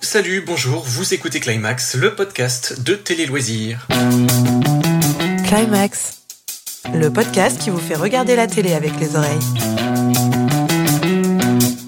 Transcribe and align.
Salut, 0.00 0.42
bonjour, 0.46 0.84
vous 0.84 1.14
écoutez 1.14 1.40
Climax, 1.40 1.94
le 1.94 2.14
podcast 2.14 2.82
de 2.82 2.94
Télé 2.94 3.26
Loisirs. 3.26 3.88
Climax, 5.46 6.22
le 6.94 7.10
podcast 7.10 7.60
qui 7.60 7.70
vous 7.70 7.78
fait 7.78 7.94
regarder 7.94 8.36
la 8.36 8.46
télé 8.46 8.74
avec 8.74 8.98
les 9.00 9.16
oreilles. 9.16 9.71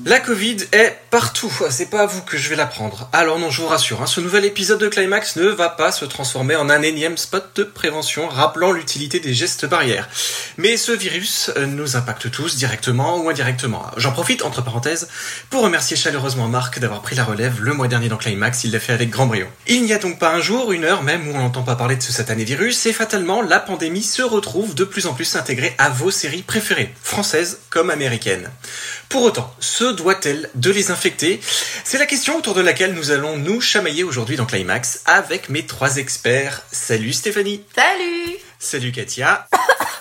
La 0.07 0.21
Covid 0.21 0.59
est 0.73 0.99
partout, 1.09 1.51
c'est 1.71 1.89
pas 1.89 2.03
à 2.03 2.07
vous 2.07 2.21
que 2.21 2.37
je 2.37 2.51
vais 2.51 2.57
l'apprendre. 2.57 3.09
Alors 3.15 3.39
non, 3.39 3.49
je 3.49 3.63
vous 3.63 3.69
rassure, 3.69 4.03
hein, 4.03 4.07
ce 4.07 4.21
nouvel 4.21 4.45
épisode 4.45 4.79
de 4.79 4.89
Climax 4.89 5.37
ne 5.37 5.47
va 5.47 5.71
pas 5.71 5.93
se 5.93 6.05
transformer 6.05 6.57
en 6.57 6.69
un 6.69 6.83
énième 6.83 7.17
spot 7.17 7.53
de 7.55 7.65
prévention 7.65 8.29
rappelant 8.29 8.73
l'utilité 8.73 9.19
des 9.19 9.33
gestes 9.33 9.65
barrières. 9.65 10.11
Mais 10.59 10.77
ce 10.77 10.93
virus 10.93 11.51
euh, 11.57 11.65
nous 11.65 11.97
impacte 11.97 12.31
tous, 12.31 12.57
directement 12.57 13.17
ou 13.17 13.31
indirectement. 13.31 13.87
J'en 13.97 14.13
profite, 14.13 14.43
entre 14.43 14.63
parenthèses, 14.63 15.09
pour 15.49 15.63
remercier 15.63 15.97
chaleureusement 15.97 16.49
Marc 16.49 16.81
d'avoir 16.81 17.01
pris 17.01 17.17
la 17.17 17.25
relève 17.25 17.63
le 17.63 17.73
mois 17.73 17.89
dernier 17.89 18.11
dans 18.11 18.19
Climax, 18.19 18.65
il 18.65 18.73
l'a 18.73 18.81
fait 18.81 18.93
avec 18.93 19.09
grand 19.09 19.25
brio. 19.25 19.47
Il 19.69 19.85
n'y 19.85 19.95
a 19.95 19.99
donc 19.99 20.19
pas 20.19 20.35
un 20.35 20.41
jour, 20.43 20.73
une 20.73 20.85
heure 20.85 21.03
même, 21.03 21.27
où 21.29 21.35
on 21.35 21.39
n'entend 21.39 21.63
pas 21.63 21.77
parler 21.77 21.97
de 21.97 22.03
ce 22.03 22.13
satané 22.13 22.45
virus, 22.45 22.85
et 22.85 22.93
fatalement, 22.93 23.41
la 23.41 23.59
pandémie 23.59 24.03
se 24.03 24.21
retrouve 24.21 24.75
de 24.75 24.85
plus 24.85 25.07
en 25.07 25.15
plus 25.15 25.35
intégrée 25.35 25.75
à 25.79 25.89
vos 25.89 26.11
séries 26.11 26.43
préférées, 26.43 26.93
françaises 27.03 27.61
comme 27.71 27.89
américaines. 27.89 28.51
Doit-elle 30.05 30.51
de 30.55 30.71
les 30.71 30.91
infecter 30.91 31.41
C'est 31.83 31.97
la 31.97 32.05
question 32.05 32.37
autour 32.37 32.53
de 32.53 32.61
laquelle 32.61 32.93
nous 32.93 33.11
allons 33.11 33.39
nous 33.39 33.63
chamailler 33.63 34.05
aujourd'hui 34.05 34.37
dans 34.37 34.45
Climax 34.45 35.01
avec 35.07 35.49
mes 35.49 35.65
trois 35.65 35.97
experts. 35.97 36.61
Salut 36.71 37.15
Stéphanie 37.15 37.65
Salut 37.75 38.37
Salut 38.59 38.93
Katia 38.93 39.49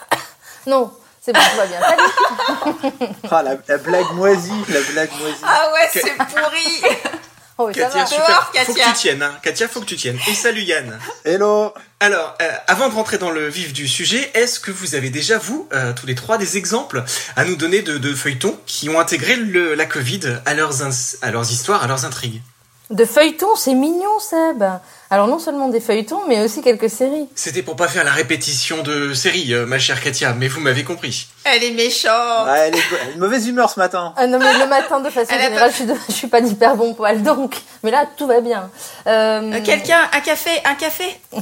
Non, 0.67 0.91
c'est 1.21 1.31
bon, 1.31 1.39
tout 1.39 1.55
va 1.57 1.67
bien. 1.67 1.79
Salut 1.79 3.05
Ah, 3.31 3.43
la, 3.43 3.55
la 3.65 3.77
blague 3.77 4.11
moisie, 4.15 4.51
la 4.67 4.81
blague 4.91 5.11
moisie. 5.21 5.37
Ah 5.41 5.71
ouais, 5.71 5.89
c'est 5.93 6.17
pourri 6.17 6.99
Oh, 7.59 7.65
oui, 7.67 7.73
ça 7.75 7.81
Katia, 7.81 7.99
va. 8.01 8.05
super. 8.07 8.27
Dehors, 8.27 8.45
Faut 8.45 8.73
que 8.73 8.77
Katia. 8.79 8.85
tu 8.93 8.99
tiennes, 8.99 9.21
hein. 9.23 9.37
Katia, 9.43 9.67
faut 9.67 9.79
que 9.81 9.85
tu 9.85 9.95
tiennes. 9.95 10.17
Et 10.27 10.33
salut 10.33 10.61
Yann 10.63 10.97
Hello 11.23 11.71
Alors, 11.99 12.35
euh, 12.41 12.51
avant 12.67 12.89
de 12.89 12.95
rentrer 12.95 13.17
dans 13.19 13.29
le 13.29 13.47
vif 13.47 13.73
du 13.73 13.87
sujet, 13.87 14.31
est-ce 14.33 14.59
que 14.59 14.71
vous 14.71 14.95
avez 14.95 15.09
déjà, 15.11 15.37
vous, 15.37 15.69
euh, 15.71 15.93
tous 15.93 16.07
les 16.07 16.15
trois, 16.15 16.37
des 16.39 16.57
exemples 16.57 17.03
à 17.35 17.45
nous 17.45 17.55
donner 17.55 17.81
de, 17.83 17.97
de 17.99 18.13
feuilletons 18.15 18.59
qui 18.65 18.89
ont 18.89 18.99
intégré 18.99 19.35
le- 19.35 19.75
la 19.75 19.85
Covid 19.85 20.21
à 20.47 20.53
leurs, 20.55 20.81
à 21.21 21.31
leurs 21.31 21.51
histoires, 21.51 21.83
à 21.83 21.87
leurs 21.87 22.05
intrigues? 22.05 22.41
De 22.89 23.05
feuilletons, 23.05 23.55
c'est 23.55 23.73
mignon, 23.73 24.19
Seb. 24.19 24.63
Alors, 25.09 25.27
non 25.27 25.39
seulement 25.39 25.69
des 25.69 25.79
feuilletons, 25.79 26.19
mais 26.27 26.43
aussi 26.43 26.61
quelques 26.61 26.89
séries. 26.89 27.27
C'était 27.33 27.61
pour 27.63 27.75
pas 27.75 27.87
faire 27.87 28.03
la 28.03 28.11
répétition 28.11 28.83
de 28.83 29.13
série, 29.13 29.53
euh, 29.53 29.65
ma 29.65 29.79
chère 29.79 30.01
Katia, 30.01 30.33
mais 30.33 30.47
vous 30.47 30.59
m'avez 30.59 30.83
compris. 30.83 31.27
Elle 31.45 31.63
est 31.63 31.71
méchante 31.71 32.11
Ouais, 32.47 32.67
elle, 32.67 32.75
est, 32.75 32.79
elle 33.01 33.07
a 33.09 33.11
une 33.13 33.19
mauvaise 33.19 33.47
humeur 33.47 33.69
ce 33.69 33.79
matin. 33.79 34.13
Ah 34.17 34.27
non, 34.27 34.37
mais 34.37 34.57
le 34.59 34.67
matin, 34.67 34.99
de 34.99 35.09
façon 35.09 35.33
générale, 35.33 35.71
je 35.71 35.75
suis, 35.75 35.85
de- 35.85 35.95
je 36.07 36.13
suis 36.13 36.27
pas 36.27 36.41
d'hyper 36.41 36.75
bon 36.75 36.93
poil, 36.93 37.23
donc. 37.23 37.61
Mais 37.83 37.91
là, 37.91 38.05
tout 38.17 38.27
va 38.27 38.41
bien. 38.41 38.69
Euh, 39.07 39.51
Euh, 39.53 39.59
Quelqu'un, 39.63 40.01
un 40.11 40.19
café, 40.19 40.51
un 40.65 40.75
café? 40.75 41.05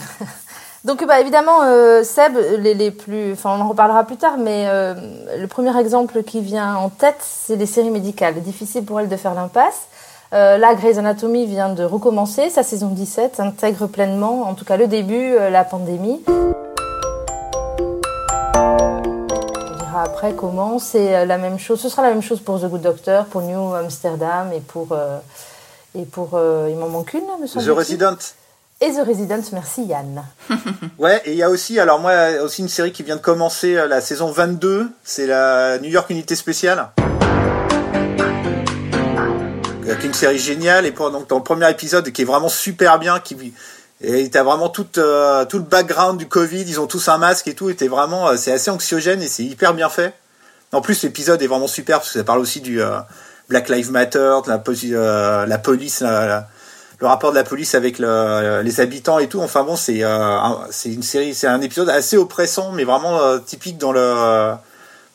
Donc 0.83 1.05
bah 1.05 1.19
évidemment 1.21 1.59
euh, 1.63 2.03
Seb 2.03 2.35
les, 2.57 2.73
les 2.73 2.89
plus 2.89 3.33
enfin 3.33 3.51
on 3.55 3.61
en 3.61 3.67
reparlera 3.69 4.03
plus 4.03 4.17
tard 4.17 4.37
mais 4.39 4.65
euh, 4.67 4.95
le 5.37 5.45
premier 5.45 5.79
exemple 5.79 6.23
qui 6.23 6.41
vient 6.41 6.73
en 6.75 6.89
tête 6.89 7.19
c'est 7.19 7.55
les 7.55 7.67
séries 7.67 7.91
médicales 7.91 8.41
difficile 8.41 8.83
pour 8.83 8.99
elle 8.99 9.07
de 9.07 9.15
faire 9.15 9.35
l'impasse 9.35 9.81
euh, 10.33 10.57
là 10.57 10.75
Grey's 10.75 10.97
Anatomy 10.97 11.45
vient 11.45 11.69
de 11.73 11.83
recommencer 11.83 12.49
sa 12.49 12.63
saison 12.63 12.87
17 12.89 13.39
intègre 13.39 13.87
pleinement 13.87 14.43
en 14.43 14.53
tout 14.53 14.65
cas 14.65 14.77
le 14.77 14.87
début 14.87 15.35
euh, 15.35 15.49
la 15.49 15.63
pandémie 15.63 16.21
on 18.55 19.75
dira 19.77 20.03
après 20.03 20.33
comment 20.33 20.79
c'est 20.79 21.15
euh, 21.15 21.25
la 21.25 21.37
même 21.37 21.59
chose 21.59 21.79
ce 21.81 21.89
sera 21.89 22.01
la 22.03 22.09
même 22.09 22.21
chose 22.21 22.39
pour 22.39 22.59
The 22.59 22.65
Good 22.65 22.81
Doctor 22.81 23.25
pour 23.25 23.41
New 23.41 23.73
Amsterdam 23.73 24.51
et 24.53 24.61
pour 24.61 24.89
euh, 24.91 25.17
et 25.95 26.03
pour 26.05 26.31
euh, 26.35 26.67
il 26.69 26.77
m'en 26.77 26.87
manque 26.89 27.13
une 27.13 27.21
me 27.39 27.45
The 27.45 27.49
semble-t-il. 27.49 27.71
Resident. 27.73 28.17
et 28.79 28.91
The 28.93 29.05
Resident 29.05 29.41
merci 29.51 29.83
Yann 29.83 30.23
Ouais, 30.97 31.21
et 31.25 31.31
il 31.31 31.37
y 31.37 31.43
a 31.43 31.49
aussi, 31.49 31.79
alors 31.79 31.99
moi, 31.99 32.13
aussi 32.43 32.61
une 32.61 32.69
série 32.69 32.91
qui 32.91 33.03
vient 33.03 33.15
de 33.17 33.21
commencer, 33.21 33.73
la 33.87 33.99
saison 34.01 34.31
22, 34.31 34.89
c'est 35.03 35.25
la 35.27 35.79
New 35.79 35.89
York 35.89 36.09
Unité 36.11 36.35
Spéciale. 36.35 36.87
Est 39.91 40.03
une 40.05 40.13
série 40.13 40.39
géniale, 40.39 40.85
et 40.85 40.91
donc, 40.91 41.27
dans 41.27 41.37
le 41.37 41.43
premier 41.43 41.69
épisode, 41.69 42.09
qui 42.11 42.21
est 42.21 42.25
vraiment 42.25 42.47
super 42.49 42.97
bien, 42.97 43.19
qui, 43.19 43.53
et 44.01 44.29
t'as 44.29 44.41
vraiment 44.41 44.69
tout, 44.69 44.87
euh, 44.97 45.43
tout 45.45 45.57
le 45.57 45.63
background 45.65 46.17
du 46.17 46.27
Covid, 46.27 46.61
ils 46.61 46.79
ont 46.79 46.87
tous 46.87 47.09
un 47.09 47.17
masque 47.17 47.47
et 47.49 47.53
tout, 47.55 47.71
t'es 47.73 47.89
vraiment, 47.89 48.29
euh, 48.29 48.37
c'est 48.37 48.53
assez 48.53 48.71
anxiogène 48.71 49.21
et 49.21 49.27
c'est 49.27 49.43
hyper 49.43 49.73
bien 49.73 49.89
fait. 49.89 50.13
En 50.71 50.79
plus, 50.81 51.03
l'épisode 51.03 51.41
est 51.41 51.47
vraiment 51.47 51.67
super 51.67 51.97
parce 51.99 52.11
que 52.13 52.19
ça 52.19 52.23
parle 52.23 52.39
aussi 52.39 52.61
du 52.61 52.81
euh, 52.81 52.99
Black 53.49 53.67
Lives 53.67 53.91
Matter, 53.91 54.37
de 54.45 54.49
la, 54.49 54.57
police, 55.57 56.01
le 56.01 57.07
rapport 57.07 57.31
de 57.31 57.35
la 57.35 57.43
police 57.43 57.75
avec 57.75 57.99
le- 57.99 58.61
les 58.63 58.79
habitants 58.79 59.19
et 59.19 59.27
tout. 59.27 59.41
Enfin 59.41 59.63
bon, 59.63 59.75
c'est 59.75 60.03
un- 60.03 60.59
c'est 60.69 60.89
une 60.93 61.03
série, 61.03 61.35
c'est 61.35 61.47
un 61.47 61.59
épisode 61.61 61.89
assez 61.89 62.15
oppressant, 62.15 62.71
mais 62.71 62.85
vraiment 62.85 63.19
typique 63.39 63.77
dans 63.77 63.91
le 63.91 64.53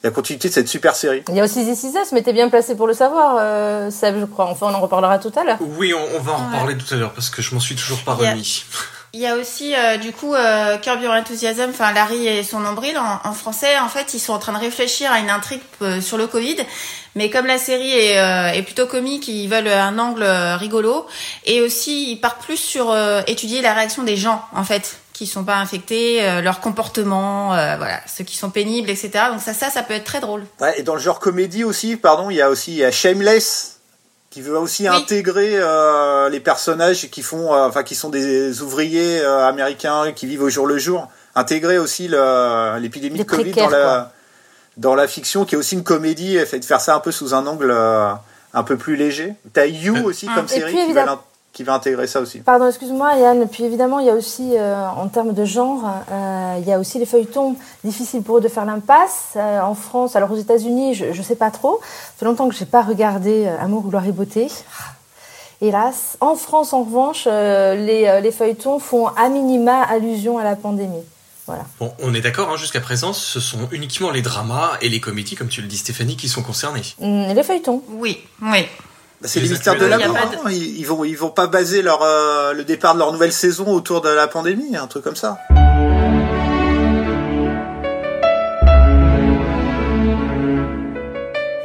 la 0.03 0.11
continuité 0.11 0.49
de 0.49 0.55
cette 0.55 0.69
super 0.69 0.95
série. 0.95 1.23
Il 1.29 1.34
y 1.37 1.41
a 1.41 1.45
aussi 1.45 1.65
This 1.65 1.83
Is 1.84 1.89
Us, 1.99 2.12
mais 2.12 2.23
t'es 2.23 2.33
bien 2.33 2.49
placé 2.49 2.75
pour 2.77 2.87
le 2.87 2.95
savoir, 2.95 3.37
euh, 3.41 3.91
Seb, 3.91 4.21
je 4.21 4.25
crois. 4.25 4.47
Enfin, 4.47 4.67
on 4.71 4.75
en 4.75 4.81
reparlera 4.81 5.19
tout 5.19 5.33
à 5.37 5.45
l'heure. 5.45 5.59
Oui, 5.61 5.93
on, 5.95 6.17
on 6.17 6.21
va 6.21 6.33
en 6.33 6.39
Ouais. 6.39 6.45
reparler 6.53 6.77
tout 6.77 6.95
à 6.95 6.97
l'heure 6.97 7.12
parce 7.12 7.31
que 7.31 7.43
je 7.43 7.55
m'en 7.55 7.61
suis 7.61 7.75
toujours 7.75 8.01
pas 8.01 8.15
remis. 8.15 8.65
Il 9.15 9.21
y 9.21 9.27
a 9.27 9.37
aussi, 9.37 9.75
euh, 9.75 9.97
du 9.97 10.12
coup, 10.12 10.35
euh, 10.35 10.77
Curb 10.77 11.01
Your 11.01 11.15
Enthusiasm, 11.15 11.71
enfin 11.71 11.93
Larry 11.95 12.27
et 12.27 12.43
son 12.43 12.61
nombril 12.61 12.99
en, 12.99 13.21
en 13.27 13.33
français. 13.33 13.79
En 13.79 13.89
fait, 13.89 14.12
ils 14.12 14.19
sont 14.19 14.35
en 14.35 14.39
train 14.39 14.53
de 14.53 14.59
réfléchir 14.59 15.11
à 15.11 15.21
une 15.21 15.31
intrigue 15.31 15.62
euh, 15.81 16.03
sur 16.03 16.19
le 16.19 16.27
Covid. 16.27 16.56
Mais 17.15 17.31
comme 17.31 17.47
la 17.47 17.56
série 17.56 17.93
est, 17.93 18.19
euh, 18.19 18.49
est 18.53 18.62
plutôt 18.62 18.87
comique, 18.87 19.27
ils 19.29 19.49
veulent 19.49 19.69
un 19.69 19.99
angle 19.99 20.23
euh, 20.23 20.56
rigolo. 20.59 21.06
Et 21.47 21.62
aussi, 21.62 22.12
ils 22.12 22.17
partent 22.21 22.43
plus 22.43 22.59
sur 22.59 22.91
euh, 22.91 23.23
étudier 23.27 23.62
la 23.62 23.73
réaction 23.73 24.03
des 24.03 24.19
gens, 24.19 24.43
en 24.55 24.65
fait, 24.65 24.99
qui 25.16 25.27
sont 25.27 25.44
pas 25.44 25.56
infectés, 25.56 26.22
euh, 26.22 26.43
leur 26.43 26.60
comportement, 26.60 27.54
euh, 27.54 27.77
voilà, 27.78 28.00
ceux 28.06 28.22
qui 28.22 28.37
sont 28.37 28.50
pénibles, 28.50 28.91
etc. 28.91 29.10
Donc 29.32 29.41
ça, 29.41 29.54
ça, 29.54 29.71
ça 29.71 29.82
peut 29.82 29.94
être 29.94 30.04
très 30.04 30.21
drôle. 30.21 30.44
Ouais, 30.60 30.78
et 30.78 30.82
dans 30.82 30.93
le 30.94 31.00
genre 31.00 31.21
comédie 31.21 31.65
aussi, 31.65 31.97
pardon, 31.97 32.28
il 32.28 32.37
y 32.37 32.43
a 32.43 32.50
aussi 32.50 32.72
il 32.72 32.78
y 32.78 32.84
a 32.84 32.91
Shameless 32.91 33.81
qui 34.28 34.43
veut 34.43 34.59
aussi 34.59 34.82
Oui. 34.82 34.94
intégrer 34.94 35.53
euh, 35.55 36.28
les 36.28 36.41
personnages 36.41 37.09
qui 37.10 37.22
font, 37.22 37.55
euh, 37.55 37.66
enfin 37.66 37.82
qui 37.82 37.94
sont 37.94 38.10
des 38.10 38.60
ouvriers 38.60 39.21
euh, 39.22 39.47
américains 39.49 40.12
qui 40.12 40.26
vivent 40.26 40.43
au 40.43 40.50
jour 40.50 40.66
le 40.66 40.76
jour, 40.76 41.09
intégrer 41.34 41.78
aussi 41.78 42.09
l'épidémie 42.78 43.19
de 43.19 43.25
Covid 43.25 43.53
dans 43.53 43.71
la 43.71 43.78
quoi. 43.78 44.12
dans 44.76 44.94
la 44.94 45.09
fiction, 45.09 45.47
qui 45.47 45.55
est 45.55 45.59
aussi 45.59 45.76
une 45.76 45.84
comédie, 45.84 46.37
et 46.37 46.44
fait 46.44 46.59
de 46.59 46.65
faire 46.66 46.82
ça 46.82 46.94
un 46.94 47.00
peu 47.00 47.10
sous 47.12 47.32
un 47.32 47.47
angle 47.47 47.71
euh, 47.71 48.12
un 48.53 48.62
peu 48.65 48.76
plus 48.76 48.97
léger. 48.97 49.32
T'as 49.55 49.65
You 49.65 49.97
aussi 50.05 50.26
comme 50.26 50.44
Et 50.44 50.49
série 50.49 50.75
puis, 50.75 50.87
qui, 50.88 50.93
va 50.93 51.22
qui 51.56 51.62
va 51.62 51.72
intégrer 51.72 52.06
ça 52.06 52.21
aussi. 52.21 52.41
Pardon, 52.41 52.69
excuse-moi, 52.69 53.17
Yann. 53.17 53.49
Puis 53.49 53.65
évidemment, 53.65 53.99
il 53.99 54.06
y 54.06 54.11
a 54.11 54.12
aussi, 54.12 54.59
euh, 54.59 54.87
en 54.89 55.09
termes 55.09 55.33
de 55.33 55.47
genre, 55.47 55.81
euh, 56.12 56.56
il 56.61 56.69
y 56.69 56.72
a 56.72 56.78
aussi 56.78 56.99
les 56.99 57.06
feuilletons 57.06 57.56
difficiles 57.83 58.22
pour 58.22 58.37
eux 58.37 58.41
de 58.43 58.49
faire 58.49 58.67
l'impasse. 58.67 59.28
Euh, 59.37 59.61
en 59.62 59.75
France, 59.75 60.17
alors 60.17 60.31
aux 60.31 60.37
États-Unis, 60.37 60.93
je, 60.93 61.15
je 61.15 61.22
sais 61.22 61.34
pas 61.34 61.50
trop. 61.50 61.81
Ça 61.81 62.12
fait 62.19 62.27
longtemps 62.27 62.50
que 62.50 62.55
j'ai 62.55 62.67
pas 62.67 62.83
regardé 62.83 63.47
euh, 63.47 63.59
Amour, 63.59 63.84
gloire 63.89 64.06
et 64.06 64.12
beauté. 64.12 64.49
Hélas. 65.62 66.19
En 66.21 66.34
France, 66.34 66.75
en 66.75 66.83
revanche, 66.83 67.25
euh, 67.27 67.75
les, 67.75 68.06
euh, 68.06 68.21
les 68.21 68.33
feuilletons 68.33 68.78
font 68.78 69.06
à 69.06 69.31
minima 69.31 69.81
allusion 69.81 70.37
à 70.37 70.44
la 70.44 70.56
pandémie. 70.56 71.05
Voilà. 71.47 71.62
Bon, 71.81 71.91
on 72.03 72.12
est 72.12 72.21
d'accord, 72.21 72.50
hein, 72.50 72.56
jusqu'à 72.59 72.81
présent, 72.83 73.15
ce 73.15 73.41
sont 73.41 73.67
uniquement 73.73 74.11
les 74.11 74.21
dramas 74.21 74.73
et 74.83 74.91
les 74.91 75.00
comédies, 75.00 75.37
comme 75.37 75.49
tu 75.49 75.62
le 75.62 75.69
dis 75.69 75.78
Stéphanie, 75.78 76.19
qui 76.19 76.28
sont 76.28 76.43
concernés. 76.43 76.83
Hum, 77.00 77.34
les 77.34 77.43
feuilletons. 77.43 77.83
Oui, 77.88 78.19
oui. 78.43 78.67
Bah, 79.21 79.28
c'est 79.28 79.41
Les 79.41 79.47
les 79.47 79.53
mystères 79.53 79.77
de 79.77 79.87
l'amour. 79.87 80.15
de- 80.15 80.19
hein. 80.19 80.50
Ils, 80.50 80.78
ils 80.78 80.87
vont 80.87 81.03
ils 81.04 81.16
vont 81.16 81.31
pas 81.31 81.47
baser 81.47 81.81
leur 81.82 82.03
euh, 82.03 82.53
le 82.53 82.65
départ 82.65 82.94
de 82.94 82.99
leur 82.99 83.12
nouvelle 83.12 83.32
saison 83.32 83.69
autour 83.72 84.00
de 84.03 84.10
la 84.10 84.27
pandémie, 84.28 84.77
un 84.77 84.87
truc 84.87 85.04
comme 85.04 85.16
ça. 85.16 85.38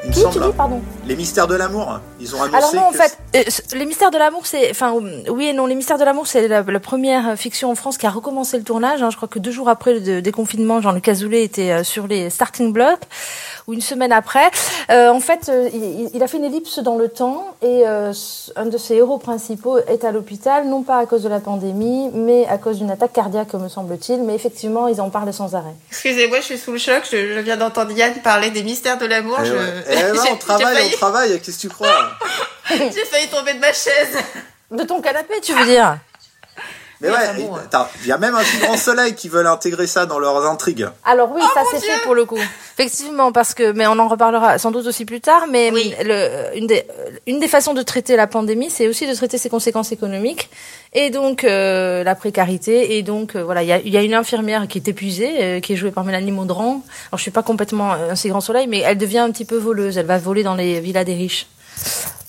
Il 0.04 0.10
me 0.10 0.14
Qui 0.14 0.20
semble. 0.22 0.34
tu 0.34 0.40
dis, 0.40 0.54
pardon? 0.58 0.82
Les 1.08 1.16
mystères 1.16 1.48
de 1.48 1.56
l'amour. 1.56 2.00
Ils 2.22 2.36
ont 2.36 2.42
annoncé 2.44 2.56
Alors 2.58 2.76
non, 2.76 2.82
en 2.88 2.92
fait, 2.92 3.18
euh, 3.36 3.44
les 3.74 3.86
mystères 3.86 4.12
de 4.12 4.18
l'amour, 4.18 4.46
c'est, 4.46 4.70
enfin, 4.70 4.94
euh, 4.96 5.24
oui 5.30 5.48
et 5.48 5.54
non. 5.54 5.66
Les 5.66 5.76
mystères 5.76 5.98
de 5.98 6.04
l'amour, 6.06 6.28
c'est 6.28 6.48
la, 6.48 6.62
la 6.62 6.80
première 6.80 7.38
fiction 7.38 7.72
en 7.72 7.76
France 7.76 7.98
qui 7.98 8.06
a 8.06 8.10
recommencé 8.12 8.58
le 8.58 8.64
tournage. 8.64 9.02
hein. 9.02 9.10
Je 9.10 9.16
crois 9.18 9.28
que 9.28 9.40
deux 9.40 9.52
jours 9.52 9.70
après 9.70 9.94
le 10.00 10.22
déconfinement, 10.22 10.80
Jean-Luc 10.82 11.08
Azoulay 11.08 11.44
était 11.44 11.72
euh, 11.72 11.84
sur 11.84 12.08
les 12.08 12.30
starting 12.30 12.72
blocks, 12.72 13.02
ou 13.68 13.74
une 13.74 13.82
semaine 13.82 14.12
après. 14.12 14.50
Euh, 14.92 15.10
en 15.10 15.20
fait, 15.20 15.52
il, 15.74 16.10
il 16.14 16.24
a 16.24 16.28
fait 16.28 16.38
une 16.38 16.46
ellipse 16.46 16.80
dans 16.80 16.96
le 16.96 17.10
temps 17.10 17.48
et 17.62 17.84
euh, 17.88 18.14
un 18.56 18.66
de 18.66 18.78
ses 18.78 18.96
héros 18.96 19.18
principaux 19.18 19.78
est 19.80 20.04
à 20.04 20.12
l'hôpital, 20.12 20.68
non 20.68 20.84
pas 20.84 20.98
à 21.00 21.06
cause 21.06 21.24
de 21.24 21.30
la 21.30 21.40
pandémie, 21.40 22.10
mais 22.14 22.46
à 22.48 22.58
cause 22.58 22.78
d'une 22.78 22.92
attaque 22.92 23.14
cardiaque, 23.14 23.54
me 23.56 23.68
semble-t-il. 23.70 24.22
Mais 24.24 24.36
effectivement, 24.36 24.88
ils 24.88 25.02
en 25.02 25.10
parlent 25.10 25.34
sans 25.34 25.56
arrêt. 25.56 25.74
Excusez-moi, 25.90 26.38
je 26.40 26.46
suis 26.46 26.58
sous 26.58 26.72
le 26.72 26.78
choc. 26.78 27.04
Je, 27.12 27.34
je 27.36 27.40
viens 27.40 27.58
d'entendre 27.58 27.92
Yann 27.92 28.14
parler 28.24 28.50
des 28.52 28.64
mystères 28.64 28.98
de 28.98 29.06
l'amour. 29.06 29.38
Eh 29.42 29.46
je... 29.46 29.54
ouais. 29.54 29.60
Eh 29.90 30.16
non, 30.18 30.24
on 30.34 30.36
travaille, 30.38 30.78
on 30.94 30.98
travaille. 30.98 31.40
Qu'est-ce 31.42 31.58
que 31.58 31.62
tu 31.62 31.70
crois? 31.70 32.11
j'ai 32.70 33.06
failli 33.06 33.28
tomber 33.30 33.54
de 33.54 33.60
ma 33.60 33.74
chaise. 33.74 34.18
De 34.72 34.84
ton 34.84 35.02
canapé, 35.02 35.36
tu 35.42 35.54
veux 35.54 35.66
dire 35.66 35.98
Mais 37.02 37.10
ouais, 37.10 37.18
il 38.04 38.08
y 38.08 38.12
a 38.12 38.18
même 38.18 38.36
un 38.36 38.44
plus 38.44 38.60
grand 38.60 38.78
soleil 38.78 39.16
qui 39.16 39.28
veulent 39.28 39.48
intégrer 39.48 39.88
ça 39.88 40.06
dans 40.06 40.20
leurs 40.20 40.46
intrigues. 40.46 40.88
Alors 41.04 41.32
oui, 41.34 41.42
ça 41.54 41.64
c'est 41.72 41.80
fait 41.80 42.00
pour 42.04 42.16
le 42.16 42.24
coup. 42.26 42.40
Effectivement, 42.78 43.32
parce 43.32 43.54
que, 43.54 43.74
mais 43.74 43.86
on 43.88 44.00
en 44.00 44.08
reparlera 44.08 44.58
sans 44.58 44.72
doute 44.72 44.86
aussi 44.86 45.04
plus 45.04 45.20
tard. 45.20 45.48
Mais 45.50 45.72
le, 45.72 46.58
une 46.58 46.68
des 46.68 46.86
une 47.28 47.40
des 47.40 47.48
façons 47.50 47.74
de 47.74 47.82
traiter 47.82 48.16
la 48.16 48.28
pandémie, 48.28 48.70
c'est 48.70 48.88
aussi 48.88 49.08
de 49.08 49.14
traiter 49.14 49.38
ses 49.38 49.50
conséquences 49.50 49.92
économiques 49.92 50.50
et 50.94 51.10
donc 51.10 51.44
euh, 51.44 52.04
la 52.04 52.16
précarité. 52.16 52.98
Et 52.98 53.04
donc 53.04 53.36
euh, 53.36 53.44
voilà, 53.44 53.64
il 53.64 53.68
y 53.68 53.74
a, 53.74 53.80
y 53.80 53.98
a, 53.98 54.04
une 54.04 54.14
infirmière 54.14 54.68
qui 54.68 54.78
est 54.78 54.88
épuisée, 54.88 55.44
euh, 55.44 55.60
qui 55.60 55.74
est 55.74 55.76
jouée 55.76 55.92
par 55.92 56.06
Mélanie 56.06 56.32
Maudran. 56.32 56.82
Alors 57.10 57.18
je 57.18 57.22
suis 57.24 57.32
pas 57.32 57.44
complètement 57.44 57.92
un 57.92 58.16
si 58.16 58.30
grand 58.30 58.42
soleil, 58.42 58.68
mais 58.68 58.80
elle 58.80 58.98
devient 58.98 59.20
un 59.20 59.32
petit 59.32 59.46
peu 59.46 59.58
voleuse. 59.58 59.98
Elle 59.98 60.06
va 60.06 60.18
voler 60.18 60.44
dans 60.44 60.56
les 60.56 60.80
villas 60.80 61.04
des 61.04 61.16
riches. 61.16 61.48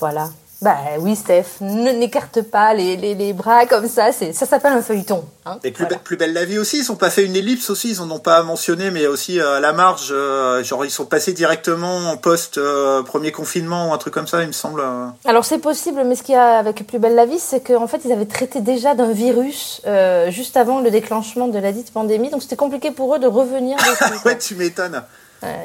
Voilà. 0.01 0.31
Bah 0.63 0.77
oui, 1.01 1.17
Steph, 1.17 1.61
n'écarte 1.61 2.41
pas 2.43 2.73
les, 2.73 2.97
les, 2.97 3.17
les, 3.17 3.33
bras 3.33 3.67
comme 3.67 3.89
ça, 3.89 4.13
c'est 4.13 4.33
ça 4.33 4.47
s'appelle 4.47 4.73
un 4.73 4.81
feuilleton. 4.81 5.25
Hein 5.45 5.59
et 5.65 5.73
plus, 5.73 5.87
plus, 6.05 6.17
belle 6.17 6.33
la 6.33 6.45
vie 6.45 6.57
aussi, 6.57 6.79
ils 6.79 6.93
ont 6.93 6.97
pas 6.97 7.11
fait 7.11 7.25
une 7.25 7.35
ellipse 7.35 7.69
aussi, 7.69 7.91
ils 7.91 8.01
en 8.01 8.09
ont 8.13 8.21
pas 8.21 8.45
mentionné, 8.45 8.93
mais 8.93 9.09
aussi 9.09 9.41
euh, 9.41 9.57
à 9.57 9.61
la 9.61 9.73
marge, 9.73 10.11
euh, 10.13 10.63
genre 10.63 10.85
ils 10.85 10.91
sont 10.93 11.05
passés 11.05 11.33
directement 11.33 12.11
en 12.11 12.17
post 12.17 12.59
euh, 12.59 13.03
premier 13.03 13.33
confinement 13.33 13.91
ou 13.91 13.93
un 13.93 13.99
truc 13.99 14.15
comme 14.15 14.29
ça, 14.29 14.43
il 14.43 14.47
me 14.47 14.53
semble. 14.53 14.85
Alors 15.25 15.45
c'est 15.45 15.59
possible, 15.59 16.05
mais 16.07 16.15
ce 16.15 16.23
qu'il 16.23 16.37
y 16.37 16.39
a 16.39 16.59
avec 16.59 16.87
Plus 16.87 17.01
belle 17.01 17.17
la 17.17 17.27
vie, 17.27 17.41
c'est 17.41 17.67
qu'en 17.67 17.89
fait 17.89 18.03
ils 18.05 18.13
avaient 18.13 18.25
traité 18.25 18.61
déjà 18.61 18.95
d'un 18.95 19.11
virus 19.11 19.83
juste 20.29 20.57
avant 20.57 20.81
le 20.81 20.93
déclenchement 20.93 21.49
de 21.49 21.59
la 21.59 21.73
dite 21.73 21.93
pandémie, 21.93 22.31
donc 22.31 22.41
c'était 22.43 22.55
compliqué 22.55 22.93
pour 22.93 23.17
eux 23.17 23.19
de 23.19 23.27
revenir. 23.27 23.77
ouais, 24.25 24.39
tu 24.39 24.55
m'étonnes 24.55 25.03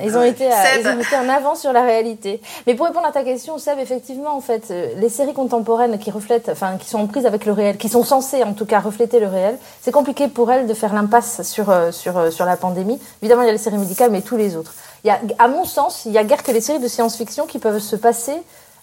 ils, 0.04 0.18
ont 0.18 0.24
été, 0.24 0.50
ils 0.80 0.88
ont 0.88 1.00
été 1.00 1.16
en 1.16 1.30
avant 1.30 1.56
sur 1.56 1.72
la 1.74 1.84
réalité. 1.84 2.42
Mais 2.66 2.76
pour 2.76 2.86
répondre 2.86 3.06
à 3.06 3.12
ta 3.12 3.24
question, 3.24 3.58
Seb, 3.58 3.80
effectivement, 3.80 4.36
en 4.36 4.42
fait, 4.42 4.72
euh, 4.72 4.94
les 4.98 5.10
séries 5.10 5.34
contemporaines 5.34 6.00
qui 6.00 6.12
reflètent, 6.12 6.50
enfin, 6.50 6.78
qui 6.78 6.88
sont 6.88 7.00
en 7.00 7.08
prise 7.08 7.26
avec 7.26 7.46
le 7.46 7.52
réel, 7.52 7.78
qui 7.78 7.90
sont 7.90 8.04
censées, 8.04 8.44
en 8.44 8.54
tout 8.54 8.66
cas, 8.66 8.80
refléter 8.80 9.20
le 9.20 9.28
réel, 9.28 9.58
c'est 9.82 9.92
compliqué 9.92 10.28
pour 10.28 10.52
elles 10.52 10.68
de 10.68 10.74
faire 10.74 10.94
l'impasse 10.94 11.42
sur, 11.44 11.70
euh, 11.70 11.92
sur, 11.92 12.18
euh, 12.18 12.32
sur 12.32 12.46
la 12.46 12.58
pandémie. 12.58 13.00
Évidemment, 13.22 13.44
il 13.44 13.48
y 13.48 13.50
a 13.50 13.54
les 13.54 13.58
séries 13.58 13.78
médicales, 13.78 14.12
mais 14.12 14.22
tous 14.22 14.38
les 14.38 14.56
autres. 14.56 14.74
Il 15.04 15.08
y 15.08 15.12
a, 15.12 15.20
à 15.40 15.48
mon 15.48 15.66
sens, 15.66 16.06
il 16.06 16.12
y 16.12 16.18
a 16.18 16.24
guère 16.24 16.44
que 16.44 16.52
les 16.52 16.62
séries 16.62 16.80
de 16.80 16.88
science-fiction 16.88 17.46
qui 17.46 17.60
peuvent 17.60 17.80
se 17.80 17.96
passer, 17.96 18.36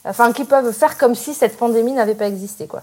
enfin, 0.05 0.33
qui 0.33 0.45
peuvent 0.45 0.73
faire 0.73 0.97
comme 0.97 1.15
si 1.15 1.35
cette 1.35 1.57
pandémie 1.57 1.93
n'avait 1.93 2.15
pas 2.15 2.29
existé, 2.29 2.67
quoi. 2.67 2.83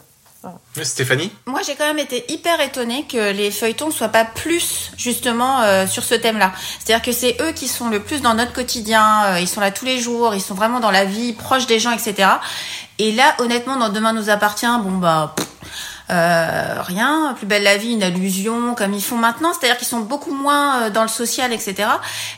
Stéphanie 0.82 1.32
Moi, 1.46 1.62
j'ai 1.66 1.76
quand 1.76 1.86
même 1.86 2.00
été 2.00 2.26
hyper 2.32 2.60
étonnée 2.62 3.06
que 3.08 3.32
les 3.32 3.52
feuilletons 3.52 3.92
soient 3.92 4.10
pas 4.10 4.26
plus 4.26 4.92
justement 4.98 5.62
euh, 5.62 5.86
sur 5.86 6.04
ce 6.04 6.16
thème-là. 6.16 6.52
C'est-à-dire 6.80 7.04
que 7.04 7.12
c'est 7.12 7.38
eux 7.42 7.52
qui 7.52 7.68
sont 7.68 7.90
le 7.90 8.02
plus 8.02 8.22
dans 8.22 8.34
notre 8.34 8.54
quotidien. 8.54 9.26
Euh, 9.26 9.40
ils 9.40 9.48
sont 9.48 9.62
là 9.62 9.72
tous 9.72 9.86
les 9.86 10.00
jours. 10.00 10.34
Ils 10.34 10.42
sont 10.42 10.56
vraiment 10.56 10.80
dans 10.80 10.92
la 10.92 11.06
vie, 11.06 11.34
proche 11.34 11.68
des 11.68 11.80
gens, 11.80 11.92
etc. 11.92 12.30
Et 12.98 13.12
là, 13.12 13.36
honnêtement, 13.40 13.76
dans 13.76 13.90
Demain 13.90 14.14
nous 14.14 14.30
appartient, 14.30 14.66
bon 14.84 14.98
bah. 14.98 15.36
Euh, 16.10 16.82
rien, 16.82 17.34
plus 17.38 17.46
belle 17.46 17.64
la 17.64 17.78
vie, 17.78 17.94
une 17.94 18.04
allusion 18.04 18.76
comme 18.76 18.94
ils 18.94 19.04
font 19.04 19.16
maintenant, 19.16 19.54
c'est-à-dire 19.54 19.78
qu'ils 19.78 19.88
sont 19.88 20.02
beaucoup 20.02 20.34
moins 20.34 20.90
dans 20.90 21.04
le 21.04 21.08
social, 21.08 21.54
etc. 21.54 21.88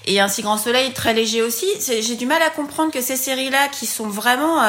Et 0.06 0.20
un 0.20 0.28
si 0.28 0.44
grand 0.44 0.58
soleil 0.58 0.94
très 0.94 1.16
léger 1.16 1.42
aussi. 1.42 1.66
J'ai 1.80 2.16
du 2.16 2.28
mal 2.28 2.40
à 2.44 2.52
comprendre 2.52 2.92
que 2.92 3.02
ces 3.02 3.16
séries-là, 3.16 3.70
qui 3.70 3.88
sont 3.88 4.08
vraiment 4.08 4.62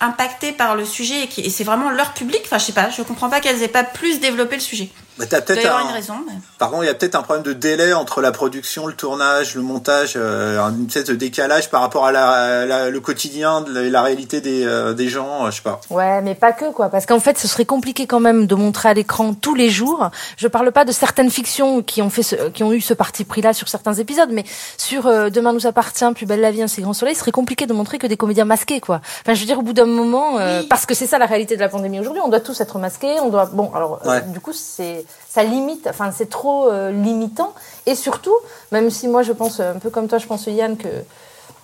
impactées 0.00 0.52
par 0.52 0.76
le 0.76 0.84
sujet 0.84 1.24
et, 1.24 1.46
et 1.46 1.50
c'est 1.50 1.64
vraiment 1.64 1.90
leur 1.90 2.12
public. 2.12 2.42
Enfin, 2.44 2.58
je 2.58 2.64
sais 2.64 2.72
pas, 2.72 2.90
je 2.90 3.02
comprends 3.02 3.30
pas 3.30 3.40
qu'elles 3.40 3.62
aient 3.62 3.68
pas 3.68 3.84
plus 3.84 4.20
développé 4.20 4.56
le 4.56 4.62
sujet. 4.62 4.90
Bah, 5.16 5.26
as 5.30 5.40
peut-être 5.42 5.64
une 5.64 5.92
raison. 5.92 6.14
Par 6.58 6.70
contre, 6.70 6.82
il 6.82 6.86
y 6.86 6.90
a 6.90 6.94
peut-être 6.94 7.14
un 7.14 7.22
problème 7.22 7.44
de 7.44 7.52
délai 7.52 7.92
entre 7.92 8.20
la 8.20 8.32
production, 8.32 8.88
le 8.88 8.94
tournage, 8.94 9.54
le 9.54 9.62
montage, 9.62 10.14
euh, 10.16 10.58
une 10.70 10.86
espèce 10.86 11.04
de 11.04 11.14
décalage 11.14 11.70
par 11.70 11.82
rapport 11.82 12.04
à 12.04 12.10
la, 12.10 12.90
le 12.90 13.00
quotidien, 13.00 13.64
la, 13.68 13.82
la 13.82 14.02
réalité 14.02 14.40
des, 14.40 14.64
euh, 14.64 14.92
des 14.92 15.08
gens, 15.08 15.46
euh, 15.46 15.50
je 15.52 15.56
sais 15.56 15.62
pas. 15.62 15.80
Ouais, 15.90 16.20
mais 16.22 16.34
pas 16.34 16.50
que 16.50 16.72
quoi, 16.72 16.88
parce 16.88 17.06
qu'en 17.06 17.20
fait, 17.20 17.38
ce 17.38 17.46
serait 17.46 17.64
compliqué 17.64 18.08
quand 18.08 18.18
même 18.18 18.48
de 18.48 18.54
montrer 18.56 18.88
à 18.88 18.94
l'écran 18.94 19.34
tous 19.34 19.54
les 19.54 19.70
jours. 19.70 20.10
Je 20.36 20.48
parle 20.48 20.72
pas 20.72 20.84
de 20.84 20.90
certaines 20.90 21.30
fictions 21.30 21.82
qui 21.82 22.02
ont 22.02 22.10
fait, 22.10 22.24
ce, 22.24 22.34
qui 22.48 22.64
ont 22.64 22.72
eu 22.72 22.80
ce 22.80 22.92
parti 22.94 23.24
pris-là 23.24 23.52
sur 23.52 23.68
certains 23.68 23.94
épisodes, 23.94 24.30
mais 24.32 24.44
sur 24.78 25.06
euh, 25.06 25.30
Demain 25.30 25.52
nous 25.52 25.68
appartient, 25.68 26.04
Plus 26.16 26.26
belle 26.26 26.40
la 26.40 26.50
vie, 26.50 26.62
un 26.62 26.66
si 26.66 26.80
grand 26.82 26.92
soleil, 26.92 27.14
ce 27.14 27.20
serait 27.20 27.30
compliqué 27.30 27.66
de 27.66 27.72
montrer 27.72 27.98
que 27.98 28.08
des 28.08 28.16
comédiens 28.16 28.46
masqués 28.46 28.80
quoi. 28.80 29.00
Enfin, 29.20 29.34
je 29.34 29.40
veux 29.40 29.46
dire, 29.46 29.60
au 29.60 29.62
bout 29.62 29.74
d'un 29.74 29.83
moment, 29.92 30.38
parce 30.68 30.86
que 30.86 30.94
c'est 30.94 31.06
ça 31.06 31.18
la 31.18 31.26
réalité 31.26 31.56
de 31.56 31.60
la 31.60 31.68
pandémie 31.68 32.00
aujourd'hui, 32.00 32.22
on 32.24 32.28
doit 32.28 32.40
tous 32.40 32.60
être 32.60 32.78
masqués, 32.78 33.20
on 33.20 33.28
doit, 33.28 33.46
bon, 33.46 33.70
alors 33.74 34.00
du 34.28 34.40
coup 34.40 34.52
c'est 34.52 35.04
ça 35.28 35.42
limite, 35.42 35.86
enfin 35.88 36.12
c'est 36.12 36.30
trop 36.30 36.70
euh, 36.70 36.92
limitant. 36.92 37.54
Et 37.86 37.94
surtout, 37.94 38.34
même 38.70 38.90
si 38.90 39.08
moi 39.08 39.22
je 39.22 39.32
pense 39.32 39.60
un 39.60 39.78
peu 39.80 39.90
comme 39.90 40.08
toi, 40.08 40.18
je 40.18 40.26
pense 40.26 40.46
Yann 40.46 40.76
que 40.76 40.88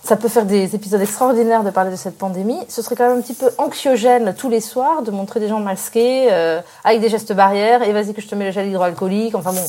ça 0.03 0.17
peut 0.17 0.29
faire 0.29 0.45
des 0.45 0.75
épisodes 0.75 1.01
extraordinaires 1.01 1.63
de 1.63 1.71
parler 1.71 1.91
de 1.91 1.97
cette 1.97 2.19
pandémie, 2.19 2.59
ce 2.69 2.83
serait 2.83 2.97
quand 2.97 3.09
même 3.09 3.19
un 3.19 3.21
petit 3.21 3.35
peu 3.35 3.51
anxiogène 3.59 4.35
tous 4.37 4.49
les 4.49 4.61
soirs 4.61 5.03
de 5.03 5.11
montrer 5.11 5.41
des 5.41 5.49
gens 5.49 5.61
masqués 5.61 6.29
euh, 6.31 6.61
avec 6.85 7.01
des 7.01 7.09
gestes 7.09 7.33
barrières 7.33 7.83
et 7.83 7.93
vas-y 7.93 8.15
que 8.15 8.21
je 8.21 8.27
te 8.27 8.35
mets 8.35 8.47
le 8.47 8.53
gel 8.53 8.69
hydroalcoolique. 8.69 9.35
Enfin 9.35 9.53
bon. 9.53 9.65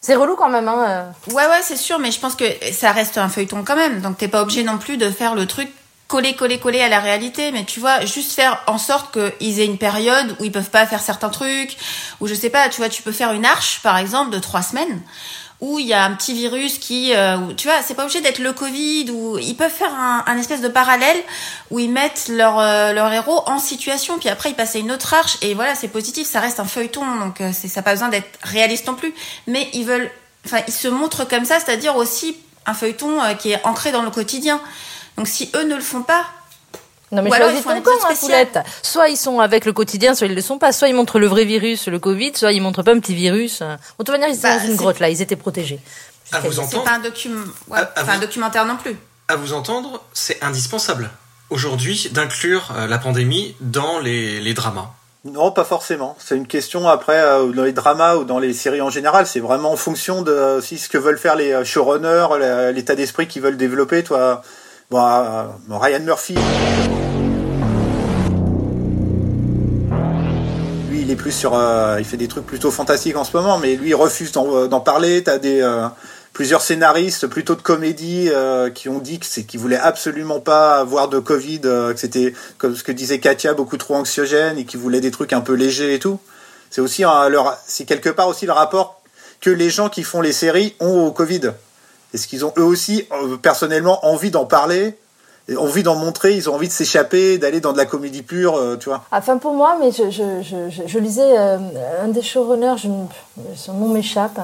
C'est 0.00 0.16
relou 0.16 0.34
quand 0.34 0.48
même, 0.48 0.66
hein. 0.66 0.84
Euh. 0.88 1.32
Ouais, 1.32 1.46
ouais, 1.46 1.60
c'est 1.62 1.76
sûr, 1.76 2.00
mais 2.00 2.10
je 2.10 2.18
pense 2.18 2.34
que 2.34 2.44
ça 2.72 2.90
reste 2.90 3.18
un 3.18 3.28
feuilleton 3.28 3.62
quand 3.64 3.76
même. 3.76 4.00
Donc 4.00 4.18
t'es 4.18 4.26
pas 4.26 4.42
obligé 4.42 4.64
non 4.64 4.78
plus 4.78 4.96
de 4.96 5.08
faire 5.10 5.36
le 5.36 5.46
truc 5.46 5.70
coller, 6.12 6.34
coller, 6.34 6.58
coller 6.58 6.82
à 6.82 6.90
la 6.90 7.00
réalité, 7.00 7.52
mais 7.52 7.64
tu 7.64 7.80
vois, 7.80 8.04
juste 8.04 8.32
faire 8.32 8.62
en 8.66 8.76
sorte 8.76 9.16
qu'ils 9.16 9.60
aient 9.60 9.64
une 9.64 9.78
période 9.78 10.36
où 10.38 10.44
ils 10.44 10.52
peuvent 10.52 10.68
pas 10.68 10.84
faire 10.84 11.00
certains 11.00 11.30
trucs, 11.30 11.78
ou 12.20 12.26
je 12.26 12.34
sais 12.34 12.50
pas, 12.50 12.68
tu 12.68 12.82
vois, 12.82 12.90
tu 12.90 13.02
peux 13.02 13.12
faire 13.12 13.32
une 13.32 13.46
arche, 13.46 13.80
par 13.82 13.96
exemple, 13.96 14.30
de 14.30 14.38
trois 14.38 14.60
semaines, 14.60 15.00
où 15.62 15.78
il 15.78 15.86
y 15.86 15.94
a 15.94 16.04
un 16.04 16.12
petit 16.12 16.34
virus 16.34 16.76
qui, 16.76 17.14
euh, 17.14 17.38
tu 17.56 17.66
vois, 17.66 17.80
c'est 17.80 17.94
pas 17.94 18.02
obligé 18.02 18.20
d'être 18.20 18.40
le 18.40 18.52
Covid, 18.52 19.10
ou 19.10 19.38
ils 19.38 19.56
peuvent 19.56 19.72
faire 19.72 19.94
un, 19.94 20.36
espèce 20.36 20.60
de 20.60 20.68
parallèle 20.68 21.16
où 21.70 21.78
ils 21.78 21.90
mettent 21.90 22.28
leur, 22.28 22.58
euh, 22.58 22.92
leur 22.92 23.10
héros 23.10 23.42
en 23.46 23.58
situation, 23.58 24.18
puis 24.18 24.28
après 24.28 24.50
ils 24.50 24.54
passent 24.54 24.76
à 24.76 24.80
une 24.80 24.92
autre 24.92 25.14
arche, 25.14 25.38
et 25.40 25.54
voilà, 25.54 25.74
c'est 25.74 25.88
positif, 25.88 26.28
ça 26.28 26.40
reste 26.40 26.60
un 26.60 26.66
feuilleton, 26.66 27.06
donc 27.20 27.40
euh, 27.40 27.52
c'est 27.54 27.68
ça 27.68 27.80
n'a 27.80 27.84
pas 27.84 27.92
besoin 27.92 28.10
d'être 28.10 28.38
réaliste 28.42 28.86
non 28.86 28.96
plus, 28.96 29.14
mais 29.46 29.70
ils 29.72 29.86
veulent, 29.86 30.10
enfin, 30.44 30.58
ils 30.68 30.74
se 30.74 30.88
montrent 30.88 31.26
comme 31.26 31.46
ça, 31.46 31.58
c'est-à-dire 31.58 31.96
aussi 31.96 32.36
un 32.66 32.74
feuilleton 32.74 33.18
qui 33.38 33.52
est 33.52 33.60
ancré 33.64 33.92
dans 33.92 34.02
le 34.02 34.10
quotidien. 34.10 34.60
Donc 35.16 35.28
si 35.28 35.50
eux 35.54 35.64
ne 35.64 35.74
le 35.74 35.80
font 35.80 36.02
pas, 36.02 36.24
non 37.12 37.22
mais 37.22 37.30
choisis 37.30 37.62
ton 37.62 37.80
camp, 37.82 37.90
hein, 38.08 38.14
Poulette. 38.18 38.58
Soit 38.82 39.08
ils 39.08 39.18
sont 39.18 39.40
avec 39.40 39.66
le 39.66 39.74
quotidien, 39.74 40.14
soit 40.14 40.26
ils 40.26 40.34
le 40.34 40.40
sont 40.40 40.58
pas. 40.58 40.72
Soit 40.72 40.88
ils 40.88 40.94
montrent 40.94 41.18
le 41.18 41.26
vrai 41.26 41.44
virus, 41.44 41.86
le 41.88 41.98
Covid, 41.98 42.32
soit 42.34 42.52
ils 42.52 42.62
montrent 42.62 42.82
pas 42.82 42.92
un 42.92 43.00
petit 43.00 43.14
virus. 43.14 43.60
De 43.60 43.76
toute 43.98 44.08
manière, 44.08 44.28
ils 44.28 44.36
étaient 44.36 44.48
bah, 44.48 44.58
dans 44.58 44.66
une 44.66 44.76
grotte 44.76 44.98
là, 44.98 45.10
ils 45.10 45.20
étaient 45.20 45.36
protégés. 45.36 45.78
À 46.32 46.40
vous 46.40 46.58
entendre. 46.58 46.84
C'est 46.84 46.90
pas 46.90 46.96
un, 46.96 47.00
document, 47.00 47.44
ouais, 47.68 47.80
un 47.96 48.18
documentaire 48.18 48.64
non 48.64 48.76
plus. 48.76 48.96
À 49.28 49.36
vous 49.36 49.52
entendre, 49.52 50.02
c'est 50.14 50.42
indispensable 50.42 51.10
aujourd'hui 51.50 52.08
d'inclure 52.12 52.72
euh, 52.74 52.86
la 52.86 52.96
pandémie 52.96 53.54
dans 53.60 53.98
les, 53.98 54.40
les 54.40 54.54
dramas. 54.54 54.94
Non, 55.24 55.52
pas 55.52 55.64
forcément. 55.64 56.16
C'est 56.18 56.36
une 56.36 56.46
question 56.46 56.88
après 56.88 57.20
euh, 57.20 57.52
dans 57.52 57.62
les 57.62 57.72
dramas 57.72 58.16
ou 58.16 58.24
dans 58.24 58.38
les 58.38 58.54
séries 58.54 58.80
en 58.80 58.90
général. 58.90 59.26
C'est 59.26 59.40
vraiment 59.40 59.72
en 59.72 59.76
fonction 59.76 60.22
de 60.22 60.60
si 60.62 60.78
ce 60.78 60.88
que 60.88 60.98
veulent 60.98 61.18
faire 61.18 61.36
les 61.36 61.52
euh, 61.52 61.64
showrunners, 61.64 62.72
l'état 62.72 62.94
d'esprit 62.94 63.28
qu'ils 63.28 63.42
veulent 63.42 63.58
développer. 63.58 64.02
Toi, 64.02 64.42
euh, 64.94 65.44
Ryan 65.70 66.00
Murphy. 66.00 66.34
Lui, 70.90 71.02
il 71.02 71.10
est 71.10 71.16
plus 71.16 71.32
sur. 71.32 71.54
Euh, 71.54 71.96
il 71.98 72.04
fait 72.04 72.16
des 72.16 72.28
trucs 72.28 72.46
plutôt 72.46 72.70
fantastiques 72.70 73.16
en 73.16 73.24
ce 73.24 73.36
moment, 73.36 73.58
mais 73.58 73.76
lui, 73.76 73.90
il 73.90 73.94
refuse 73.94 74.32
d'en 74.32 74.54
euh, 74.54 74.68
parler. 74.80 75.22
T'as 75.22 75.38
des. 75.38 75.66
plusieurs 76.32 76.62
scénaristes 76.62 77.26
plutôt 77.26 77.54
de 77.54 77.62
comédie 77.62 78.30
qui 78.74 78.88
ont 78.88 78.98
dit 78.98 79.18
que 79.18 79.26
c'est 79.26 79.44
qu'ils 79.44 79.60
voulaient 79.60 79.76
absolument 79.76 80.40
pas 80.40 80.78
avoir 80.78 81.08
de 81.08 81.18
Covid, 81.18 81.60
que 81.60 81.94
c'était 81.96 82.32
comme 82.58 82.74
ce 82.74 82.82
que 82.82 82.92
disait 82.92 83.18
Katia 83.18 83.52
beaucoup 83.52 83.76
trop 83.76 83.96
anxiogène 83.96 84.56
et 84.58 84.64
qu'ils 84.64 84.80
voulaient 84.80 85.02
des 85.02 85.10
trucs 85.10 85.32
un 85.32 85.42
peu 85.42 85.52
légers 85.52 85.94
et 85.94 85.98
tout. 85.98 86.18
C'est 86.70 86.80
aussi 86.80 87.02
leur, 87.02 87.58
c'est 87.66 87.84
quelque 87.84 88.08
part 88.08 88.28
aussi 88.28 88.46
le 88.46 88.52
rapport 88.52 89.02
que 89.42 89.50
les 89.50 89.68
gens 89.68 89.90
qui 89.90 90.04
font 90.04 90.22
les 90.22 90.32
séries 90.32 90.74
ont 90.80 91.04
au 91.04 91.12
Covid. 91.12 91.52
Est-ce 92.14 92.28
qu'ils 92.28 92.44
ont 92.44 92.52
eux 92.58 92.64
aussi 92.64 93.06
euh, 93.12 93.36
personnellement 93.36 94.04
envie 94.06 94.30
d'en 94.30 94.44
parler 94.44 94.98
envie 95.58 95.82
d'en 95.82 95.96
montrer, 95.96 96.36
ils 96.36 96.48
ont 96.48 96.54
envie 96.54 96.68
de 96.68 96.72
s'échapper, 96.72 97.36
d'aller 97.36 97.60
dans 97.60 97.72
de 97.72 97.76
la 97.76 97.84
comédie 97.84 98.22
pure, 98.22 98.54
euh, 98.54 98.76
tu 98.76 98.88
vois? 98.88 99.02
Enfin 99.10 99.38
pour 99.38 99.54
moi, 99.54 99.76
mais 99.80 99.90
je, 99.90 100.08
je, 100.08 100.40
je, 100.40 100.86
je 100.86 100.98
lisais 101.00 101.36
euh, 101.36 101.58
un 102.00 102.08
des 102.08 102.22
showrunners, 102.22 102.76
son 103.56 103.72
nom 103.74 103.88
m'échappe, 103.88 104.40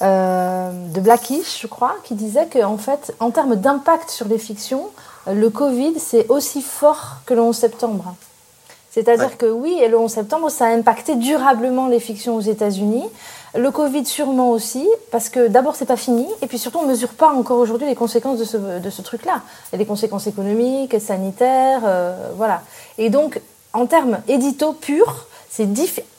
de 0.00 1.00
Blackish, 1.00 1.60
je 1.60 1.66
crois, 1.66 1.94
qui 2.02 2.14
disait 2.14 2.48
qu'en 2.50 2.78
fait, 2.78 3.14
en 3.20 3.30
termes 3.30 3.56
d'impact 3.56 4.08
sur 4.08 4.26
les 4.26 4.38
fictions, 4.38 4.88
le 5.30 5.50
Covid 5.50 6.00
c'est 6.00 6.26
aussi 6.30 6.62
fort 6.62 7.18
que 7.26 7.34
le 7.34 7.42
11 7.42 7.54
septembre. 7.54 8.16
C'est-à-dire 8.90 9.36
que 9.36 9.46
oui, 9.46 9.78
et 9.80 9.88
le 9.88 9.98
11 9.98 10.10
septembre, 10.10 10.50
ça 10.50 10.66
a 10.66 10.68
impacté 10.70 11.14
durablement 11.14 11.86
les 11.88 12.00
fictions 12.00 12.34
aux 12.34 12.40
États-Unis. 12.40 13.04
Le 13.54 13.70
Covid 13.70 14.04
sûrement 14.04 14.50
aussi, 14.50 14.88
parce 15.10 15.28
que 15.28 15.48
d'abord 15.48 15.76
c'est 15.76 15.86
pas 15.86 15.96
fini, 15.96 16.26
et 16.42 16.46
puis 16.46 16.58
surtout 16.58 16.78
on 16.78 16.86
mesure 16.86 17.10
pas 17.10 17.30
encore 17.30 17.58
aujourd'hui 17.58 17.86
les 17.86 17.94
conséquences 17.94 18.38
de 18.38 18.44
ce, 18.44 18.56
de 18.56 18.90
ce 18.90 19.02
truc-là. 19.02 19.42
Il 19.70 19.72
y 19.72 19.74
a 19.76 19.78
des 19.78 19.86
conséquences 19.86 20.26
économiques, 20.26 21.00
sanitaires, 21.00 21.82
euh, 21.84 22.30
voilà. 22.36 22.62
Et 22.98 23.10
donc 23.10 23.40
en 23.72 23.86
termes 23.86 24.18
édito 24.28 24.72
purs, 24.72 25.26
c'est 25.50 25.66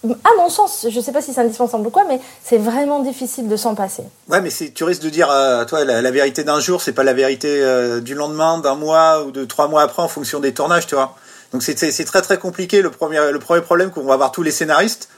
à 0.04 0.30
mon 0.38 0.50
sens, 0.50 0.88
je 0.90 1.00
sais 1.00 1.12
pas 1.12 1.22
si 1.22 1.34
c'est 1.34 1.42
indispensable 1.42 1.88
ou 1.88 1.90
quoi, 1.90 2.04
mais 2.08 2.20
c'est 2.44 2.58
vraiment 2.58 3.00
difficile 3.00 3.48
de 3.48 3.56
s'en 3.56 3.76
passer. 3.76 4.04
Ouais, 4.28 4.42
mais 4.42 4.50
tu 4.50 4.84
risques 4.84 5.02
de 5.02 5.10
dire, 5.10 5.30
euh, 5.32 5.64
toi, 5.66 5.86
la, 5.86 6.12
vérité 6.12 6.44
d'un 6.44 6.60
jour, 6.60 6.82
c'est 6.82 6.92
pas 6.92 7.04
la 7.04 7.14
vérité 7.14 7.48
euh, 7.62 8.02
du 8.02 8.16
lendemain, 8.16 8.58
d'un 8.58 8.76
mois 8.76 9.24
ou 9.24 9.32
de 9.32 9.46
trois 9.46 9.68
mois 9.68 9.82
après 9.84 10.02
en 10.02 10.08
fonction 10.08 10.40
des 10.40 10.54
tournages, 10.54 10.88
tu 10.88 10.96
vois. 10.96 11.16
Donc 11.54 11.64
c'est 11.64 12.06
très 12.06 12.22
très 12.22 12.38
compliqué. 12.38 12.82
Le 12.82 12.92
premier, 12.92 13.32
le 13.32 13.40
premier 13.40 13.62
problème 13.62 13.92
qu'on 13.92 14.04
va 14.04 14.14
avoir 14.14 14.32
tous 14.32 14.44
les 14.44 14.52
scénaristes, 14.52 15.10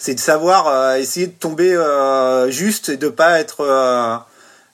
c'est 0.00 0.14
de 0.14 0.20
savoir 0.20 0.66
euh, 0.66 0.96
essayer 0.96 1.26
de 1.26 1.32
tomber 1.32 1.74
euh, 1.74 2.50
juste 2.50 2.88
et 2.88 2.96
de 2.96 3.08
pas 3.10 3.38
être 3.38 3.60
euh, 3.60 4.16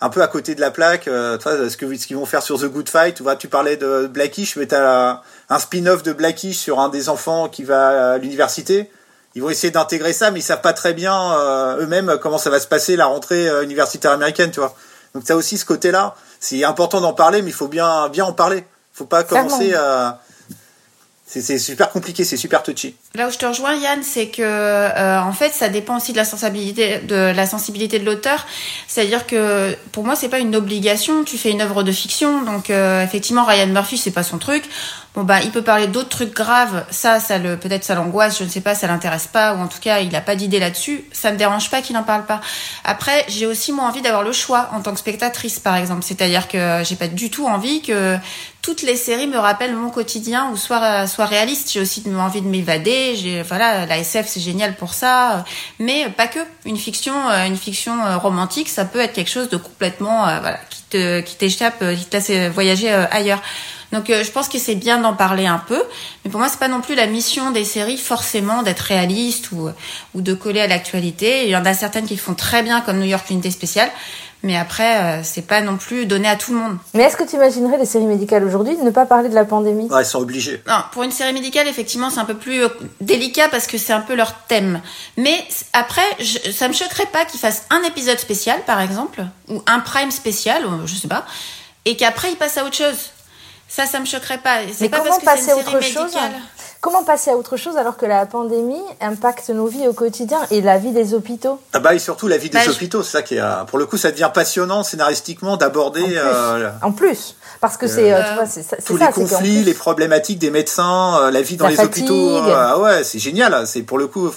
un 0.00 0.08
peu 0.08 0.22
à 0.22 0.28
côté 0.28 0.54
de 0.54 0.60
la 0.60 0.70
plaque. 0.70 1.08
Euh, 1.08 1.36
tu 1.36 1.42
vois, 1.42 1.68
ce 1.68 1.76
que 1.76 1.96
ce 1.96 2.06
qu'ils 2.06 2.16
vont 2.16 2.26
faire 2.26 2.44
sur 2.44 2.60
The 2.60 2.66
Good 2.66 2.88
Fight. 2.88 3.16
Tu 3.16 3.24
vois, 3.24 3.34
tu 3.34 3.48
parlais 3.48 3.76
de 3.76 4.06
Blackish, 4.06 4.56
mais 4.56 4.66
t'as 4.66 5.20
un 5.48 5.58
spin-off 5.58 6.04
de 6.04 6.12
Blackish 6.12 6.56
sur 6.56 6.78
un 6.78 6.88
des 6.88 7.08
enfants 7.08 7.48
qui 7.48 7.64
va 7.64 8.12
à 8.12 8.18
l'université. 8.18 8.88
Ils 9.34 9.42
vont 9.42 9.50
essayer 9.50 9.72
d'intégrer 9.72 10.12
ça, 10.12 10.30
mais 10.30 10.38
ils 10.38 10.44
savent 10.44 10.60
pas 10.60 10.72
très 10.72 10.94
bien 10.94 11.34
euh, 11.34 11.82
eux-mêmes 11.82 12.18
comment 12.22 12.38
ça 12.38 12.48
va 12.48 12.60
se 12.60 12.68
passer 12.68 12.94
la 12.94 13.06
rentrée 13.06 13.48
euh, 13.48 13.64
universitaire 13.64 14.12
américaine, 14.12 14.52
tu 14.52 14.60
vois. 14.60 14.76
Donc 15.12 15.24
t'as 15.24 15.34
aussi 15.34 15.58
ce 15.58 15.64
côté-là. 15.64 16.14
C'est 16.38 16.62
important 16.62 17.00
d'en 17.00 17.14
parler, 17.14 17.42
mais 17.42 17.50
il 17.50 17.54
faut 17.54 17.66
bien 17.66 18.08
bien 18.10 18.26
en 18.26 18.32
parler. 18.32 18.64
Faut 18.92 19.06
pas 19.06 19.24
commencer 19.24 19.74
à 19.74 20.20
c'est 21.26 21.58
super 21.58 21.90
compliqué, 21.90 22.24
c'est 22.24 22.36
super 22.36 22.62
touchy. 22.62 22.96
Là 23.16 23.28
où 23.28 23.30
je 23.30 23.38
te 23.38 23.46
rejoins, 23.46 23.74
Yann, 23.74 24.02
c'est 24.02 24.26
que 24.26 24.42
euh, 24.42 25.20
en 25.20 25.32
fait, 25.32 25.50
ça 25.54 25.70
dépend 25.70 25.96
aussi 25.96 26.12
de 26.12 26.18
la 26.18 26.26
sensibilité 26.26 26.98
de 26.98 27.32
la 27.34 27.46
sensibilité 27.46 27.98
de 27.98 28.04
l'auteur. 28.04 28.44
C'est-à-dire 28.88 29.26
que 29.26 29.74
pour 29.92 30.04
moi, 30.04 30.16
c'est 30.16 30.28
pas 30.28 30.38
une 30.38 30.54
obligation. 30.54 31.24
Tu 31.24 31.38
fais 31.38 31.50
une 31.50 31.62
œuvre 31.62 31.82
de 31.82 31.92
fiction, 31.92 32.42
donc 32.42 32.68
euh, 32.68 33.02
effectivement, 33.02 33.44
Ryan 33.44 33.68
Murphy, 33.68 33.96
c'est 33.96 34.10
pas 34.10 34.22
son 34.22 34.36
truc. 34.36 34.64
Bon 35.14 35.24
bah, 35.24 35.40
il 35.42 35.50
peut 35.50 35.62
parler 35.62 35.86
d'autres 35.86 36.10
trucs 36.10 36.34
graves. 36.34 36.84
Ça, 36.90 37.20
ça 37.20 37.38
le 37.38 37.56
peut-être 37.56 37.84
ça 37.84 37.94
l'angoisse, 37.94 38.38
je 38.38 38.44
ne 38.44 38.50
sais 38.50 38.60
pas, 38.60 38.74
ça 38.74 38.86
l'intéresse 38.86 39.26
pas, 39.26 39.54
ou 39.54 39.60
en 39.60 39.66
tout 39.66 39.80
cas, 39.80 40.00
il 40.00 40.14
a 40.14 40.20
pas 40.20 40.36
d'idée 40.36 40.58
là-dessus. 40.58 41.04
Ça 41.10 41.32
me 41.32 41.38
dérange 41.38 41.70
pas 41.70 41.80
qu'il 41.80 41.96
en 41.96 42.02
parle 42.02 42.26
pas. 42.26 42.42
Après, 42.84 43.24
j'ai 43.28 43.46
aussi 43.46 43.72
moi 43.72 43.86
envie 43.86 44.02
d'avoir 44.02 44.24
le 44.24 44.32
choix 44.32 44.68
en 44.74 44.82
tant 44.82 44.92
que 44.92 44.98
spectatrice, 44.98 45.58
par 45.58 45.76
exemple. 45.76 46.02
C'est-à-dire 46.02 46.48
que 46.48 46.82
j'ai 46.84 46.96
pas 46.96 47.08
du 47.08 47.30
tout 47.30 47.46
envie 47.46 47.80
que 47.80 48.18
toutes 48.60 48.82
les 48.82 48.96
séries 48.96 49.28
me 49.28 49.38
rappellent 49.38 49.76
mon 49.76 49.90
quotidien 49.90 50.50
ou 50.52 50.56
soit 50.56 51.06
soit 51.06 51.24
réaliste. 51.24 51.72
J'ai 51.72 51.80
aussi 51.80 52.02
envie 52.18 52.42
de 52.42 52.48
m'évader. 52.48 53.05
Voilà, 53.48 53.86
la 53.86 53.98
SF 53.98 54.26
c'est 54.28 54.40
génial 54.40 54.74
pour 54.74 54.94
ça, 54.94 55.44
mais 55.78 56.08
pas 56.10 56.26
que. 56.26 56.40
Une 56.64 56.76
fiction, 56.76 57.14
euh, 57.30 57.46
une 57.46 57.56
fiction 57.56 58.04
euh, 58.04 58.16
romantique, 58.16 58.68
ça 58.68 58.84
peut 58.84 58.98
être 58.98 59.12
quelque 59.12 59.30
chose 59.30 59.48
de 59.48 59.56
complètement 59.56 60.26
euh, 60.26 60.40
voilà 60.40 60.58
qui 60.70 60.82
te 60.90 61.20
qui 61.20 61.36
t'échappe, 61.36 61.78
qui 61.78 62.04
te 62.04 62.16
laisse 62.16 62.52
voyager 62.52 62.90
ailleurs. 62.90 63.42
Donc 63.92 64.06
je 64.08 64.30
pense 64.30 64.48
que 64.48 64.58
c'est 64.58 64.74
bien 64.74 64.98
d'en 64.98 65.14
parler 65.14 65.46
un 65.46 65.58
peu, 65.58 65.82
mais 66.24 66.30
pour 66.30 66.40
moi 66.40 66.48
c'est 66.48 66.58
pas 66.58 66.68
non 66.68 66.80
plus 66.80 66.94
la 66.94 67.06
mission 67.06 67.50
des 67.50 67.64
séries 67.64 67.98
forcément 67.98 68.62
d'être 68.62 68.80
réaliste 68.80 69.52
ou 69.52 69.68
ou 70.14 70.20
de 70.20 70.34
coller 70.34 70.60
à 70.60 70.66
l'actualité. 70.66 71.44
Il 71.44 71.50
y 71.50 71.56
en 71.56 71.64
a 71.64 71.74
certaines 71.74 72.06
qui 72.06 72.14
le 72.14 72.20
font 72.20 72.34
très 72.34 72.62
bien 72.62 72.80
comme 72.80 72.98
New 72.98 73.06
York 73.06 73.28
Unité 73.30 73.50
spéciale, 73.50 73.90
mais 74.42 74.56
après, 74.56 75.02
euh, 75.02 75.20
c'est 75.24 75.46
pas 75.46 75.60
non 75.60 75.76
plus 75.76 76.06
donné 76.06 76.28
à 76.28 76.36
tout 76.36 76.52
le 76.52 76.58
monde. 76.58 76.78
Mais 76.94 77.02
est-ce 77.02 77.16
que 77.16 77.24
tu 77.24 77.36
imaginerais 77.36 77.78
les 77.78 77.86
séries 77.86 78.06
médicales 78.06 78.44
aujourd'hui 78.44 78.76
de 78.76 78.82
ne 78.82 78.90
pas 78.90 79.06
parler 79.06 79.28
de 79.28 79.34
la 79.34 79.44
pandémie? 79.44 79.88
Ouais, 79.90 80.02
ils 80.02 80.06
sont 80.06 80.20
obligés. 80.20 80.62
Non, 80.68 80.82
pour 80.92 81.02
une 81.02 81.10
série 81.10 81.32
médicale, 81.32 81.66
effectivement, 81.66 82.10
c'est 82.10 82.20
un 82.20 82.24
peu 82.24 82.36
plus 82.36 82.62
euh, 82.62 82.68
délicat 83.00 83.48
parce 83.48 83.66
que 83.66 83.78
c'est 83.78 83.92
un 83.92 84.00
peu 84.00 84.14
leur 84.14 84.34
thème. 84.46 84.80
Mais 85.16 85.44
après, 85.72 86.06
je, 86.20 86.50
ça 86.52 86.68
me 86.68 86.74
choquerait 86.74 87.06
pas 87.06 87.24
qu'ils 87.24 87.40
fassent 87.40 87.66
un 87.70 87.82
épisode 87.82 88.18
spécial, 88.18 88.60
par 88.66 88.80
exemple, 88.80 89.24
ou 89.48 89.62
un 89.66 89.80
prime 89.80 90.10
spécial, 90.10 90.64
ou 90.64 90.86
je 90.86 90.94
sais 90.94 91.08
pas, 91.08 91.26
et 91.84 91.96
qu'après 91.96 92.30
ils 92.30 92.36
passent 92.36 92.58
à 92.58 92.64
autre 92.64 92.76
chose. 92.76 93.10
Ça, 93.68 93.84
ça 93.86 93.98
me 94.00 94.06
choquerait 94.06 94.38
pas. 94.38 94.60
Mais 94.64 94.72
C'est 94.72 94.88
pas 94.88 94.98
comment 94.98 95.10
parce 95.10 95.18
que 95.18 95.24
c'est 95.24 95.30
passer 95.36 95.50
à 95.50 95.54
une 95.56 95.62
série 95.64 95.76
autre 95.76 95.84
chose 95.84 96.02
médicale. 96.14 96.32
Comment 96.80 97.02
passer 97.02 97.30
à 97.30 97.36
autre 97.36 97.56
chose 97.56 97.76
alors 97.76 97.96
que 97.96 98.06
la 98.06 98.24
pandémie 98.26 98.80
impacte 99.00 99.48
nos 99.48 99.66
vies 99.66 99.88
au 99.88 99.92
quotidien 99.92 100.38
et 100.52 100.60
la 100.60 100.78
vie 100.78 100.92
des 100.92 101.14
hôpitaux 101.14 101.58
Ah 101.72 101.80
bah 101.80 101.94
et 101.94 101.98
surtout 101.98 102.28
la 102.28 102.36
vie 102.38 102.48
des 102.48 102.58
Bah, 102.58 102.70
hôpitaux, 102.70 103.02
c'est 103.02 103.10
ça 103.12 103.22
qui 103.22 103.34
est 103.36 103.40
euh, 103.40 103.64
pour 103.64 103.78
le 103.78 103.86
coup 103.86 103.96
ça 103.96 104.12
devient 104.12 104.30
passionnant 104.32 104.84
scénaristiquement 104.84 105.56
d'aborder 105.56 106.02
En 106.02 106.06
plus. 106.06 106.16
euh, 106.18 106.70
En 106.82 106.92
plus, 106.92 107.36
parce 107.60 107.76
que 107.76 107.88
c'est, 107.88 108.12
euh, 108.12 108.22
tu 108.28 108.34
vois, 108.34 108.46
c'est 108.46 108.62
ça- 108.62 108.76
c'est 108.78 108.84
tous 108.84 108.98
ça, 108.98 109.06
les 109.06 109.12
conflits, 109.12 109.56
plus- 109.56 109.64
les 109.64 109.74
problématiques 109.74 110.38
des 110.38 110.50
médecins, 110.50 111.18
euh, 111.22 111.30
la 111.32 111.42
vie 111.42 111.56
dans 111.56 111.64
La 111.64 111.70
les 111.72 111.76
fatigue. 111.76 112.04
hôpitaux. 112.04 112.36
euh, 112.36 112.54
ah 112.56 112.78
ouais, 112.78 113.02
c'est 113.02 113.18
génial, 113.18 113.66
c'est 113.66 113.82
pour 113.82 113.98
le 113.98 114.06
coup 114.06 114.30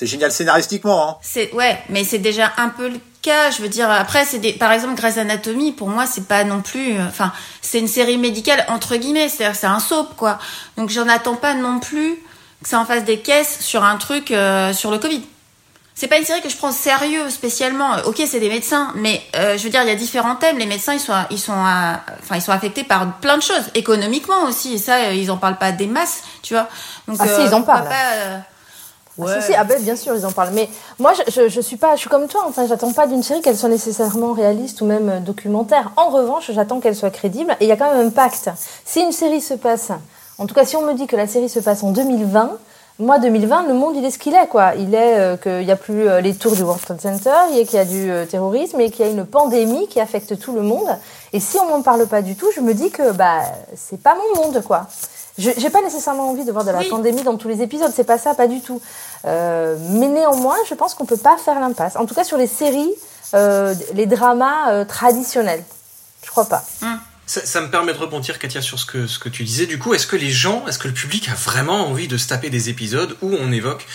c'est 0.00 0.06
génial 0.06 0.32
scénaristiquement 0.32 1.06
hein. 1.10 1.16
C'est 1.20 1.52
ouais, 1.52 1.78
mais 1.90 2.04
c'est 2.04 2.18
déjà 2.18 2.52
un 2.56 2.70
peu 2.70 2.88
le 2.88 2.98
cas. 3.20 3.50
Je 3.50 3.60
veux 3.60 3.68
dire, 3.68 3.90
après, 3.90 4.24
c'est 4.24 4.38
des, 4.38 4.54
par 4.54 4.72
exemple, 4.72 4.94
Grey's 4.94 5.18
Anatomy. 5.18 5.72
Pour 5.72 5.88
moi, 5.88 6.06
c'est 6.06 6.26
pas 6.26 6.42
non 6.42 6.62
plus. 6.62 6.94
euh, 6.98 7.06
Enfin, 7.06 7.32
c'est 7.60 7.78
une 7.78 7.86
série 7.88 8.16
médicale 8.16 8.64
entre 8.68 8.96
guillemets. 8.96 9.28
C'est-à-dire, 9.28 9.54
c'est 9.60 9.66
un 9.66 9.78
soap, 9.78 10.16
quoi. 10.16 10.38
Donc, 10.78 10.88
j'en 10.88 11.06
attends 11.06 11.34
pas 11.36 11.52
non 11.52 11.80
plus 11.80 12.14
que 12.62 12.68
ça 12.70 12.78
en 12.80 12.86
fasse 12.86 13.04
des 13.04 13.18
caisses 13.18 13.58
sur 13.60 13.84
un 13.84 13.96
truc 13.98 14.30
euh, 14.30 14.72
sur 14.72 14.90
le 14.90 14.98
Covid. 14.98 15.22
C'est 15.94 16.08
pas 16.08 16.16
une 16.16 16.24
série 16.24 16.40
que 16.40 16.48
je 16.48 16.56
prends 16.56 16.70
au 16.70 16.72
sérieux 16.72 17.28
spécialement. 17.28 17.92
Euh, 17.96 18.02
Ok, 18.06 18.22
c'est 18.26 18.40
des 18.40 18.48
médecins, 18.48 18.90
mais 18.94 19.20
euh, 19.36 19.58
je 19.58 19.64
veux 19.64 19.68
dire, 19.68 19.82
il 19.82 19.88
y 19.88 19.92
a 19.92 19.96
différents 19.96 20.36
thèmes. 20.36 20.56
Les 20.56 20.64
médecins, 20.64 20.94
ils 20.94 21.00
sont, 21.00 21.12
ils 21.30 21.38
sont, 21.38 21.52
à- 21.52 22.00
enfin, 22.22 22.36
ils 22.36 22.42
sont 22.42 22.52
affectés 22.52 22.84
par 22.84 23.18
plein 23.20 23.36
de 23.36 23.42
choses, 23.42 23.64
économiquement 23.74 24.44
aussi. 24.44 24.72
Et 24.74 24.78
ça, 24.78 24.94
euh, 24.96 25.12
ils 25.14 25.30
en 25.30 25.36
parlent 25.36 25.58
pas 25.58 25.72
des 25.72 25.86
masses, 25.86 26.22
tu 26.40 26.54
vois. 26.54 26.68
Donc, 27.06 27.18
Ah 27.20 27.26
si, 27.26 27.42
ils 27.44 27.54
en 27.54 27.60
parlent. 27.60 27.86
pas, 27.86 28.40
Ah, 29.26 29.40
si, 29.40 29.46
si, 29.48 29.54
ah 29.54 29.64
ben, 29.64 29.80
bien 29.82 29.96
sûr, 29.96 30.14
ils 30.16 30.26
en 30.26 30.32
parlent. 30.32 30.52
Mais 30.52 30.68
moi, 30.98 31.12
je, 31.14 31.30
je, 31.30 31.48
je 31.48 31.60
suis 31.60 31.76
pas, 31.76 31.94
je 31.94 32.00
suis 32.00 32.10
comme 32.10 32.26
toi. 32.26 32.44
Enfin, 32.48 32.66
j'attends 32.66 32.92
pas 32.92 33.06
d'une 33.06 33.22
série 33.22 33.40
qu'elle 33.40 33.56
soit 33.56 33.68
nécessairement 33.68 34.32
réaliste 34.32 34.80
ou 34.80 34.86
même 34.86 35.08
euh, 35.08 35.20
documentaire. 35.20 35.92
En 35.96 36.08
revanche, 36.08 36.50
j'attends 36.52 36.80
qu'elle 36.80 36.96
soit 36.96 37.10
crédible. 37.10 37.56
Et 37.60 37.64
il 37.64 37.68
y 37.68 37.72
a 37.72 37.76
quand 37.76 37.92
même 37.92 38.06
un 38.06 38.10
pacte. 38.10 38.50
Si 38.84 39.00
une 39.00 39.12
série 39.12 39.40
se 39.40 39.54
passe, 39.54 39.90
en 40.38 40.46
tout 40.46 40.54
cas, 40.54 40.64
si 40.64 40.76
on 40.76 40.82
me 40.82 40.94
dit 40.94 41.06
que 41.06 41.16
la 41.16 41.26
série 41.26 41.48
se 41.48 41.60
passe 41.60 41.82
en 41.82 41.92
2020, 41.92 42.58
moi, 43.00 43.18
2020, 43.18 43.66
le 43.66 43.72
monde, 43.72 43.96
il 43.96 44.04
est 44.04 44.10
ce 44.10 44.18
qu'il 44.18 44.34
est, 44.34 44.46
quoi. 44.46 44.74
Il 44.76 44.94
est 44.94 45.18
euh, 45.18 45.36
qu'il 45.38 45.64
n'y 45.64 45.70
a 45.70 45.76
plus 45.76 46.06
euh, 46.06 46.20
les 46.20 46.34
tours 46.34 46.54
du 46.54 46.60
World 46.62 46.82
Trade 46.82 47.00
Center, 47.00 47.32
il 47.50 47.56
y 47.56 47.60
a 47.62 47.64
qu'il 47.64 47.76
y 47.76 47.78
a 47.78 47.86
du 47.86 48.10
euh, 48.10 48.26
terrorisme 48.26 48.78
et 48.78 48.90
qu'il 48.90 49.06
y 49.06 49.08
a 49.08 49.10
une 49.10 49.24
pandémie 49.24 49.88
qui 49.88 50.00
affecte 50.00 50.38
tout 50.38 50.52
le 50.52 50.60
monde. 50.60 50.88
Et 51.32 51.40
si 51.40 51.56
on 51.58 51.66
m'en 51.66 51.80
parle 51.80 52.06
pas 52.06 52.20
du 52.20 52.36
tout, 52.36 52.48
je 52.54 52.60
me 52.60 52.74
dis 52.74 52.90
que 52.90 53.12
bah 53.12 53.40
c'est 53.74 54.02
pas 54.02 54.14
mon 54.14 54.42
monde, 54.42 54.62
quoi. 54.62 54.86
Je 55.40 55.50
j'ai 55.56 55.70
pas 55.70 55.82
nécessairement 55.82 56.28
envie 56.30 56.44
de 56.44 56.52
voir 56.52 56.64
de 56.64 56.70
la 56.70 56.78
Oui. 56.80 56.88
pandémie 56.88 57.22
dans 57.22 57.36
tous 57.36 57.48
les 57.48 57.62
épisodes, 57.62 57.90
c'est 57.94 58.04
pas 58.04 58.18
ça, 58.18 58.34
pas 58.34 58.46
du 58.46 58.60
tout. 58.60 58.80
Euh, 59.24 59.76
mais 59.90 60.08
néanmoins, 60.08 60.56
je 60.68 60.74
pense 60.74 60.94
qu'on 60.94 61.06
peut 61.06 61.16
pas 61.16 61.36
faire 61.38 61.58
l'impasse. 61.58 61.96
En 61.96 62.06
tout 62.06 62.14
cas, 62.14 62.24
sur 62.24 62.36
les 62.36 62.46
séries, 62.46 62.92
euh, 63.34 63.74
les 63.94 64.06
dramas 64.06 64.70
euh, 64.72 64.84
traditionnels, 64.84 65.64
je 66.24 66.30
crois 66.30 66.44
pas. 66.46 66.62
Ça, 67.26 67.46
ça 67.46 67.60
me 67.60 67.70
permet 67.70 67.92
de 67.92 67.98
rebondir, 67.98 68.40
Katia, 68.40 68.60
sur 68.60 68.78
ce 68.80 68.84
que, 68.86 69.06
ce 69.06 69.20
que 69.20 69.28
tu 69.28 69.44
disais. 69.44 69.66
Du 69.66 69.78
coup, 69.78 69.94
est-ce 69.94 70.06
que 70.08 70.16
les 70.16 70.30
gens, 70.30 70.66
est-ce 70.66 70.80
que 70.80 70.88
le 70.88 70.94
public 70.94 71.28
a 71.28 71.34
vraiment 71.34 71.86
envie 71.86 72.08
de 72.08 72.16
se 72.16 72.26
taper 72.26 72.50
des 72.50 72.70
épisodes 72.70 73.16
où 73.22 73.32
on 73.40 73.52
évoque 73.52 73.86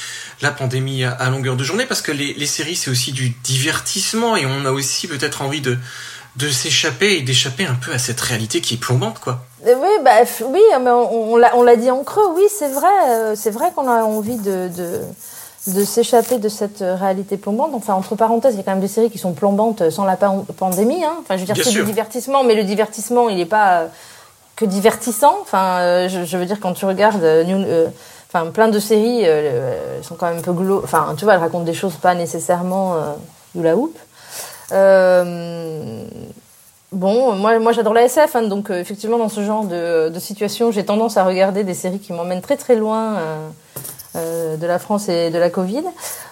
la 0.41 0.51
pandémie 0.51 1.03
à, 1.03 1.11
à 1.11 1.29
longueur 1.29 1.57
de 1.57 1.63
journée? 1.65 1.85
Parce 1.85 2.01
que 2.01 2.13
les, 2.13 2.33
les 2.33 2.45
séries, 2.45 2.77
c'est 2.77 2.89
aussi 2.89 3.11
du 3.11 3.29
divertissement 3.43 4.37
et 4.37 4.45
on 4.45 4.65
a 4.65 4.71
aussi 4.71 5.07
peut-être 5.09 5.41
envie 5.41 5.59
de, 5.59 5.77
de 6.37 6.49
s'échapper 6.49 7.13
et 7.17 7.21
d'échapper 7.21 7.65
un 7.65 7.75
peu 7.75 7.93
à 7.93 7.97
cette 7.99 8.19
réalité 8.19 8.59
qui 8.61 8.73
est 8.73 8.77
plombante, 8.77 9.19
quoi. 9.19 9.39
Euh, 9.67 9.73
Oui, 9.81 9.87
bah, 10.03 10.11
oui, 10.49 10.61
mais 10.81 10.91
on, 10.91 11.33
on 11.33 11.35
l'a- 11.37 11.53
l'a 11.63 11.75
dit 11.75 11.89
en 11.89 12.03
creux, 12.03 12.27
oui, 12.35 12.43
c'est 12.49 12.69
vrai, 12.69 12.87
euh, 13.09 13.33
c'est 13.35 13.51
vrai 13.51 13.71
qu'on 13.75 13.87
a 13.89 14.03
envie 14.03 14.35
de, 14.37 14.69
de, 14.75 14.99
de 15.67 15.83
s'échapper 15.85 16.37
de 16.37 16.49
cette 16.49 16.81
euh, 16.81 16.95
réalité 16.95 17.37
plombante. 17.37 17.71
Enfin, 17.73 17.93
entre 17.93 18.15
parenthèses, 18.15 18.53
il 18.53 18.57
y 18.57 18.59
a 18.59 18.63
quand 18.63 18.71
même 18.71 18.81
des 18.81 18.87
séries 18.89 19.09
qui 19.09 19.17
sont 19.17 19.31
plombantes 19.33 19.89
sans 19.89 20.03
la 20.03 20.17
pan- 20.17 20.45
pandémie. 20.57 21.03
Hein. 21.03 21.15
Enfin, 21.21 21.35
je 21.37 21.41
veux 21.45 21.45
dire, 21.53 21.55
c'est 21.63 21.71
du 21.71 21.83
divertissement, 21.83 22.43
mais 22.43 22.55
le 22.55 22.63
divertissement, 22.65 23.29
il 23.29 23.37
n'est 23.37 23.45
pas 23.45 23.79
euh, 23.81 23.87
que 24.57 24.65
divertissant. 24.65 25.37
Enfin, 25.41 25.79
euh, 25.79 26.09
je, 26.09 26.25
je 26.25 26.37
veux 26.37 26.45
dire, 26.45 26.59
quand 26.59 26.73
tu 26.73 26.85
regardes 26.85 27.23
euh, 27.23 27.43
New- 27.45 27.65
euh, 27.65 27.87
enfin, 28.31 28.47
plein 28.51 28.67
de 28.67 28.79
séries, 28.79 29.25
euh, 29.25 29.29
euh, 29.29 30.03
sont 30.03 30.15
quand 30.15 30.27
même 30.27 30.39
un 30.39 30.41
peu 30.41 30.51
glo... 30.53 30.81
Enfin, 30.83 31.15
tu 31.17 31.23
vois, 31.23 31.35
elles 31.35 31.39
racontent 31.39 31.63
des 31.63 31.73
choses 31.73 31.95
pas 31.95 32.13
nécessairement 32.13 32.95
euh, 32.95 32.99
hula 33.57 33.75
hoop. 33.77 33.97
Euh, 33.97 33.99
Bon, 36.95 37.35
moi, 37.35 37.59
moi 37.59 37.73
j'adore 37.73 37.93
la 37.93 38.03
SF, 38.03 38.37
hein, 38.37 38.43
donc 38.43 38.69
euh, 38.69 38.79
effectivement 38.79 39.17
dans 39.17 39.27
ce 39.27 39.43
genre 39.43 39.65
de, 39.65 40.17
situation, 40.17 40.71
j'ai 40.71 40.85
tendance 40.85 41.17
à 41.17 41.25
regarder 41.25 41.65
des 41.65 41.73
séries 41.73 41.99
qui 41.99 42.13
m'emmènent 42.13 42.41
très 42.41 42.55
très 42.55 42.77
loin 42.77 43.15
euh, 43.15 43.49
euh, 44.15 44.55
de 44.55 44.65
la 44.65 44.79
France 44.79 45.09
et 45.09 45.29
de 45.29 45.37
la 45.37 45.49
Covid. 45.49 45.83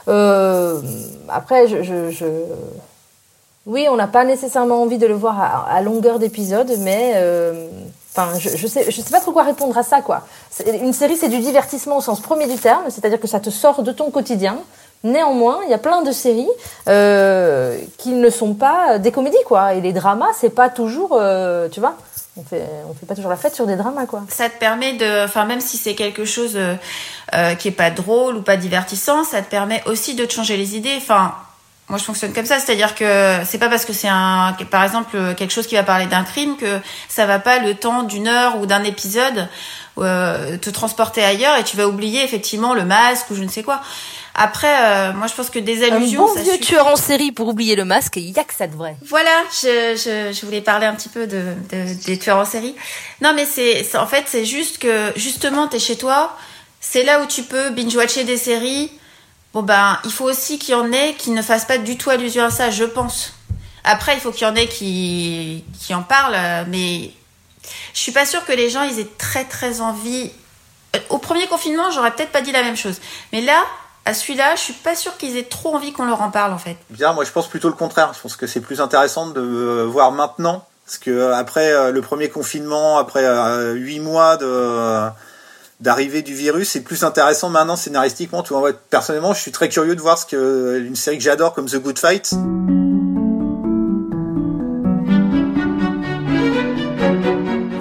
Euh, 0.07 0.79
après, 1.27 1.67
je, 1.67 2.11
je, 2.11 2.25
oui, 3.65 3.87
on 3.89 3.97
n'a 3.97 4.07
pas 4.07 4.23
nécessairement 4.23 4.81
envie 4.81 4.97
de 4.97 5.07
le 5.07 5.15
voir 5.15 5.67
à, 5.69 5.81
longueur 5.81 6.17
d'épisode, 6.17 6.71
mais 6.79 7.13
euh, 7.15 7.67
enfin, 8.15 8.39
je, 8.39 8.55
je 8.55 8.67
sais, 8.67 8.89
je 8.89 9.01
sais 9.01 9.11
pas 9.11 9.19
trop 9.19 9.33
quoi 9.33 9.43
répondre 9.43 9.77
à 9.77 9.83
ça, 9.83 10.01
quoi. 10.01 10.21
Une 10.65 10.93
série, 10.93 11.17
c'est 11.17 11.29
du 11.29 11.39
divertissement 11.39 11.97
au 11.97 12.01
sens 12.01 12.21
premier 12.21 12.47
du 12.47 12.57
terme, 12.57 12.83
c'est-à-dire 12.87 13.19
que 13.19 13.27
ça 13.27 13.41
te 13.41 13.49
sort 13.49 13.83
de 13.83 13.91
ton 13.91 14.11
quotidien. 14.11 14.59
Néanmoins, 15.03 15.59
il 15.65 15.69
y 15.69 15.73
a 15.73 15.77
plein 15.77 16.01
de 16.01 16.13
séries 16.13 16.47
euh, 16.87 17.77
qui 17.97 18.11
ne 18.11 18.29
sont 18.29 18.53
pas 18.53 18.99
des 18.99 19.11
comédies, 19.11 19.35
quoi. 19.45 19.73
Et 19.73 19.81
les 19.81 19.91
dramas, 19.91 20.31
c'est 20.33 20.49
pas 20.49 20.69
toujours, 20.69 21.17
euh, 21.19 21.67
tu 21.67 21.81
vois, 21.81 21.97
on 22.37 22.43
fait, 22.43 22.65
fait 22.99 23.05
pas 23.05 23.13
toujours 23.13 23.29
la 23.29 23.35
fête 23.35 23.53
sur 23.53 23.67
des 23.67 23.75
dramas, 23.75 24.05
quoi. 24.05 24.23
ça 24.29 24.49
te 24.49 24.57
permet 24.57 24.93
de, 24.93 25.25
enfin 25.25 25.43
même 25.43 25.59
si 25.59 25.75
c'est 25.75 25.93
quelque 25.93 26.23
chose 26.23 26.57
euh, 26.57 27.55
qui 27.55 27.67
est 27.67 27.71
pas 27.71 27.91
drôle 27.91 28.37
ou 28.37 28.41
pas 28.41 28.55
divertissant, 28.55 29.25
ça 29.25 29.41
te 29.41 29.49
permet 29.49 29.83
aussi 29.87 30.15
de 30.15 30.29
changer 30.29 30.55
les 30.55 30.77
idées. 30.77 30.95
Enfin, 30.95 31.35
moi 31.89 31.99
je 31.99 32.05
fonctionne 32.05 32.31
comme 32.31 32.45
ça, 32.45 32.59
c'est-à-dire 32.59 32.95
que 32.95 33.39
c'est 33.45 33.57
pas 33.57 33.67
parce 33.67 33.83
que 33.83 33.91
c'est 33.91 34.07
un, 34.07 34.55
par 34.71 34.85
exemple 34.85 35.35
quelque 35.35 35.51
chose 35.51 35.67
qui 35.67 35.75
va 35.75 35.83
parler 35.83 36.05
d'un 36.05 36.23
crime 36.23 36.55
que 36.55 36.79
ça 37.09 37.25
va 37.25 37.39
pas 37.39 37.59
le 37.59 37.75
temps 37.75 38.03
d'une 38.03 38.29
heure 38.29 38.57
ou 38.61 38.67
d'un 38.67 38.85
épisode 38.85 39.49
te 39.97 40.69
transporter 40.71 41.23
ailleurs 41.23 41.57
et 41.57 41.63
tu 41.63 41.75
vas 41.75 41.87
oublier 41.87 42.23
effectivement 42.23 42.73
le 42.73 42.85
masque 42.85 43.29
ou 43.31 43.35
je 43.35 43.43
ne 43.43 43.49
sais 43.49 43.63
quoi. 43.63 43.81
Après, 44.35 44.75
euh, 44.81 45.13
moi 45.13 45.27
je 45.27 45.33
pense 45.33 45.49
que 45.51 45.59
des 45.59 45.83
Un 45.89 45.95
allusions, 45.95 46.25
bon 46.25 46.33
ça 46.33 46.41
vieux 46.41 46.53
suffit. 46.53 46.65
tueur 46.65 46.87
en 46.87 46.95
série 46.95 47.31
pour 47.31 47.47
oublier 47.49 47.75
le 47.75 47.85
masque, 47.85 48.15
il 48.15 48.31
y 48.31 48.39
a 48.39 48.43
que 48.43 48.53
ça 48.53 48.65
de 48.67 48.75
vrai. 48.75 48.95
Voilà, 49.07 49.29
je, 49.51 49.95
je, 49.95 50.33
je 50.35 50.45
voulais 50.45 50.61
parler 50.61 50.87
un 50.87 50.95
petit 50.95 51.09
peu 51.09 51.27
de, 51.27 51.53
de- 51.71 52.03
des 52.05 52.17
tueurs 52.17 52.37
en 52.39 52.45
série. 52.45 52.73
Non, 53.21 53.33
mais 53.35 53.45
c'est 53.45 53.95
en 53.95 54.07
fait 54.07 54.23
c'est 54.27 54.45
juste 54.45 54.79
que 54.79 55.11
justement 55.15 55.67
t'es 55.67 55.77
chez 55.79 55.97
toi, 55.97 56.35
c'est 56.81 57.03
là 57.03 57.21
où 57.21 57.27
tu 57.27 57.43
peux 57.43 57.69
binge-watcher 57.69 58.23
des 58.23 58.37
séries 58.37 58.91
Bon 59.53 59.61
ben, 59.61 59.99
il 60.03 60.11
faut 60.11 60.25
aussi 60.25 60.57
qu'il 60.57 60.71
y 60.71 60.75
en 60.75 60.91
ait 60.91 61.13
qui 61.13 61.29
ne 61.29 61.43
fassent 61.43 61.65
pas 61.65 61.77
du 61.77 61.95
tout 61.95 62.09
allusion 62.09 62.43
à 62.43 62.49
ça, 62.49 62.71
je 62.71 62.85
pense. 62.85 63.33
Après, 63.83 64.15
il 64.15 64.19
faut 64.19 64.31
qu'il 64.31 64.47
y 64.47 64.49
en 64.49 64.55
ait 64.55 64.65
qui, 64.67 65.63
qui 65.79 65.93
en 65.93 66.01
parlent, 66.01 66.65
mais 66.69 67.11
je 67.93 67.99
suis 67.99 68.11
pas 68.11 68.25
sûre 68.25 68.43
que 68.45 68.51
les 68.51 68.71
gens 68.71 68.81
ils 68.81 68.97
aient 68.99 69.09
très 69.19 69.43
très 69.45 69.79
envie. 69.79 70.31
Euh, 70.95 70.99
Au 71.09 71.19
premier 71.19 71.45
confinement, 71.45 71.91
j'aurais 71.91 72.09
peut-être 72.15 72.31
pas 72.31 72.41
dit 72.41 72.51
la 72.51 72.63
même 72.63 72.75
chose, 72.77 72.99
mais 73.31 73.41
là, 73.41 73.63
à 74.05 74.13
celui-là, 74.13 74.55
je 74.55 74.61
suis 74.61 74.73
pas 74.73 74.95
sûre 74.95 75.15
qu'ils 75.17 75.37
aient 75.37 75.47
trop 75.47 75.75
envie 75.75 75.93
qu'on 75.93 76.05
leur 76.05 76.21
en 76.21 76.29
parle 76.29 76.51
en 76.51 76.57
fait. 76.57 76.75
Bien, 76.89 77.13
moi 77.13 77.23
je 77.23 77.31
pense 77.31 77.47
plutôt 77.47 77.69
le 77.69 77.75
contraire. 77.75 78.11
Je 78.13 78.19
pense 78.19 78.35
que 78.35 78.47
c'est 78.47 78.59
plus 78.59 78.81
intéressant 78.81 79.27
de 79.27 79.41
euh, 79.41 79.85
voir 79.85 80.11
maintenant. 80.11 80.65
Parce 80.85 80.97
que 80.97 81.11
euh, 81.11 81.35
après 81.35 81.71
euh, 81.71 81.91
le 81.91 82.01
premier 82.01 82.29
confinement, 82.29 82.97
après 82.97 83.25
huit 83.73 83.99
mois 83.99 84.37
d'arrivée 85.79 86.21
du 86.21 86.33
virus, 86.33 86.71
c'est 86.71 86.81
plus 86.81 87.03
intéressant 87.05 87.49
maintenant 87.49 87.77
scénaristiquement. 87.77 88.43
Tu 88.43 88.53
vois, 88.53 88.73
personnellement, 88.73 89.33
je 89.33 89.39
suis 89.39 89.51
très 89.51 89.69
curieux 89.69 89.95
de 89.95 90.01
voir 90.01 90.17
ce 90.17 90.25
que 90.25 90.83
une 90.85 90.95
série 90.97 91.17
que 91.17 91.23
j'adore 91.23 91.53
comme 91.53 91.67
The 91.67 91.77
Good 91.77 91.99
Fight. 91.99 92.33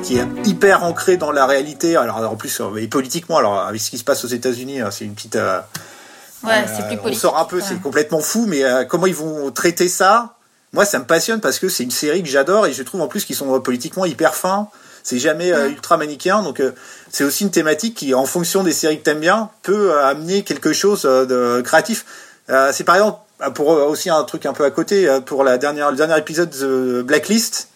qui 0.05 0.19
est 0.19 0.27
hyper 0.47 0.85
ancré 0.85 1.17
dans 1.17 1.33
la 1.33 1.47
réalité. 1.47 1.97
Alors 1.97 2.19
en 2.19 2.37
plus, 2.37 2.61
et 2.79 2.87
politiquement, 2.87 3.39
alors 3.39 3.59
avec 3.59 3.81
ce 3.81 3.91
qui 3.91 3.99
se 3.99 4.05
passe 4.05 4.25
aux 4.25 4.29
États-Unis, 4.29 4.81
hein, 4.81 4.91
c'est 4.93 5.05
une 5.05 5.15
petite. 5.15 5.39
Euh, 6.45 6.49
Ouais, 6.49 6.65
euh, 6.67 6.73
c'est 6.77 6.97
plus 6.97 6.99
on 7.05 7.13
sort 7.13 7.39
un 7.39 7.45
peu, 7.45 7.57
ouais. 7.57 7.65
c'est 7.67 7.81
complètement 7.81 8.21
fou, 8.21 8.47
mais 8.47 8.65
euh, 8.65 8.85
comment 8.85 9.07
ils 9.07 9.15
vont 9.15 9.51
traiter 9.51 9.89
ça? 9.89 10.35
Moi, 10.73 10.85
ça 10.85 10.99
me 10.99 11.05
passionne 11.05 11.41
parce 11.41 11.59
que 11.59 11.69
c'est 11.69 11.83
une 11.83 11.91
série 11.91 12.23
que 12.23 12.29
j'adore 12.29 12.67
et 12.67 12.73
je 12.73 12.83
trouve 12.83 13.01
en 13.03 13.09
plus 13.09 13.25
qu'ils 13.25 13.37
sont 13.37 13.55
euh, 13.55 13.59
politiquement 13.59 14.05
hyper 14.05 14.35
fins. 14.35 14.69
C'est 15.05 15.19
jamais 15.19 15.53
euh, 15.53 15.69
ultra 15.69 15.97
manichéen, 15.97 16.43
donc 16.43 16.61
euh, 16.61 16.71
c'est 17.11 17.25
aussi 17.25 17.43
une 17.43 17.51
thématique 17.51 17.97
qui, 17.97 18.15
en 18.15 18.25
fonction 18.25 18.63
des 18.63 18.73
séries 18.73 18.99
que 18.99 19.03
t'aimes 19.03 19.19
bien, 19.19 19.51
peut 19.63 19.91
euh, 19.91 20.07
amener 20.07 20.45
quelque 20.45 20.73
chose 20.73 21.03
euh, 21.05 21.27
de 21.27 21.61
créatif. 21.63 22.07
Euh, 22.51 22.71
c'est 22.73 22.85
par 22.85 22.95
exemple 22.95 23.19
pour 23.55 23.73
euh, 23.73 23.85
aussi 23.87 24.11
un 24.11 24.23
truc 24.23 24.47
un 24.47 24.53
peu 24.53 24.65
à 24.65 24.71
côté 24.71 25.09
euh, 25.09 25.21
pour 25.21 25.43
la 25.43 25.59
dernière 25.59 25.91
le 25.91 25.97
dernier 25.97 26.17
épisode 26.17 26.51
de 26.51 27.03
Blacklist. 27.03 27.69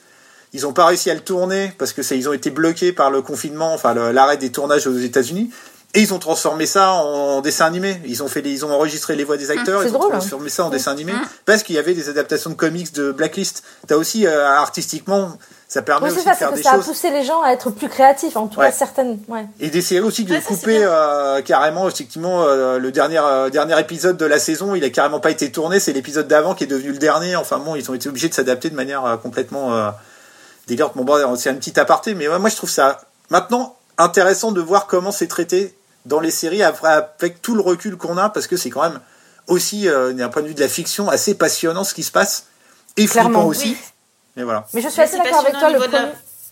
Ils 0.52 0.62
n'ont 0.62 0.72
pas 0.72 0.86
réussi 0.86 1.10
à 1.10 1.14
le 1.14 1.20
tourner 1.20 1.72
parce 1.78 1.92
que 1.92 2.00
ils 2.14 2.28
ont 2.28 2.32
été 2.32 2.50
bloqués 2.50 2.92
par 2.92 3.10
le 3.10 3.20
confinement, 3.20 3.74
enfin 3.74 3.92
l'arrêt 4.12 4.36
des 4.36 4.52
tournages 4.52 4.86
aux 4.86 4.96
États-Unis. 4.96 5.50
Et 5.96 6.00
ils 6.02 6.14
ont 6.14 6.18
transformé 6.18 6.66
ça 6.66 6.92
en 6.92 7.40
dessin 7.40 7.64
animé. 7.66 8.00
Ils 8.06 8.22
ont 8.22 8.28
fait, 8.28 8.42
les- 8.42 8.50
ils 8.52 8.64
ont 8.64 8.70
enregistré 8.70 9.16
les 9.16 9.24
voix 9.24 9.36
des 9.36 9.50
acteurs, 9.50 9.80
c'est 9.82 9.88
ils 9.88 9.94
ont 9.94 9.98
drôle, 9.98 10.12
hein. 10.12 10.18
transformé 10.18 10.48
ça 10.50 10.64
en 10.64 10.70
dessin 10.70 10.92
animé 10.92 11.12
parce 11.44 11.62
qu'il 11.62 11.74
y 11.74 11.78
avait 11.78 11.94
des 11.94 12.08
adaptations 12.08 12.50
de 12.50 12.54
comics 12.54 12.92
de 12.92 13.10
Blacklist. 13.12 13.62
T'as 13.86 13.96
aussi 13.96 14.26
euh, 14.26 14.46
artistiquement, 14.46 15.38
ça 15.68 15.82
permet 15.82 16.08
Oui, 16.10 16.14
aussi 16.14 16.22
ça, 16.24 16.32
de 16.32 16.36
faire 16.36 16.52
des 16.52 16.62
ça 16.62 16.72
a 16.72 16.76
choses 16.76 16.86
poussé 16.86 17.10
les 17.10 17.24
gens 17.24 17.42
à 17.42 17.50
être 17.50 17.70
plus 17.70 17.88
créatifs, 17.88 18.36
en 18.36 18.46
tout 18.46 18.60
Ouais. 18.60 18.66
cas 18.66 18.72
certaines. 18.72 19.18
Ouais. 19.26 19.46
et 19.58 19.68
des 19.70 19.80
séries 19.82 20.06
aussi 20.06 20.24
de 20.24 20.32
Ouais, 20.32 20.40
ça, 20.40 20.46
couper 20.48 20.78
euh, 20.82 21.40
carrément 21.42 21.88
effectivement 21.88 22.42
euh, 22.44 22.78
le 22.78 22.92
dernier 22.92 23.18
euh, 23.18 23.48
dernier 23.50 23.80
épisode 23.80 24.16
de 24.16 24.26
la 24.26 24.38
saison, 24.38 24.74
il 24.74 24.84
a 24.84 24.90
carrément 24.90 25.18
pas 25.20 25.30
été 25.30 25.50
tourné, 25.50 25.80
c'est 25.80 25.92
l'épisode 25.94 26.28
d'avant 26.28 26.54
qui 26.54 26.64
est 26.64 26.68
devenu 26.68 26.92
le 26.92 26.98
dernier. 26.98 27.36
Enfin 27.36 27.58
bon, 27.58 27.74
ils 27.74 27.90
ont 27.90 27.94
été 27.94 28.08
obligés 28.08 28.28
de 28.28 28.34
s'adapter 28.34 28.68
de 28.70 28.76
manière 28.76 29.18
complètement 29.22 29.92
délirante. 30.66 30.92
Bon, 30.96 31.04
bon, 31.04 31.36
c'est 31.36 31.48
un 31.50 31.54
petit 31.54 31.78
aparté, 31.80 32.14
mais 32.14 32.26
moi 32.38 32.50
je 32.50 32.56
trouve 32.56 32.70
ça 32.70 33.00
maintenant 33.30 33.76
intéressant 33.98 34.52
de 34.52 34.60
voir 34.60 34.86
comment 34.86 35.10
c'est 35.10 35.26
traité 35.26 35.74
dans 36.06 36.20
les 36.20 36.30
séries 36.30 36.62
après, 36.62 36.88
avec 37.20 37.42
tout 37.42 37.54
le 37.54 37.60
recul 37.60 37.96
qu'on 37.96 38.16
a, 38.16 38.30
parce 38.30 38.46
que 38.46 38.56
c'est 38.56 38.70
quand 38.70 38.82
même 38.82 39.00
aussi 39.48 39.88
euh, 39.88 40.12
d'un 40.12 40.28
point 40.28 40.42
de 40.42 40.48
vue 40.48 40.54
de 40.54 40.60
la 40.60 40.68
fiction 40.68 41.08
assez 41.08 41.34
passionnant 41.34 41.84
ce 41.84 41.92
qui 41.94 42.02
se 42.02 42.10
passe 42.12 42.46
et 42.96 43.06
Clairement, 43.06 43.30
flippant 43.40 43.46
aussi. 43.48 43.68
oui. 43.70 43.76
Mais 44.36 44.42
voilà. 44.44 44.64
Mais 44.74 44.80
je 44.80 44.88
suis 44.88 45.02
assez 45.02 45.18
d'accord 45.18 45.40
avec 45.40 45.58
toi. 45.58 45.70
Le 45.70 45.78
premier, 45.78 45.98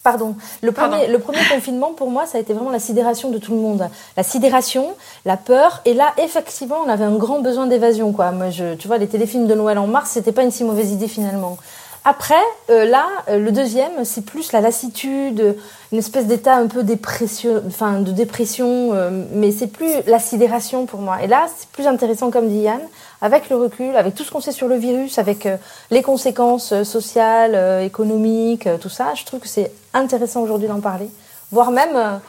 pardon, 0.03 0.37
le 0.63 0.73
Pardon. 0.73 0.97
premier, 0.97 1.09
le 1.13 1.19
premier 1.19 1.45
confinement 1.51 1.93
pour 1.93 2.11
moi, 2.11 2.27
ça 2.27 2.39
a 2.39 2.41
été 2.41 2.53
vraiment 2.53 2.71
la 2.71 2.79
sidération 2.79 3.31
de 3.31 3.39
tout 3.39 3.53
le 3.53 3.59
monde. 3.59 3.89
La 4.17 4.23
sidération, 4.23 4.95
la 5.25 5.37
peur, 5.37 5.81
et 5.85 5.95
là, 5.95 6.13
effectivement, 6.19 6.79
on 6.85 6.89
avait 6.89 7.05
un 7.05 7.17
grand 7.17 7.41
besoin 7.41 7.67
d'évasion, 7.67 8.13
quoi. 8.13 8.31
Moi, 8.31 8.51
je, 8.51 8.75
tu 8.75 8.87
vois, 8.89 8.99
les 8.99 9.07
téléfilms 9.09 9.47
de 9.47 9.55
Noël 9.55 9.79
en 9.79 9.87
mars, 9.87 10.11
c'était 10.13 10.33
pas 10.33 10.43
une 10.43 10.51
si 10.51 10.65
mauvaise 10.65 10.91
idée 10.93 11.09
finalement. 11.09 11.59
Après, 12.07 12.35
euh, 12.69 12.85
là, 12.85 13.07
euh, 13.29 13.39
le 13.39 13.51
deuxième, 13.51 14.05
c'est 14.05 14.27
plus 14.27 14.53
la 14.53 14.61
lassitude, 14.61 15.57
une 15.91 15.99
espèce 15.99 16.27
d'état 16.27 16.55
un 16.55 16.67
peu 16.67 16.83
dépression, 16.83 17.63
enfin 17.67 18.01
de 18.01 18.13
dépression, 18.13 18.93
euh, 18.93 19.25
mais 19.33 19.51
c'est 19.53 19.69
plus 19.69 19.91
la 20.07 20.19
sidération 20.19 20.85
pour 20.85 21.01
moi. 21.01 21.23
Et 21.23 21.27
là, 21.27 21.47
c'est 21.57 21.69
plus 21.71 21.87
intéressant, 21.87 22.31
comme 22.31 22.49
dit 22.49 22.59
Yann, 22.59 22.81
avec 23.23 23.49
le 23.49 23.57
recul, 23.57 23.97
avec 23.97 24.15
tout 24.15 24.23
ce 24.23 24.31
qu'on 24.31 24.43
sait 24.43 24.53
sur 24.53 24.69
le 24.69 24.77
virus, 24.77 25.19
avec 25.19 25.47
euh, 25.47 25.57
les 25.91 26.03
conséquences 26.03 26.73
euh, 26.73 26.85
sociales, 26.85 27.55
euh, 27.55 27.81
économiques, 27.83 28.69
tout 28.83 28.91
ça. 28.91 29.15
Je 29.15 29.25
trouve 29.25 29.41
que 29.41 29.49
c'est 29.49 29.73
intéressant 29.95 30.43
aujourd'hui 30.43 30.69
d'en 30.69 30.81
parler, 30.81 31.09
voire 31.51 31.71
même, 31.71 32.21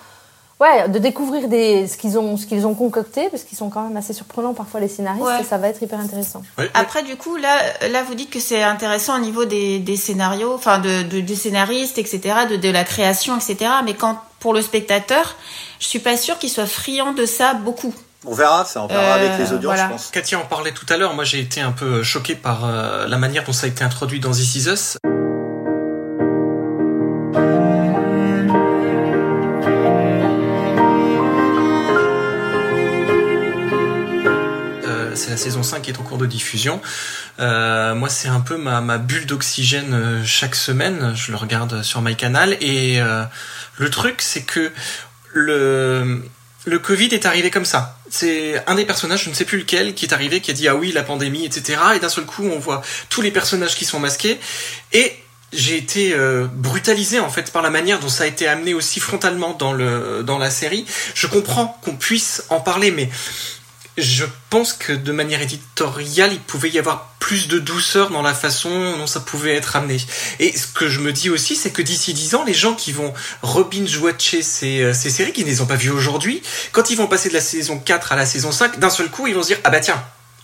ouais, 0.60 0.90
de 0.90 1.00
découvrir 1.00 1.48
des, 1.48 1.88
ce 1.88 1.98
qu'ils 1.98 2.18
ont, 2.18 2.38
ce 2.38 2.46
qu'ils 2.46 2.66
ont 2.66 2.74
concocté, 2.76 3.30
parce 3.30 3.44
qu'ils 3.44 3.58
sont 3.58 3.70
quand 3.70 3.82
même 3.84 3.98
assez 3.98 4.14
surprenants 4.14 4.54
parfois 4.54 4.80
les 4.80 4.88
scénaristes, 4.88 5.26
Ouais. 5.26 5.42
et 5.42 5.44
ça 5.44 5.58
va 5.58 5.68
être 5.70 5.82
hyper 5.82 6.00
intéressant. 6.00 6.42
Ouais, 6.58 6.70
Après, 6.74 7.04
du 7.04 7.16
coup, 7.16 7.36
là, 7.36 7.58
là, 7.90 8.04
vous 8.04 8.16
dites 8.16 8.30
que 8.30 8.40
c'est 8.40 8.64
intéressant 8.64 9.16
au 9.18 9.20
niveau 9.22 9.46
des, 9.46 9.80
des 9.80 9.96
scénarios, 9.98 10.54
enfin, 10.54 10.80
de, 10.80 11.04
de, 11.04 11.20
des 11.22 11.36
scénaristes, 11.36 11.98
etc., 11.98 12.20
de, 12.50 12.56
de 12.56 12.70
la 12.70 12.84
création, 12.84 13.36
etc. 13.36 13.72
Mais 13.84 13.94
quand, 13.94 14.20
pour 14.40 14.54
le 14.54 14.62
spectateur, 14.62 15.36
je 15.80 15.88
suis 15.88 16.00
pas 16.00 16.18
sûre 16.18 16.38
qu'il 16.40 16.50
soit 16.50 16.66
friand 16.68 17.14
de 17.14 17.26
ça 17.26 17.54
beaucoup. 17.54 17.94
On 18.28 18.34
verra, 18.34 18.66
ça 18.66 18.82
on 18.82 18.88
verra 18.88 19.02
Euh, 19.04 19.16
avec 19.16 19.38
les 19.38 19.54
audiences, 19.54 19.64
voilà. 19.76 19.84
je 19.86 19.92
pense. 19.92 20.08
Katia 20.12 20.40
en 20.40 20.46
parlait 20.46 20.72
tout 20.72 20.86
à 20.90 20.98
l'heure. 20.98 21.14
Moi, 21.14 21.26
j'ai 21.26 21.40
été 21.42 21.62
un 21.62 21.72
peu 21.72 22.02
choqué 22.02 22.34
par 22.36 22.66
euh, 22.66 23.08
la 23.08 23.18
manière 23.18 23.44
dont 23.44 23.54
ça 23.54 23.66
a 23.68 23.70
été 23.70 23.84
introduit 23.84 24.20
dans 24.20 24.32
This 24.32 24.56
Is 24.56 24.68
Us. 24.70 24.98
C'est 35.16 35.32
la 35.32 35.38
saison 35.38 35.64
5 35.64 35.82
qui 35.82 35.92
est 35.92 36.00
en 36.00 36.04
cours 36.04 36.18
de 36.18 36.26
diffusion. 36.26 36.82
Euh, 37.40 37.96
moi, 37.96 38.10
c'est 38.10 38.28
un 38.28 38.40
peu 38.40 38.58
ma, 38.58 38.98
bulle 38.98 39.26
d'oxygène 39.26 39.94
euh, 39.94 40.24
chaque 40.26 40.56
semaine. 40.56 41.14
Je 41.16 41.32
le 41.32 41.38
regarde 41.38 41.84
sur 41.84 42.02
MyCanal. 42.02 42.58
Et 42.62 43.00
euh, 43.00 43.24
le 43.78 43.90
truc, 43.90 44.22
c'est 44.22 44.44
que 44.44 44.72
le, 45.34 46.22
Covid 46.84 47.08
est 47.08 47.26
arrivé 47.26 47.50
comme 47.50 47.66
ça. 47.66 47.98
C'est 48.10 48.64
un 48.68 48.76
des 48.76 48.86
personnages, 48.86 49.24
je 49.24 49.30
ne 49.30 49.36
sais 49.36 49.46
plus 49.46 49.60
lequel, 49.60 49.94
qui 49.94 50.06
est 50.06 50.14
arrivé, 50.14 50.40
qui 50.42 50.52
a 50.52 50.54
dit 50.54 50.68
ah 50.68 50.76
oui 50.76 50.92
la 50.92 51.04
pandémie, 51.04 51.46
etc. 51.46 51.80
Et 51.96 52.00
d'un 52.00 52.10
seul 52.10 52.26
coup, 52.26 52.44
on 52.44 52.60
voit 52.60 52.82
tous 53.10 53.22
les 53.22 53.32
personnages 53.32 53.76
qui 53.76 53.86
sont 53.86 54.00
masqués 54.00 54.40
et 54.94 55.12
j'ai 55.54 55.78
été 55.78 56.16
brutalisé 56.54 57.20
en 57.20 57.30
fait 57.30 57.52
par 57.52 57.62
la 57.62 57.70
manière 57.70 58.00
dont 58.00 58.10
ça 58.10 58.26
a 58.26 58.28
été 58.28 58.48
amené 58.48 58.74
aussi 58.74 59.00
frontalement 59.00 59.54
dans 59.54 59.74
le 59.74 60.22
dans 60.24 60.38
la 60.38 60.50
série. 60.50 60.86
Je 61.14 61.28
comprends 61.28 61.80
qu'on 61.84 61.96
puisse 61.96 62.44
en 62.50 62.60
parler, 62.60 62.92
mais 62.92 63.10
je 63.98 64.26
pense 64.50 64.74
que 64.74 64.94
de 64.94 65.12
manière 65.12 65.42
éditoriale, 65.42 66.34
il 66.34 66.40
pouvait 66.40 66.70
y 66.70 66.80
avoir 66.80 67.16
plus 67.20 67.48
de 67.48 67.60
douceur 67.60 68.10
dans 68.10 68.22
la 68.22 68.34
façon 68.34 68.98
dont 68.98 69.08
ça 69.08 69.20
pouvait 69.20 69.56
être 69.56 69.76
amené. 69.76 69.98
Et 70.40 70.56
ce 70.56 70.68
que 70.68 70.90
je 70.90 71.00
me 71.00 71.12
dis 71.12 71.30
aussi, 71.30 71.56
c'est 71.56 71.72
que 71.72 71.82
d'ici 71.82 72.14
10 72.14 72.36
ans, 72.36 72.44
les 72.44 72.54
gens 72.54 72.74
qui 72.74 72.92
vont 72.92 73.14
rebinge-watcher 73.42 74.42
ces, 74.42 74.82
euh, 74.82 74.94
ces 74.94 75.10
séries, 75.10 75.32
qui 75.32 75.44
ne 75.44 75.50
les 75.50 75.62
ont 75.62 75.66
pas 75.66 75.76
vues 75.76 75.92
aujourd'hui, 75.92 76.42
quand 76.72 76.90
ils 76.90 76.98
vont 76.98 77.08
passer 77.08 77.30
de 77.30 77.34
la 77.34 77.42
saison 77.42 77.80
4 77.80 78.12
à 78.12 78.16
la 78.16 78.26
saison 78.26 78.52
5, 78.52 78.80
d'un 78.80 78.90
seul 78.90 79.10
coup, 79.10 79.28
ils 79.28 79.34
vont 79.34 79.42
se 79.42 79.48
dire, 79.48 79.60
ah 79.64 79.70
bah 79.70 79.80
tiens, 79.80 80.04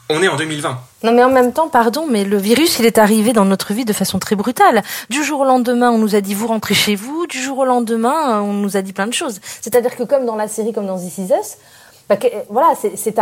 on 0.09 0.21
est 0.21 0.27
en 0.27 0.35
2020. 0.35 0.79
Non, 1.03 1.11
mais 1.13 1.23
en 1.23 1.29
même 1.29 1.53
temps, 1.53 1.69
pardon, 1.69 2.05
mais 2.09 2.23
le 2.23 2.37
virus, 2.37 2.79
il 2.79 2.85
est 2.85 2.97
arrivé 2.97 3.33
dans 3.33 3.45
notre 3.45 3.73
vie 3.73 3.85
de 3.85 3.93
façon 3.93 4.19
très 4.19 4.35
brutale. 4.35 4.83
Du 5.09 5.23
jour 5.23 5.41
au 5.41 5.45
lendemain, 5.45 5.89
on 5.89 5.97
nous 5.97 6.15
a 6.15 6.21
dit 6.21 6.33
vous 6.33 6.47
rentrez 6.47 6.73
chez 6.73 6.95
vous. 6.95 7.27
Du 7.27 7.41
jour 7.41 7.59
au 7.59 7.65
lendemain, 7.65 8.41
on 8.41 8.53
nous 8.53 8.77
a 8.77 8.81
dit 8.81 8.93
plein 8.93 9.07
de 9.07 9.13
choses. 9.13 9.39
C'est-à-dire 9.61 9.95
que 9.95 10.03
comme 10.03 10.25
dans 10.25 10.35
la 10.35 10.47
série, 10.47 10.73
comme 10.73 10.87
dans 10.87 10.99
This 10.99 11.17
Is 11.17 11.33
Us, 11.33 11.57
bah, 12.11 12.17
que- 12.17 12.27
voilà, 12.49 12.73
c'est 12.75 13.15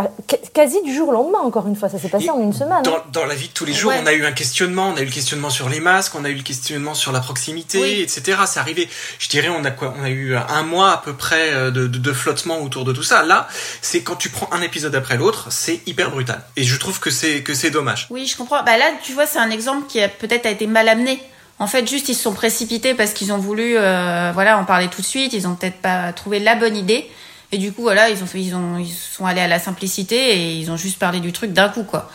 quasi 0.53 0.81
du 0.83 0.95
jour 0.95 1.09
au 1.09 1.11
lendemain, 1.11 1.39
encore 1.39 1.67
une 1.67 1.75
fois. 1.75 1.89
Ça 1.89 1.99
s'est 1.99 2.09
passé 2.09 2.25
Et 2.25 2.29
en 2.31 2.39
une 2.41 2.53
semaine. 2.53 2.73
hein. 2.79 2.81
Dans, 2.81 2.97
dans 3.21 3.25
la 3.27 3.35
vie 3.35 3.47
de 3.49 3.53
tous 3.53 3.65
les 3.65 3.73
jours, 3.73 3.91
Ouais. 3.91 3.99
on 4.03 4.07
a 4.07 4.13
eu 4.13 4.25
un 4.25 4.31
questionnement, 4.31 4.89
on 4.93 4.97
a 4.97 5.01
eu 5.01 5.05
le 5.05 5.11
questionnement 5.11 5.51
sur 5.51 5.69
les 5.69 5.79
masques, 5.79 6.15
on 6.15 6.25
a 6.25 6.29
eu 6.29 6.33
le 6.35 6.41
questionnement 6.41 6.95
sur 6.95 7.11
la 7.11 7.19
proximité, 7.19 7.79
Oui. 7.79 8.01
etc. 8.01 8.39
C'est 8.47 8.59
arrivé. 8.59 8.89
Je 9.19 9.29
dirais, 9.29 9.49
on 9.49 9.63
a 9.63 9.69
quoi 9.69 9.93
On 9.99 10.03
a 10.03 10.09
eu 10.09 10.35
un 10.35 10.63
mois 10.63 10.91
à 10.91 10.97
peu 10.97 11.13
près 11.13 11.53
euh, 11.53 11.69
de, 11.71 11.85
de, 11.85 11.99
de 11.99 12.13
flottement 12.13 12.59
autour 12.63 12.83
de 12.83 12.91
tout 12.93 13.03
ça. 13.03 13.21
Là, 13.23 13.47
c'est 13.81 14.01
quand 14.01 14.15
tu 14.15 14.29
prends 14.29 14.49
un 14.51 14.61
épisode 14.61 14.95
après 14.95 15.17
l'autre, 15.17 15.47
c'est 15.51 15.81
hyper 15.87 16.09
brutal. 16.09 16.41
Et 16.55 16.63
je 16.63 16.75
trouve 16.77 16.99
que 16.99 17.11
c'est 17.11 17.43
que 17.43 17.53
c'est 17.53 17.69
dommage. 17.69 18.07
Oui, 18.09 18.25
je 18.25 18.35
comprends. 18.35 18.63
Bah 18.63 18.77
là, 18.77 18.85
tu 19.03 19.13
vois, 19.13 19.25
c'est 19.27 19.39
un 19.39 19.51
exemple 19.51 19.85
qui 19.87 20.01
a 20.01 20.07
peut-être 20.09 20.45
a 20.47 20.49
été 20.49 20.65
mal 20.65 20.89
amené. 20.89 21.19
En 21.59 21.67
fait, 21.67 21.87
juste 21.87 22.09
ils 22.09 22.15
se 22.15 22.23
sont 22.23 22.33
précipités 22.33 22.93
parce 22.95 23.11
qu'ils 23.11 23.31
ont 23.33 23.37
voulu, 23.37 23.73
euh, 23.77 24.31
voilà, 24.33 24.57
en 24.57 24.63
parler 24.65 24.87
tout 24.87 25.01
de 25.01 25.05
suite. 25.05 25.33
Ils 25.33 25.45
ont 25.47 25.55
peut-être 25.55 25.77
pas 25.81 26.11
trouvé 26.13 26.39
la 26.39 26.55
bonne 26.55 26.75
idée. 26.77 27.09
Et 27.51 27.57
du 27.57 27.71
coup, 27.73 27.81
voilà, 27.81 28.09
ils 28.09 28.21
ont, 28.23 28.27
fait, 28.27 28.41
ils 28.41 28.53
ont, 28.55 28.77
ils 28.77 28.93
sont 28.93 29.25
allés 29.25 29.41
à 29.41 29.47
la 29.47 29.59
simplicité 29.59 30.15
et 30.37 30.53
ils 30.53 30.69
ont 30.69 30.77
juste 30.77 30.99
parlé 30.99 31.19
du 31.19 31.31
truc 31.31 31.51
d'un 31.51 31.69
coup, 31.69 31.83
quoi. 31.83 32.09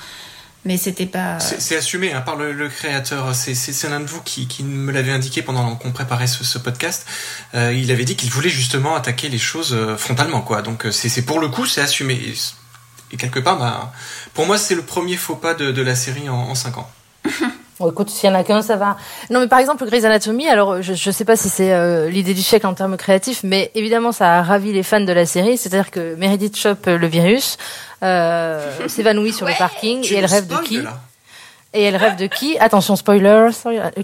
Mais 0.64 0.78
c'était 0.78 1.04
pas. 1.06 1.40
C'est 1.40 1.76
assumé 1.76 2.12
hein, 2.12 2.22
par 2.22 2.36
le, 2.36 2.52
le 2.52 2.68
créateur. 2.70 3.34
C'est- 3.34 3.88
l'un 3.88 4.00
de 4.00 4.06
vous 4.06 4.22
qui, 4.22 4.46
qui 4.48 4.62
me 4.62 4.92
l'avait 4.92 5.12
indiqué 5.12 5.42
pendant 5.42 5.76
qu'on 5.76 5.92
préparait 5.92 6.26
ce, 6.26 6.42
ce 6.42 6.56
podcast. 6.58 7.06
Euh, 7.54 7.74
il 7.74 7.90
avait 7.90 8.04
dit 8.06 8.16
qu'il 8.16 8.30
voulait 8.30 8.48
justement 8.48 8.94
attaquer 8.96 9.28
les 9.28 9.38
choses 9.38 9.74
euh, 9.74 9.96
frontalement, 9.98 10.40
quoi. 10.40 10.62
Donc 10.62 10.86
euh, 10.86 10.90
c'est 10.90 11.10
c'est 11.10 11.22
pour 11.22 11.38
le 11.40 11.48
coup, 11.48 11.66
c'est 11.66 11.82
assumé. 11.82 12.14
Et, 12.14 12.34
et 13.12 13.16
quelque 13.18 13.40
part, 13.40 13.58
bah, 13.58 13.92
pour 14.32 14.46
moi, 14.46 14.56
c'est 14.56 14.74
le 14.74 14.82
premier 14.82 15.16
faux 15.18 15.36
pas 15.36 15.52
de, 15.52 15.70
de 15.70 15.82
la 15.82 15.94
série 15.94 16.28
en, 16.30 16.34
en 16.36 16.54
5 16.54 16.78
ans. 16.78 16.90
Bon, 17.80 17.90
écoute, 17.90 18.08
s'il 18.08 18.28
y 18.30 18.32
en 18.32 18.36
a 18.36 18.44
qu'un, 18.44 18.62
ça 18.62 18.76
va. 18.76 18.96
Non, 19.30 19.40
mais 19.40 19.48
par 19.48 19.58
exemple, 19.58 19.84
Grey's 19.84 20.04
Anatomy, 20.04 20.48
alors 20.48 20.80
je, 20.80 20.94
je 20.94 21.10
sais 21.10 21.24
pas 21.24 21.36
si 21.36 21.48
c'est 21.48 21.72
euh, 21.72 22.08
l'idée 22.08 22.32
du 22.34 22.42
siècle 22.42 22.66
en 22.66 22.74
termes 22.74 22.96
créatifs, 22.96 23.40
mais 23.42 23.70
évidemment, 23.74 24.12
ça 24.12 24.38
a 24.38 24.42
ravi 24.42 24.72
les 24.72 24.82
fans 24.84 25.00
de 25.00 25.12
la 25.12 25.26
série. 25.26 25.56
C'est-à-dire 25.56 25.90
que 25.90 26.14
Meredith 26.14 26.56
chope 26.56 26.86
le 26.86 27.06
virus, 27.06 27.56
euh, 28.04 28.70
s'évanouit 28.88 29.32
sur 29.32 29.46
le 29.46 29.54
parking 29.58 30.04
et 30.08 30.14
elle 30.16 30.26
rêve 30.26 30.46
de 30.46 30.56
qui. 30.58 30.78
Et 31.76 31.82
elle 31.82 31.96
rêve 31.96 32.14
de 32.14 32.26
qui? 32.26 32.56
Attention, 32.60 32.94
spoiler, 32.94 33.48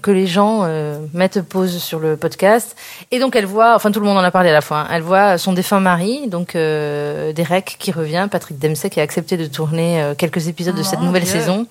que 0.03 0.11
les 0.11 0.27
gens 0.27 0.63
euh, 0.65 0.99
mettent 1.15 1.41
pause 1.41 1.79
sur 1.79 2.01
le 2.01 2.17
podcast. 2.17 2.77
Et 3.13 3.21
donc 3.21 3.37
elle 3.37 3.47
voit, 3.47 3.77
enfin 3.77 3.93
tout 3.93 4.01
le 4.01 4.07
monde 4.07 4.19
en 4.19 4.25
a 4.25 4.33
parlé 4.33 4.49
à 4.51 4.53
la 4.53 4.61
fois, 4.61 4.79
hein, 4.79 4.89
elle 4.91 5.03
voit 5.03 5.39
son 5.39 5.53
défunt 5.53 5.79
mari, 5.79 6.27
donc 6.27 6.57
euh, 6.57 7.33
Derek 7.33 7.77
qui 7.79 7.93
revient, 7.93 8.27
Patrick 8.29 8.59
Dempsey 8.59 8.91
qui 8.91 8.99
a 8.99 9.05
accepté 9.05 9.37
de 9.37 9.47
tourner 9.47 10.03
euh, 10.03 10.15
quelques 10.17 10.49
épisodes 10.49 10.75
de 10.75 10.83
cette 10.83 10.99
Mon 10.99 11.07
nouvelle 11.07 11.23
Dieu. 11.23 11.33
saison. 11.33 11.69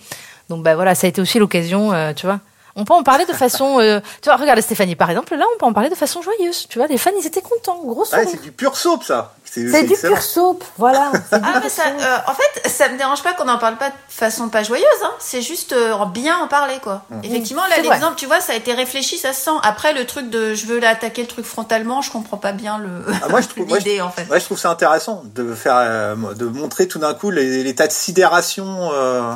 Donc 0.50 0.64
bah 0.64 0.76
voilà, 0.76 0.96
ça 0.96 1.08
a 1.08 1.10
été 1.10 1.22
aussi 1.22 1.40
l'occasion, 1.40 1.94
euh, 1.94 2.14
tu 2.14 2.26
vois. 2.26 2.40
On 2.76 2.86
peut 2.86 2.94
en 2.94 3.04
parler 3.04 3.26
de 3.26 3.34
façon, 3.34 3.80
euh, 3.80 4.00
tu 4.22 4.30
vois, 4.30 4.38
regarde 4.38 4.62
Stéphanie 4.62 4.96
par 4.96 5.10
exemple, 5.10 5.36
là 5.36 5.44
on 5.54 5.58
peut 5.60 5.66
en 5.66 5.74
parler 5.74 5.90
de 5.90 5.96
façon 5.96 6.22
joyeuse, 6.22 6.66
tu 6.70 6.78
vois, 6.78 6.88
les 6.88 6.98
fans 6.98 7.10
ils 7.20 7.26
étaient 7.26 7.42
contents, 7.42 7.82
gros 7.84 8.02
Ouais, 8.02 8.06
sourire. 8.08 8.28
c'est 8.32 8.42
du 8.42 8.52
pur 8.52 8.78
soap, 8.78 9.04
ça. 9.04 9.34
C'est 9.44 9.84
du 9.84 9.96
pur 9.98 10.22
soap, 10.22 10.64
voilà. 10.78 11.12
du 11.14 11.20
Ah, 11.32 11.40
pur 11.40 11.62
mais 11.64 11.70
ça, 11.70 11.84
euh, 11.88 12.18
en 12.28 12.34
fait, 12.34 12.70
ça 12.70 12.88
me 12.88 12.98
dérange 12.98 13.22
pas 13.24 13.34
qu'on 13.34 13.46
n'en 13.46 13.58
parle 13.58 13.76
pas 13.78 13.90
de 13.90 13.96
façon 14.08 14.48
pas 14.50 14.64
joyeuse, 14.64 14.86
hein. 15.04 15.12
C'est 15.20 15.42
juste 15.42 15.74
euh, 15.74 15.94
bien 16.14 16.38
en 16.38 16.48
parler, 16.48 16.76
quoi. 16.82 17.02
Effectivement, 17.24 17.64
là, 17.68 17.82
l'exemple, 17.82 18.16
tu 18.16 18.28
vois, 18.28 18.40
ça 18.40 18.54
a 18.54 18.56
été 18.56 18.72
réfléchi, 18.74 19.18
ça 19.18 19.34
se 19.34 19.42
sent. 19.42 19.52
Après, 19.64 19.94
le 19.94 20.06
truc 20.06 20.30
de 20.30 20.54
je 20.54 20.66
veux 20.68 20.82
attaquer 20.86 21.24
le 21.24 21.28
truc 21.28 21.46
frontalement, 21.46 22.02
je 22.02 22.12
comprends 22.12 22.38
pas 22.38 22.52
bien 22.54 22.78
le, 22.78 22.90
Ah, 23.24 23.28
moi, 23.30 23.42
je 23.42 23.48
trouve, 23.50 23.68
moi, 23.68 23.80
je- 23.80 23.86
l'idée, 23.86 24.02
en 24.02 24.12
fait. 24.12 24.26
Ouais, 24.30 24.40
je 24.40 24.46
trouve 24.46 24.60
ça 24.60 24.70
intéressant 24.70 25.24
de 25.36 25.54
faire, 25.54 25.76
euh, 25.78 26.16
de 26.36 26.46
montrer 26.46 26.88
tout 26.88 27.00
d'un 27.00 27.14
coup 27.16 27.32
les- 27.32 27.64
l'état 27.64 27.88
de 27.88 27.92
sidération, 27.92 28.90
euh, 28.94 29.32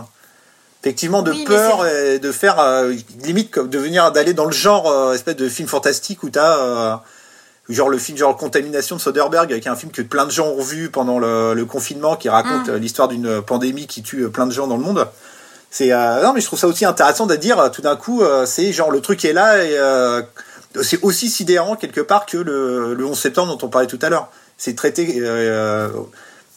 effectivement, 0.84 1.22
de 1.22 1.32
Oui, 1.32 1.46
peur 1.46 1.88
et 1.88 2.20
de 2.20 2.32
faire 2.32 2.60
euh, 2.60 2.94
limite 3.24 3.52
comme 3.52 3.70
de 3.70 3.80
venir 3.80 4.12
d'aller 4.12 4.34
dans 4.34 4.46
le 4.46 4.52
genre 4.52 4.92
euh, 4.92 5.14
espèce 5.14 5.38
de 5.38 5.48
film 5.48 5.68
fantastique 5.68 6.24
où 6.24 6.30
t'as 6.30 6.58
euh, 6.58 6.96
genre 7.70 7.88
le 7.88 7.98
film 7.98 8.18
genre 8.18 8.36
Contamination 8.36 8.98
de 8.98 9.02
Soderbergh 9.02 9.48
qui 9.48 9.68
est 9.68 9.72
un 9.72 9.76
film 9.78 9.92
que 9.92 10.02
plein 10.02 10.26
de 10.26 10.32
gens 10.32 10.48
ont 10.48 10.62
vu 10.62 10.90
pendant 10.90 11.20
le, 11.20 11.54
le 11.54 11.66
confinement 11.66 12.18
qui 12.18 12.28
raconte 12.28 12.68
euh, 12.68 12.78
l'histoire 12.78 13.08
d'une 13.08 13.42
pandémie 13.42 13.88
qui 13.88 14.04
tue 14.04 14.28
plein 14.30 14.46
de 14.46 14.52
gens 14.52 14.68
dans 14.68 14.76
le 14.76 14.84
monde. 14.84 15.08
C'est 15.70 15.94
euh, 15.94 16.22
non 16.22 16.34
mais 16.34 16.42
je 16.42 16.48
trouve 16.48 16.60
ça 16.60 16.68
aussi 16.68 16.84
intéressant 16.84 17.28
de 17.28 17.36
dire 17.36 17.72
tout 17.72 17.82
d'un 17.82 17.96
coup 17.96 18.22
c'est 18.46 18.74
genre 18.74 18.92
le 18.92 19.00
truc 19.00 19.24
est 19.24 19.34
là 19.34 19.64
et 19.64 19.80
c'est 20.82 21.02
aussi 21.04 21.30
sidérant 21.30 21.76
quelque 21.76 22.02
part 22.02 22.26
que 22.26 22.38
le, 22.38 22.94
le 22.94 23.06
11 23.06 23.18
septembre 23.18 23.56
dont 23.58 23.66
on 23.66 23.70
parlait 23.70 23.88
tout 23.88 24.00
à 24.02 24.10
l'heure. 24.10 24.30
C'est 24.58 24.76
traité 24.76 25.16
euh, 25.20 25.90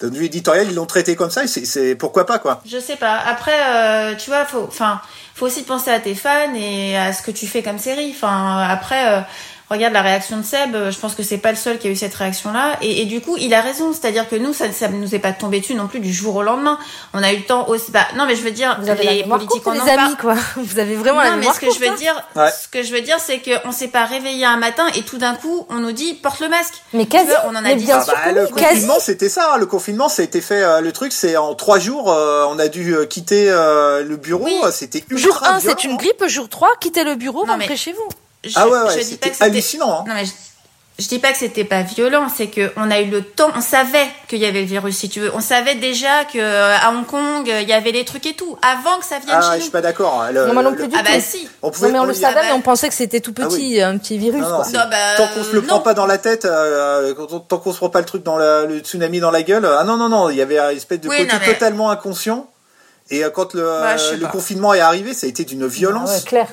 d'un 0.00 0.11
vue 0.11 0.26
éditorial, 0.26 0.66
ils 0.68 0.74
l'ont 0.74 0.87
traité 0.87 1.16
comme 1.16 1.30
ça 1.30 1.46
c'est 1.46 1.94
pourquoi 1.94 2.26
pas 2.26 2.38
quoi. 2.38 2.62
Je 2.66 2.78
sais 2.78 2.96
pas. 2.96 3.18
Après, 3.18 3.52
euh, 3.52 4.14
tu 4.14 4.30
vois, 4.30 4.44
faut, 4.44 4.64
enfin, 4.68 5.00
faut 5.35 5.46
aussi 5.46 5.62
penser 5.62 5.90
à 5.90 6.00
tes 6.00 6.14
fans 6.14 6.54
et 6.54 6.96
à 6.96 7.12
ce 7.12 7.22
que 7.22 7.30
tu 7.30 7.46
fais 7.46 7.62
comme 7.62 7.78
série. 7.78 8.11
Enfin, 8.11 8.66
après, 8.68 9.14
euh, 9.14 9.20
regarde 9.70 9.92
la 9.92 10.02
réaction 10.02 10.37
de 10.38 10.42
Seb. 10.44 10.74
euh, 10.74 10.90
Je 10.90 10.98
pense 10.98 11.14
que 11.14 11.22
c'est 11.22 11.38
pas 11.38 11.50
le 11.50 11.57
seul 11.57 11.79
qui 11.79 11.88
a 11.88 11.90
eu 11.90 11.96
cette 11.96 12.14
réaction-là. 12.14 12.76
Et, 12.83 13.02
et 13.02 13.05
du 13.07 13.20
coup, 13.20 13.37
il 13.38 13.52
a 13.55 13.61
raison. 13.61 13.92
C'est-à-dire 13.92 14.29
que 14.29 14.37
nous, 14.37 14.52
ça, 14.52 14.70
ça 14.72 14.88
nous 14.88 15.14
est 15.14 15.18
pas 15.18 15.33
tombé 15.33 15.61
dessus 15.61 15.74
non 15.74 15.87
plus 15.88 16.00
du 16.00 16.12
jour 16.12 16.37
au 16.37 16.42
lendemain. 16.42 16.79
On 17.14 17.22
a 17.22 17.33
eu 17.33 17.38
le 17.38 17.42
temps 17.44 17.68
aussi. 17.68 17.90
Bah, 17.90 18.07
non, 18.16 18.26
mais 18.26 18.37
je 18.37 18.42
veux 18.42 18.50
dire, 18.50 18.79
Vous 18.81 18.88
avez 18.88 19.05
la 19.05 19.12
les 19.14 19.24
politiques, 19.24 19.66
en 19.66 19.72
les 19.72 19.81
amis, 19.90 20.16
quoi. 20.20 20.35
Vous 20.57 20.79
avez 20.79 20.94
vraiment 20.94 21.18
la 21.20 21.26
Non, 21.26 21.31
mais 21.33 21.38
mémoire 21.38 21.55
ce 21.57 21.61
que 21.61 21.70
je 21.72 21.79
veux 21.81 21.88
hein. 21.88 21.94
dire, 21.98 22.14
Ouais. 22.37 22.50
ce 22.50 22.68
que 22.68 22.83
je 22.83 22.92
veux 22.92 23.00
dire, 23.00 23.16
c'est 23.18 23.40
qu'on 23.40 23.72
s'est 23.72 23.88
pas 23.88 24.05
réveillé 24.05 24.44
un 24.44 24.57
matin 24.57 24.87
et 24.94 25.02
tout 25.02 25.18
d'un 25.18 25.35
coup, 25.35 25.66
on 25.70 25.76
nous 25.76 25.92
dit 25.92 26.14
porte 26.14 26.40
le 26.40 26.48
masque. 26.48 26.74
Mais 26.92 27.07
quasi, 27.07 27.26
vois, 27.26 27.42
on 27.46 27.50
en 27.50 27.57
a 27.57 27.62
mais 27.62 27.76
dit 27.76 27.85
bien 27.87 28.02
sûr 28.02 28.12
bah, 28.14 28.33
le 28.33 28.46
confinement, 28.46 28.98
c'était 29.00 29.29
ça. 29.29 29.52
hein. 29.55 29.59
Le 29.59 29.66
confinement, 29.66 30.09
ça 30.09 30.22
a 30.22 30.24
été 30.24 30.40
fait. 30.40 30.62
euh, 30.62 30.81
le 30.81 30.92
truc, 30.92 31.12
c'est 31.12 31.37
en 31.37 31.55
trois 31.55 31.79
jours, 31.79 32.12
euh, 32.12 32.44
on 32.48 32.59
a 32.59 32.68
dû 32.68 32.94
euh, 32.94 33.07
quitter 33.07 33.46
euh, 33.50 34.02
le 34.05 34.16
bureau. 34.16 34.44
Oui. 34.44 34.57
C'était 34.72 35.05
ultra 35.11 35.16
Jour 35.18 35.37
1, 35.42 35.59
violent, 35.59 35.61
c'est 35.79 35.85
une 35.85 35.92
hein. 35.92 35.96
grippe. 35.96 36.24
Jour 36.29 36.48
3, 36.48 36.68
quittez 36.81 37.05
le 37.05 37.14
bureau, 37.16 37.44
Non, 37.46 37.52
rentrez 37.55 37.68
mais- 37.70 37.76
chez 37.76 37.92
vous. 37.92 38.09
Je, 38.48 38.52
Ah 38.56 38.68
ouais, 38.68 38.78
je 38.90 38.96
ouais, 38.98 39.04
dis 39.04 39.16
pas 39.16 39.28
que 39.28 39.32
c'était 39.35 39.44
hallucinant. 39.44 40.00
hein. 40.00 40.04
Non, 40.09 40.14
mais 40.14 40.24
je, 40.24 40.30
je 40.98 41.09
dis 41.09 41.18
pas 41.18 41.30
que 41.32 41.37
c'était 41.38 41.64
pas 41.64 41.82
violent, 41.82 42.28
c'est 42.35 42.46
que 42.46 42.72
on 42.76 42.90
a 42.90 43.00
eu 43.00 43.11
le 43.11 43.20
temps, 43.22 43.50
on 43.54 43.61
savait 43.61 44.06
qu'il 44.28 44.38
y 44.38 44.46
avait 44.46 44.61
le 44.61 44.66
virus, 44.66 44.96
si 44.96 45.09
tu 45.11 45.20
veux. 45.20 45.30
On 45.35 45.40
savait 45.40 45.74
déjà 45.74 46.24
que 46.24 46.38
euh, 46.38 46.74
à 46.74 46.90
Hong 46.90 47.04
Kong, 47.04 47.46
il 47.46 47.68
y 47.68 47.72
avait 47.74 47.92
les 47.92 48.04
trucs 48.06 48.24
et 48.24 48.32
tout, 48.35 48.56
avant 48.62 48.98
que 48.98 49.04
ça 49.04 49.18
vienne 49.18 49.37
Ah, 49.38 49.42
chez 49.42 49.48
je 49.50 49.54
nous. 49.56 49.62
suis 49.62 49.70
pas 49.70 49.82
d'accord. 49.82 50.22
hein. 50.22 50.32
Le- 50.32 50.46
Non, 50.46 50.54
moi 50.54 50.62
non 50.62 50.70
le- 50.70 50.76
plus 50.76 50.88
du 50.88 50.96
Ah 50.98 51.02
tout. 51.04 51.12
bah 51.12 51.20
si. 51.20 51.46
On 51.62 51.70
pouvait, 51.70 51.88
Non, 51.88 51.92
mais 51.92 51.98
on 52.00 52.04
le 52.06 52.14
savait, 52.14 52.26
Ah 52.38 52.40
bah- 52.40 52.46
mais 52.46 52.52
on 52.52 52.62
pensait 52.62 52.88
que 52.88 52.94
c'était 52.94 53.20
tout 53.20 53.35
Ah 53.38 53.46
petit, 53.46 53.82
un 53.82 53.98
petit 53.98 54.16
virus, 54.16 54.40
Non, 54.40 54.48
non, 54.48 54.62
quoi. 54.62 54.87
bah, 54.87 54.96
tant 55.18 55.26
qu'on 55.28 55.44
se 55.44 55.52
le 55.52 55.61
non. 55.61 55.66
prend 55.66 55.80
pas 55.80 55.92
dans 55.92 56.06
la 56.06 56.16
tête, 56.16 56.46
euh, 56.46 57.12
tant 57.46 57.59
qu'on 57.59 57.72
se 57.72 57.76
prend 57.76 57.90
pas 57.90 58.00
le 58.00 58.06
truc 58.06 58.22
dans 58.22 58.38
la- 58.38 58.62
le 58.64 58.78
tsunami 58.78 59.20
dans 59.20 59.30
la 59.30 59.42
gueule. 59.42 59.66
Ah 59.78 59.85
non 59.85 59.98
non 59.98 60.09
non, 60.09 60.30
il 60.30 60.37
y 60.37 60.42
avait 60.42 60.59
une 60.59 60.76
espèce 60.78 61.00
de 61.00 61.09
Oui, 61.11 61.18
côté 61.26 61.37
mais- 61.40 61.52
totalement 61.52 61.90
inconscient. 61.90 62.48
Et 63.11 63.22
euh, 63.22 63.30
quand 63.30 63.54
le, 63.54 63.62
Bah, 63.62 63.96
je 63.98 64.14
le 64.16 64.26
confinement 64.26 64.72
est 64.74 64.80
arrivé, 64.80 65.12
ça 65.14 65.26
a 65.26 65.28
été 65.30 65.44
d'une 65.44 65.66
violence. 65.66 66.11
Ah 66.11 66.16
ouais, 66.16 66.22
clair. 66.24 66.48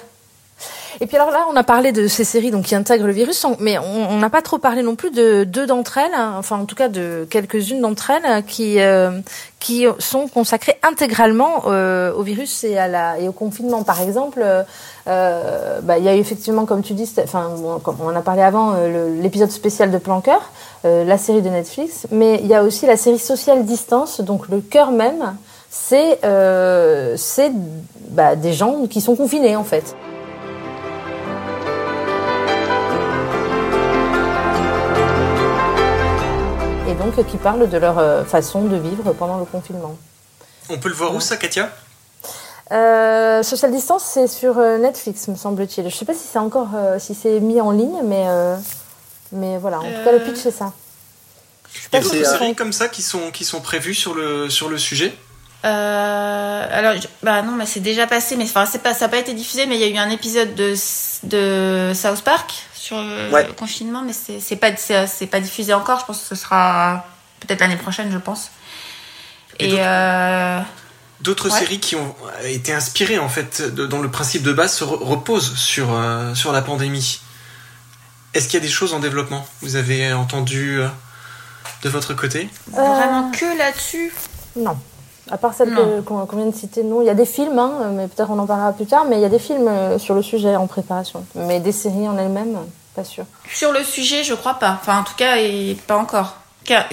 Et 1.04 1.06
puis 1.06 1.18
alors 1.18 1.32
là, 1.32 1.48
on 1.52 1.56
a 1.58 1.64
parlé 1.64 1.92
de 1.92 2.08
ces 2.08 2.24
séries 2.24 2.50
donc 2.50 2.64
qui 2.64 2.76
intègrent 2.76 3.08
le 3.08 3.12
virus, 3.12 3.46
mais 3.60 3.78
on 3.78 4.20
n'a 4.20 4.30
pas 4.30 4.42
trop 4.42 4.58
parlé 4.58 4.84
non 4.84 4.96
plus 4.96 5.12
de 5.12 5.44
deux 5.44 5.68
d'entre 5.68 5.98
elles, 5.98 6.14
hein, 6.16 6.36
enfin 6.38 6.58
en 6.58 6.64
tout 6.64 6.76
cas 6.76 6.88
de 6.88 7.28
quelques-unes 7.30 7.82
d'entre 7.82 8.10
elles 8.10 8.26
euh, 8.26 8.42
qui 8.42 8.80
euh, 8.80 9.20
qui 9.60 9.86
sont 10.00 10.30
consacrées 10.30 10.78
intégralement 10.82 11.64
euh, 11.68 12.14
au 12.14 12.22
virus 12.22 12.64
et 12.64 12.78
à 12.78 12.88
la 12.88 13.20
et 13.20 13.28
au 13.28 13.34
confinement. 13.34 13.84
Par 13.84 14.00
exemple, 14.00 14.40
euh, 14.42 14.64
euh, 15.10 15.82
bah, 15.82 15.98
il 15.98 16.06
y 16.06 16.08
a 16.08 16.16
effectivement, 16.16 16.64
comme 16.66 16.82
tu 16.82 16.94
dis, 16.94 17.14
enfin 17.22 17.52
on 17.60 18.06
en 18.06 18.16
a 18.16 18.22
parlé 18.22 18.42
avant, 18.42 18.74
euh, 18.74 19.22
l'épisode 19.22 19.52
spécial 19.52 19.92
de 19.92 19.98
Plan 19.98 20.22
Cœur, 20.22 20.52
euh, 20.86 21.04
la 21.04 21.18
série 21.18 21.42
de 21.42 21.50
Netflix, 21.50 22.08
mais 22.12 22.40
il 22.42 22.48
y 22.48 22.56
a 22.56 22.64
aussi 22.64 22.86
la 22.86 22.96
série 22.96 23.20
Social 23.20 23.66
Distance, 23.66 24.22
donc 24.22 24.48
le 24.48 24.62
cœur 24.62 24.92
même, 24.92 25.36
c'est 25.70 26.20
c'est 27.18 27.52
bah, 28.12 28.38
des 28.38 28.54
gens 28.54 28.88
qui 28.90 29.02
sont 29.02 29.18
confinés 29.18 29.58
en 29.58 29.66
fait. 29.66 29.98
Donc 37.04 37.26
qui 37.28 37.38
parlent 37.38 37.70
de 37.70 37.78
leur 37.78 38.00
euh, 38.00 38.24
façon 38.24 38.64
de 38.64 38.78
vivre 38.78 39.14
pendant 39.14 39.38
le 39.38 39.46
confinement. 39.46 39.98
On 40.70 40.78
peut 40.78 40.90
le 40.90 40.96
voir 40.96 41.14
où 41.14 41.20
ça, 41.20 41.38
Katia? 41.38 41.70
Euh, 42.72 43.44
Social 43.44 43.72
Distance, 43.72 44.04
c'est 44.04 44.28
sur 44.28 44.58
euh, 44.58 44.78
Netflix, 44.78 45.28
me 45.28 45.36
semble-t-il. 45.36 45.90
Je 45.90 45.96
sais 45.96 46.06
pas 46.06 46.14
si 46.14 46.24
c'est 46.32 46.40
encore 46.40 46.70
euh, 46.76 46.98
si 47.00 47.14
c'est 47.14 47.40
mis 47.40 47.60
en 47.60 47.72
ligne, 47.72 48.00
mais 48.06 48.26
euh, 48.28 48.56
mais 49.32 49.58
voilà. 49.58 49.80
En 49.80 49.84
tout 49.84 50.04
cas, 50.06 50.12
le 50.12 50.20
pitch 50.20 50.38
c'est 50.38 50.52
ça. 50.52 50.72
Il 51.92 51.96
y 51.96 52.00
a 52.00 52.02
d'autres 52.02 52.26
séries 52.26 52.56
comme 52.56 52.72
ça 52.72 52.88
qui 52.88 53.02
sont, 53.02 53.32
qui 53.32 53.46
sont 53.46 53.60
prévues 53.60 53.96
sur 53.96 54.14
le, 54.14 54.50
sur 54.50 54.70
le 54.70 54.78
sujet? 54.78 55.14
Euh, 55.66 56.68
alors, 56.72 56.94
bah 57.24 57.42
non, 57.42 57.54
mais 57.54 57.66
c'est 57.66 57.80
déjà 57.80 58.06
passé, 58.06 58.36
mais 58.36 58.44
enfin, 58.44 58.66
c'est 58.66 58.84
pas, 58.84 58.94
ça 58.94 59.06
n'a 59.06 59.10
pas 59.10 59.18
été 59.18 59.34
diffusé, 59.34 59.66
mais 59.66 59.76
il 59.76 59.82
y 59.82 59.86
a 59.86 59.88
eu 59.88 59.98
un 59.98 60.12
épisode 60.12 60.54
de, 60.54 60.76
de 61.24 61.94
South 61.96 62.22
Park 62.22 62.54
sur 62.84 63.02
le 63.02 63.30
Ouais. 63.32 63.48
confinement, 63.58 64.02
mais 64.02 64.12
c'est 64.14 64.40
c'est 64.42 64.58
pas, 64.58 64.76
c'est 64.76 65.28
pas 65.28 65.40
diffusé 65.40 65.74
encore. 65.74 66.00
Je 66.02 66.06
pense 66.06 66.20
que 66.22 66.28
ce 66.28 66.36
sera 66.36 67.06
peut-être 67.40 67.62
l'année 67.62 67.78
prochaine, 67.78 68.12
je 68.12 68.18
pense. 68.18 68.50
Et 69.60 69.66
Et, 69.66 69.70
d'autres- 69.70 71.48
euh, 71.48 71.54
Ouais. 71.54 71.60
séries 71.60 71.80
qui 71.80 71.96
ont 71.96 72.14
été 72.44 72.74
inspirées, 72.74 73.20
en 73.20 73.30
fait, 73.30 73.62
de- 73.62 73.86
dont 73.86 74.02
le 74.02 74.12
principe 74.12 74.44
de 74.44 74.52
base 74.52 74.74
se 74.74 74.84
re- 74.84 75.02
repose 75.02 75.56
sur, 75.56 75.94
euh, 75.94 76.36
sur 76.36 76.52
la 76.52 76.62
pandémie. 76.62 77.22
Est-ce 78.34 78.48
qu'il 78.48 78.56
y 78.56 78.64
a 78.64 78.66
des 78.66 78.72
choses 78.72 78.94
en 78.94 79.00
développement 79.00 79.48
Vous 79.62 79.76
avez 79.78 80.12
entendu 80.12 80.82
euh, 80.82 80.88
de 81.84 81.90
votre 81.90 82.14
côté? 82.14 82.50
Vraiment 82.68 83.32
que 83.32 83.58
là-dessus? 83.58 84.12
Non. 84.58 84.78
À 85.32 85.38
part 85.38 85.54
celle 85.54 85.74
qu'on 86.06 86.26
vient 86.26 86.46
de 86.46 86.56
citer, 86.56 86.84
non. 86.84 87.02
Il 87.02 87.06
y 87.06 87.10
a 87.10 87.16
des 87.16 87.26
films, 87.26 87.58
hein, 87.58 87.92
mais 87.94 88.08
peut-être 88.08 88.30
on 88.30 88.40
en 88.40 88.46
parlera 88.46 88.74
plus 88.74 88.86
tard, 88.86 89.06
mais 89.10 89.18
il 89.18 89.22
y 89.22 89.26
a 89.26 89.30
des 89.30 89.40
films 89.40 89.68
euh, 89.68 89.98
sur 89.98 90.16
le 90.16 90.22
sujet 90.22 90.56
en 90.56 90.68
préparation. 90.68 91.26
Mais 91.36 91.60
des 91.60 91.72
séries 91.72 92.08
en 92.10 92.18
elles-mêmes, 92.18 92.58
pas 92.96 93.04
sûr. 93.04 93.26
Sur 93.50 93.72
le 93.72 93.84
sujet, 93.84 94.24
je 94.24 94.34
crois 94.34 94.56
pas. 94.56 94.78
Enfin, 94.82 95.00
en 95.00 95.04
tout 95.04 95.16
cas, 95.16 95.38
et 95.38 95.78
pas 95.88 95.98
encore. 95.98 96.36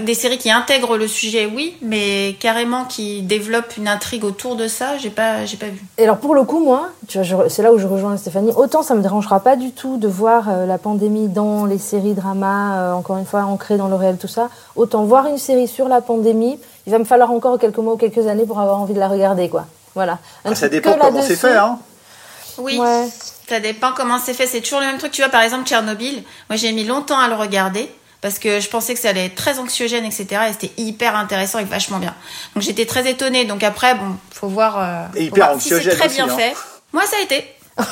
Des 0.03 0.15
séries 0.15 0.39
qui 0.39 0.51
intègrent 0.51 0.97
le 0.97 1.07
sujet, 1.07 1.47
oui, 1.47 1.77
mais 1.81 2.35
carrément 2.41 2.85
qui 2.85 3.23
développent 3.23 3.77
une 3.77 3.87
intrigue 3.87 4.25
autour 4.25 4.57
de 4.57 4.67
ça, 4.67 4.99
j'ai 4.99 5.11
pas, 5.11 5.47
j'ai 5.47 5.57
pas 5.57 5.67
vu. 5.67 5.81
Et 5.97 6.03
alors 6.03 6.19
pour 6.19 6.35
le 6.35 6.43
coup, 6.43 6.59
moi, 6.59 6.89
c'est 7.09 7.63
là 7.63 7.73
où 7.73 7.79
je 7.79 7.87
rejoins 7.87 8.17
Stéphanie. 8.17 8.51
Autant 8.57 8.83
ça 8.83 8.97
me 8.97 9.03
dérangera 9.03 9.39
pas 9.39 9.55
du 9.55 9.71
tout 9.71 9.97
de 9.97 10.09
voir 10.09 10.49
euh, 10.49 10.67
la 10.67 10.77
pandémie 10.79 11.29
dans 11.29 11.67
les 11.67 11.79
séries 11.79 12.15
dramas, 12.15 12.79
euh, 12.79 12.93
encore 12.95 13.19
une 13.19 13.27
fois 13.27 13.43
ancrées 13.43 13.77
dans 13.77 13.87
le 13.87 13.95
réel, 13.95 14.17
tout 14.17 14.27
ça. 14.27 14.49
Autant 14.75 15.05
voir 15.05 15.27
une 15.29 15.39
série 15.39 15.69
sur 15.69 15.87
la 15.87 16.01
pandémie, 16.01 16.59
il 16.91 16.93
va 16.93 16.99
me 16.99 17.05
falloir 17.05 17.31
encore 17.31 17.57
quelques 17.57 17.79
mois 17.79 17.93
ou 17.93 17.97
quelques 17.97 18.27
années 18.27 18.45
pour 18.45 18.59
avoir 18.59 18.81
envie 18.81 18.95
de 18.95 18.99
la 18.99 19.07
regarder, 19.07 19.49
quoi. 19.49 19.67
Voilà. 19.95 20.15
Un 20.45 20.51
Ah, 20.51 20.55
ça 20.57 20.69
dépend 20.69 20.95
comment 20.95 21.23
c'est 21.23 21.37
fait. 21.37 21.57
Hein. 21.57 21.79
Oui. 22.59 22.77
Ouais. 22.81 23.07
Ça 23.49 23.61
dépend 23.61 23.93
comment 23.95 24.19
c'est 24.19 24.35
fait. 24.35 24.49
C'est 24.49 24.61
toujours 24.61 24.81
le 24.81 24.87
même 24.87 24.99
truc. 24.99 25.13
Tu 25.13 25.23
vois, 25.23 25.31
par 25.31 25.43
exemple, 25.43 25.69
Tchernobyl. 25.69 26.25
Moi, 26.49 26.57
j'ai 26.57 26.73
mis 26.73 26.83
longtemps 26.83 27.21
à 27.21 27.29
le 27.29 27.37
regarder 27.37 27.89
parce 28.21 28.41
que 28.41 28.59
je 28.59 28.69
pensais 28.69 28.95
que 28.95 28.99
ça 28.99 29.11
allait 29.11 29.27
être 29.27 29.37
très 29.37 29.61
anxiogène, 29.61 30.05
etc. 30.05 30.27
Et 30.49 30.53
c'était 30.53 30.73
hyper 30.83 31.15
intéressant 31.15 31.61
et 31.61 31.65
vachement 31.65 31.99
bien. 31.99 32.13
Donc, 32.57 32.65
j'étais 32.65 32.87
très 32.87 33.09
étonnée. 33.09 33.45
Donc, 33.45 33.63
après, 33.63 33.95
bon, 33.95 34.17
faut 34.33 34.49
voir, 34.49 34.77
euh, 34.81 35.05
Et 35.15 35.29
faut 35.29 35.37
hyper 35.37 35.47
voir 35.47 35.61
si 35.61 35.69
c'est 35.69 35.75
anxiogène 35.77 35.97
très 35.97 36.07
aussi, 36.09 36.17
bien 36.17 36.29
hein. 36.29 36.37
fait. 36.37 36.57
Moi, 36.93 37.05
ça 37.07 37.19
a 37.21 37.23
été. 37.23 37.47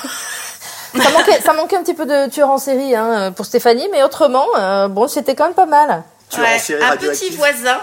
Ça 0.96 1.10
manquait, 1.10 1.40
ça 1.42 1.52
manquait 1.52 1.76
un 1.76 1.82
petit 1.82 1.94
peu 1.94 2.06
de 2.06 2.30
tueur 2.30 2.48
en 2.48 2.56
série 2.56 2.96
hein, 2.96 3.30
pour 3.30 3.44
Stéphanie, 3.44 3.86
mais 3.92 4.02
autrement, 4.02 4.46
euh, 4.58 4.88
bon, 4.88 5.06
c'était 5.06 5.36
quand 5.36 5.44
même 5.44 5.54
pas 5.54 5.66
mal. 5.66 6.02
Tueur 6.28 6.46
en 6.46 6.58
série 6.58 6.82
un 6.82 6.96
petit 6.96 7.30
voisin, 7.36 7.78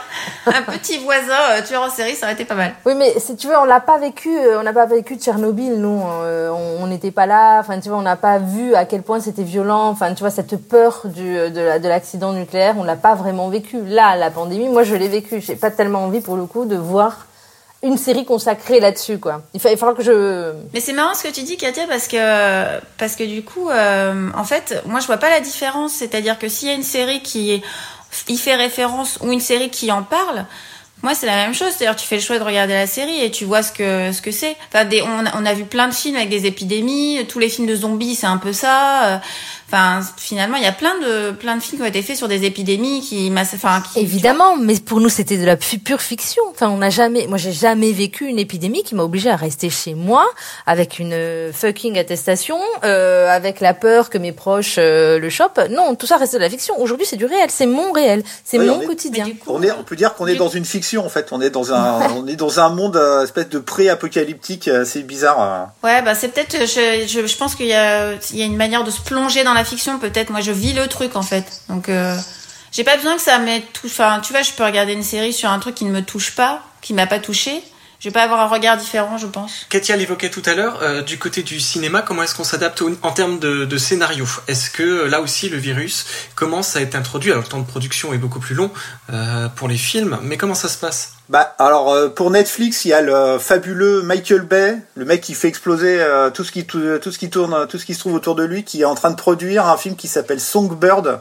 un 0.46 0.62
petit 0.72 0.98
voisin 1.00 1.34
euh, 1.52 1.62
tueur 1.66 1.84
en 1.84 1.90
série, 1.90 2.16
ça 2.16 2.26
aurait 2.28 2.34
été 2.34 2.46
pas 2.46 2.56
mal. 2.56 2.74
Oui, 2.86 2.94
mais 2.96 3.20
si 3.20 3.36
tu 3.36 3.48
veux, 3.48 3.58
on 3.58 3.66
l'a 3.66 3.80
pas 3.80 3.98
vécu, 3.98 4.30
euh, 4.38 4.60
on 4.60 4.64
n'a 4.64 4.74
pas 4.74 4.86
vécu 4.86 5.16
Tchernobyl, 5.16 5.74
nous, 5.80 6.04
euh, 6.22 6.50
on 6.80 6.88
n'était 6.88 7.12
pas 7.12 7.26
là. 7.26 7.60
Enfin, 7.60 7.80
tu 7.80 7.90
vois, 7.90 7.98
on 7.98 8.02
n'a 8.04 8.16
pas 8.16 8.38
vu 8.38 8.76
à 8.76 8.86
quel 8.86 9.02
point 9.02 9.20
c'était 9.20 9.44
violent. 9.44 9.88
Enfin, 9.90 10.14
tu 10.14 10.20
vois, 10.22 10.30
cette 10.32 10.56
peur 10.68 11.02
du 11.06 11.50
de 11.50 11.62
la- 11.62 11.80
de 11.80 11.88
l'accident 11.88 12.34
nucléaire, 12.34 12.76
on 12.78 12.84
l'a 12.84 12.96
pas 12.96 13.16
vraiment 13.16 13.50
vécu. 13.50 13.80
Là, 13.86 14.16
la 14.16 14.30
pandémie, 14.32 14.70
moi, 14.70 14.84
je 14.84 14.96
l'ai 14.96 15.08
vécu. 15.08 15.42
J'ai 15.42 15.56
pas 15.56 15.72
tellement 15.72 16.04
envie, 16.06 16.22
pour 16.22 16.36
le 16.38 16.46
coup, 16.46 16.66
de 16.66 16.76
voir 16.76 17.26
une 17.84 17.98
série 18.00 18.26
consacrée 18.26 18.80
là-dessus, 18.80 19.20
quoi. 19.20 19.44
Il 19.54 19.60
fa- 19.60 19.70
il 19.72 19.78
faudra 19.78 19.94
que 19.94 20.02
je. 20.02 20.54
Mais 20.74 20.80
c'est 20.80 20.94
marrant 20.94 21.14
ce 21.14 21.22
que 21.22 21.28
tu 21.32 21.42
dis, 21.44 21.56
Katia, 21.56 21.84
parce 21.88 22.08
que 22.08 22.18
parce 22.98 23.16
que 23.16 23.24
du 23.24 23.44
coup, 23.44 23.70
euh, 23.70 24.30
en 24.36 24.44
fait, 24.44 24.82
moi 24.88 25.00
je 25.02 25.06
vois 25.06 25.18
pas 25.18 25.30
la 25.30 25.40
différence. 25.40 25.92
C'est-à-dire 25.94 26.40
que 26.40 26.50
s'il 26.50 26.68
y 26.70 26.72
a 26.72 26.74
une 26.74 26.82
série 26.84 27.22
qui 27.22 27.62
y 28.28 28.38
fait 28.38 28.56
référence 28.56 29.18
ou 29.22 29.32
une 29.32 29.40
série 29.40 29.70
qui 29.70 29.92
en 29.92 30.04
parle, 30.04 30.46
moi 31.06 31.14
c'est 31.16 31.28
la 31.28 31.36
même 31.38 31.54
chose. 31.54 31.70
C'est-à-dire 31.78 31.96
tu 31.96 32.06
fais 32.08 32.16
le 32.16 32.22
choix 32.22 32.38
de 32.40 32.44
regarder 32.44 32.74
la 32.74 32.88
série 32.88 33.24
et 33.24 33.32
tu 33.32 33.46
vois 33.46 33.62
ce 33.64 33.72
que 33.72 34.12
ce 34.12 34.22
que 34.22 34.32
c'est. 34.32 34.56
Enfin, 34.74 34.84
des, 34.86 35.02
on, 35.04 35.26
a- 35.26 35.32
on 35.40 35.46
a 35.46 35.54
vu 35.54 35.64
plein 35.66 35.88
de 35.88 35.94
films 35.94 36.16
avec 36.18 36.30
des 36.30 36.46
épidémies. 36.48 37.26
Tous 37.30 37.40
les 37.40 37.48
films 37.50 37.68
de 37.68 37.76
zombies, 37.76 38.16
c'est 38.16 38.28
un 38.28 38.38
peu 38.38 38.52
ça. 38.54 39.06
Euh, 39.06 39.18
Enfin, 39.68 40.02
finalement, 40.18 40.58
il 40.58 40.64
y 40.64 40.68
a 40.68 40.72
plein 40.72 40.94
de 41.02 41.32
plein 41.32 41.56
de 41.58 41.62
films 41.62 41.80
qui 41.80 41.84
ont 41.84 41.88
été 41.90 42.04
faits 42.04 42.16
sur 42.16 42.28
des 42.28 42.44
épidémies 42.46 43.02
qui, 43.02 43.32
enfin, 43.36 43.82
qui 43.94 44.00
Évidemment, 44.00 44.56
mais 44.58 44.76
pour 44.80 45.00
nous, 45.02 45.10
c'était 45.10 45.38
de 45.40 45.44
la 45.44 45.58
pu- 45.58 45.80
pure 45.80 46.02
fiction. 46.02 46.44
Enfin, 46.52 46.70
on 46.70 46.78
n'a 46.78 46.92
jamais, 46.92 47.26
moi, 47.26 47.40
j'ai 47.40 47.52
jamais 47.52 47.92
vécu 47.92 48.28
une 48.28 48.38
épidémie 48.38 48.84
qui 48.84 48.94
m'a 48.94 49.02
obligée 49.02 49.32
à 49.32 49.36
rester 49.36 49.72
chez 49.72 49.96
moi 49.96 50.24
avec 50.68 51.00
une 51.00 51.14
euh, 51.14 51.52
fucking 51.52 51.98
attestation, 51.98 52.60
euh, 52.84 53.28
avec 53.28 53.60
la 53.60 53.74
peur 53.74 54.12
que 54.12 54.20
mes 54.20 54.32
proches 54.34 54.76
euh, 54.78 55.18
le 55.18 55.30
chopent. 55.32 55.60
Non, 55.72 55.96
tout 55.96 56.06
ça 56.06 56.18
reste 56.18 56.34
de 56.36 56.40
la 56.40 56.50
fiction. 56.52 56.80
Aujourd'hui, 56.80 57.08
c'est 57.10 57.18
du 57.18 57.26
réel, 57.26 57.48
c'est 57.50 57.66
mon 57.66 57.92
réel, 57.92 58.24
c'est 58.44 58.60
Oui, 58.60 58.68
mon 58.68 58.76
on 58.78 58.82
est- 58.82 58.86
quotidien. 58.86 59.26
Coup, 59.26 59.32
On, 59.48 59.64
est, 59.64 59.72
on 59.72 59.84
peut 59.84 59.96
dire 59.96 60.14
qu'on 60.14 60.28
est 60.28 60.36
dans 60.36 60.48
une 60.50 60.66
fiction 60.66 60.95
en 61.04 61.10
fait. 61.10 61.28
On 61.32 61.42
est 61.42 61.50
dans 61.50 61.74
un, 61.74 62.10
on 62.16 62.28
est 62.28 62.36
dans 62.36 62.60
un 62.60 62.70
monde 62.70 62.96
euh, 62.98 63.24
espèce 63.24 63.50
de 63.50 63.60
pré-apocalyptique. 63.60 64.68
euh, 64.68 64.86
C'est 64.86 65.02
bizarre. 65.04 65.42
euh. 65.42 65.88
Ouais, 65.88 66.02
bah 66.02 66.16
c'est 66.16 66.30
peut-être. 66.30 66.66
Je, 66.66 67.06
je, 67.08 67.26
je 67.28 67.38
pense 67.38 67.56
qu'il 67.56 67.68
y 67.68 67.74
a, 67.74 68.14
il 68.32 68.38
y 68.38 68.42
a 68.42 68.46
une 68.46 68.58
manière 68.58 68.84
de 68.84 68.92
se 68.92 69.02
plonger 69.02 69.44
dans 69.44 69.54
la 69.54 69.64
fiction. 69.64 70.00
Peut-être. 70.00 70.30
Moi, 70.30 70.42
je 70.42 70.52
vis 70.52 70.74
le 70.74 70.88
truc 70.88 71.16
en 71.16 71.22
fait. 71.24 71.46
Donc, 71.70 71.90
euh, 71.90 72.16
j'ai 72.72 72.84
pas 72.84 72.96
besoin 72.98 73.16
que 73.16 73.22
ça 73.22 73.40
me 73.40 73.60
touche. 73.74 73.92
Enfin, 73.92 74.20
tu 74.24 74.34
vois, 74.34 74.42
je 74.42 74.52
peux 74.52 74.64
regarder 74.64 74.94
une 74.94 75.04
série 75.04 75.34
sur 75.34 75.50
un 75.50 75.60
truc 75.60 75.76
qui 75.76 75.86
ne 75.86 75.92
me 75.92 76.02
touche 76.02 76.36
pas, 76.36 76.62
qui 76.82 76.94
m'a 76.94 77.08
pas 77.08 77.20
touché. 77.20 77.64
Je 78.00 78.10
vais 78.10 78.14
pas 78.14 78.24
avoir 78.24 78.40
un 78.42 78.48
regard 78.48 78.78
différent, 78.78 79.18
je 79.18 79.28
pense. 79.28 79.66
Katia 79.70 79.96
l'évoquait 79.96 80.30
tout 80.30 80.44
à 80.46 80.54
l'heure, 80.54 80.80
euh, 80.82 81.02
du 81.02 81.18
côté 81.18 81.44
du 81.44 81.60
cinéma, 81.60 82.02
comment 82.02 82.24
est-ce 82.24 82.36
qu'on 82.36 82.44
s'adapte 82.44 82.84
en 83.02 83.12
termes 83.12 83.40
de, 83.40 83.66
de 83.66 83.78
scénario? 83.78 84.28
Est-ce 84.48 84.70
que 84.70 84.84
euh, 84.84 85.08
là 85.08 85.22
aussi 85.22 85.50
le 85.50 85.58
virus 85.58 86.06
commence 86.36 86.76
à 86.76 86.82
être 86.82 86.96
introduit? 86.96 87.32
Alors 87.32 87.44
le 87.44 87.50
temps 87.50 87.60
de 87.60 87.66
production 87.66 88.14
est 88.14 88.18
beaucoup 88.18 88.40
plus 88.40 88.54
long 88.56 88.70
euh, 89.12 89.48
pour 89.56 89.68
les 89.68 89.78
films, 89.78 90.20
mais 90.22 90.38
comment 90.38 90.56
ça 90.56 90.68
se 90.70 90.78
passe? 90.78 91.14
Bah 91.30 91.56
alors 91.58 91.92
euh, 91.92 92.10
pour 92.10 92.30
Netflix, 92.30 92.86
il 92.86 92.90
y 92.90 92.94
a 92.94 93.02
le 93.02 93.40
fabuleux 93.40 94.04
Michael 94.04 94.42
Bay, 94.42 94.78
le 94.96 95.06
mec 95.06 95.22
qui 95.22 95.34
fait 95.34 95.48
exploser 95.48 96.00
euh, 96.00 96.30
tout 96.30 96.44
ce 96.44 96.52
qui 96.52 96.66
tou- 96.66 97.00
tout 97.02 97.12
ce 97.12 97.18
qui 97.18 97.32
tourne, 97.32 97.66
tout 97.68 97.80
ce 97.80 97.86
qui 97.86 97.96
se 97.96 98.00
trouve 98.00 98.14
autour 98.14 98.36
de 98.36 98.44
lui, 98.44 98.64
qui 98.64 98.82
est 98.82 98.86
en 98.86 98.94
train 98.94 99.10
de 99.10 99.16
produire 99.16 99.66
un 99.66 99.78
film 99.78 99.96
qui 99.96 100.08
s'appelle 100.08 100.40
Songbird 100.40 101.20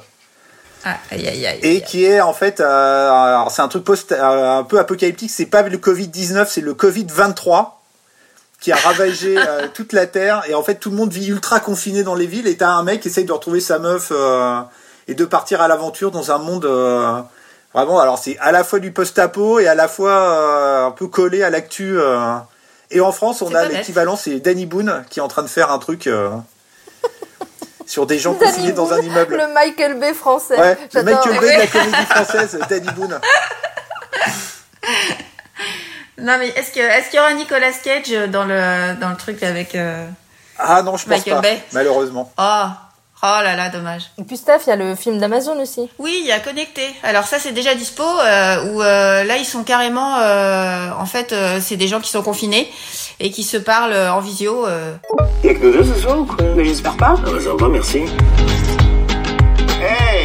Ah, 0.85 0.99
aïe, 1.11 1.27
aïe, 1.27 1.47
aïe. 1.47 1.61
et 1.63 1.81
qui 1.81 2.05
est 2.05 2.21
en 2.21 2.35
fait, 2.35 2.61
euh, 2.61 3.39
c'est 3.49 3.63
un 3.63 3.69
truc 3.69 3.85
post, 3.85 4.13
euh, 4.13 4.59
un 4.59 4.65
peu 4.65 4.79
apocalyptique. 4.79 5.31
C'est 5.31 5.47
pas 5.47 5.63
le 5.63 5.79
Covid 5.79 6.09
19, 6.09 6.51
c'est 6.51 6.61
le 6.61 6.75
Covid 6.75 7.07
23 7.09 7.81
qui 8.61 8.71
a 8.71 8.77
ravagé 8.77 9.37
euh, 9.39 9.67
toute 9.73 9.95
la 9.95 10.07
terre 10.07 10.43
et 10.47 10.55
en 10.55 10.63
fait 10.63 10.77
tout 10.77 10.91
le 10.91 10.97
monde 10.97 11.11
vit 11.11 11.29
ultra 11.29 11.61
confiné 11.61 12.03
dans 12.03 12.15
les 12.15 12.27
villes 12.27 12.47
et 12.47 12.57
t'as 12.57 12.71
un 12.71 12.83
mec 12.83 13.01
qui 13.01 13.09
essaye 13.09 13.25
de 13.25 13.33
retrouver 13.33 13.61
sa 13.61 13.79
meuf 13.79 14.13
et 15.09 15.15
de 15.15 15.25
partir 15.25 15.61
à 15.61 15.69
l'aventure 15.69 16.11
dans 16.11 16.31
un 16.31 16.39
monde 16.39 16.65
vraiment 17.75 18.01
alors 18.01 18.19
c'est 18.19 18.39
à 18.39 18.53
la 18.53 18.65
fois 18.65 18.79
du 18.79 18.91
post-apo 18.91 19.59
et 19.59 19.69
à 19.69 19.75
la 19.75 19.87
fois 19.87 20.87
un 20.87 20.91
peu 20.93 21.09
collé 21.09 21.43
à 21.43 21.51
l'actu 21.51 21.99
et 22.91 23.01
en 23.01 23.13
France 23.13 23.43
on 23.43 23.55
a 23.55 23.67
l'équivalent 23.69 24.17
c'est 24.17 24.41
Danny 24.41 24.65
Boone 24.65 25.05
qui 25.11 25.19
est 25.19 25.23
en 25.23 25.29
train 25.29 25.43
de 25.43 25.49
faire 25.49 25.71
un 25.71 25.79
truc 25.79 26.09
sur 27.87 28.07
des 28.07 28.19
gens 28.19 28.33
Danny 28.35 28.53
confinés 28.53 28.73
dans 28.73 28.93
un 28.93 29.01
immeuble 29.01 29.37
Le 29.37 29.53
Michael 29.55 29.99
Bay 29.99 30.15
français. 30.15 30.59
ouais 30.59 30.77
le. 30.93 31.03
Michael 31.03 31.41
Bay 31.41 31.55
de 31.55 31.61
la 31.61 31.67
comédie 31.67 32.07
française 32.07 32.59
Danny 32.69 32.89
Boone 32.97 33.21
Non, 36.19 36.37
mais 36.39 36.49
est-ce 36.51 36.73
que, 36.73 36.79
est-ce 36.81 37.11
qu'il 37.11 37.17
y 37.19 37.21
aura 37.21 37.33
Nicolas 37.35 37.73
Cage 37.83 38.11
dans 38.31 38.45
le, 38.45 38.95
dans 39.01 39.11
le 39.11 39.17
truc 39.17 39.43
avec. 39.43 39.75
euh, 39.75 40.07
ah 40.59 40.83
non 40.83 40.97
je 40.97 41.03
pense 41.05 41.09
Michael 41.09 41.35
pas 41.35 41.41
Bay? 41.41 41.63
malheureusement 41.73 42.33
Oh, 42.39 42.65
oh 43.27 43.43
là 43.43 43.57
là, 43.57 43.69
dommage. 43.71 44.03
Et 44.19 44.23
puis 44.25 44.37
Steph, 44.37 44.61
il 44.67 44.71
y 44.71 44.73
a 44.73 44.77
le 44.77 44.95
film 44.95 45.19
d'Amazon 45.19 45.59
aussi. 45.61 45.89
Oui, 45.99 46.19
il 46.21 46.27
y 46.27 46.33
a 46.33 46.39
Connecté. 46.41 46.83
Alors 47.03 47.25
ça, 47.25 47.39
c'est 47.39 47.53
déjà 47.53 47.75
dispo. 47.75 48.03
Euh, 48.05 48.65
où 48.67 48.83
euh, 48.83 49.25
là, 49.25 49.37
ils 49.39 49.45
sont 49.47 49.65
carrément. 49.65 50.19
euh, 50.19 50.91
en 50.99 51.07
fait, 51.07 51.33
euh, 51.33 51.59
c'est 51.61 51.77
des 51.77 51.89
gens 51.89 52.01
qui 52.01 52.11
sont 52.11 52.23
confinés 52.23 52.71
et 53.21 53.31
qui 53.31 53.43
se 53.43 53.57
parlent 53.57 53.95
en 53.95 54.21
visio. 54.21 54.67
euh. 54.67 54.95
Y'a 55.43 55.55
que 55.55 55.73
deux 55.73 55.85
ce 55.85 56.01
soir 56.01 56.19
ou 56.19 56.25
quoi? 56.27 56.45
Mais 56.55 56.65
j'espère 56.65 56.97
pas. 56.97 57.15
Ah 57.17 57.31
bah 57.31 57.41
ça 57.41 57.51
va, 57.59 57.69
merci. 57.69 58.03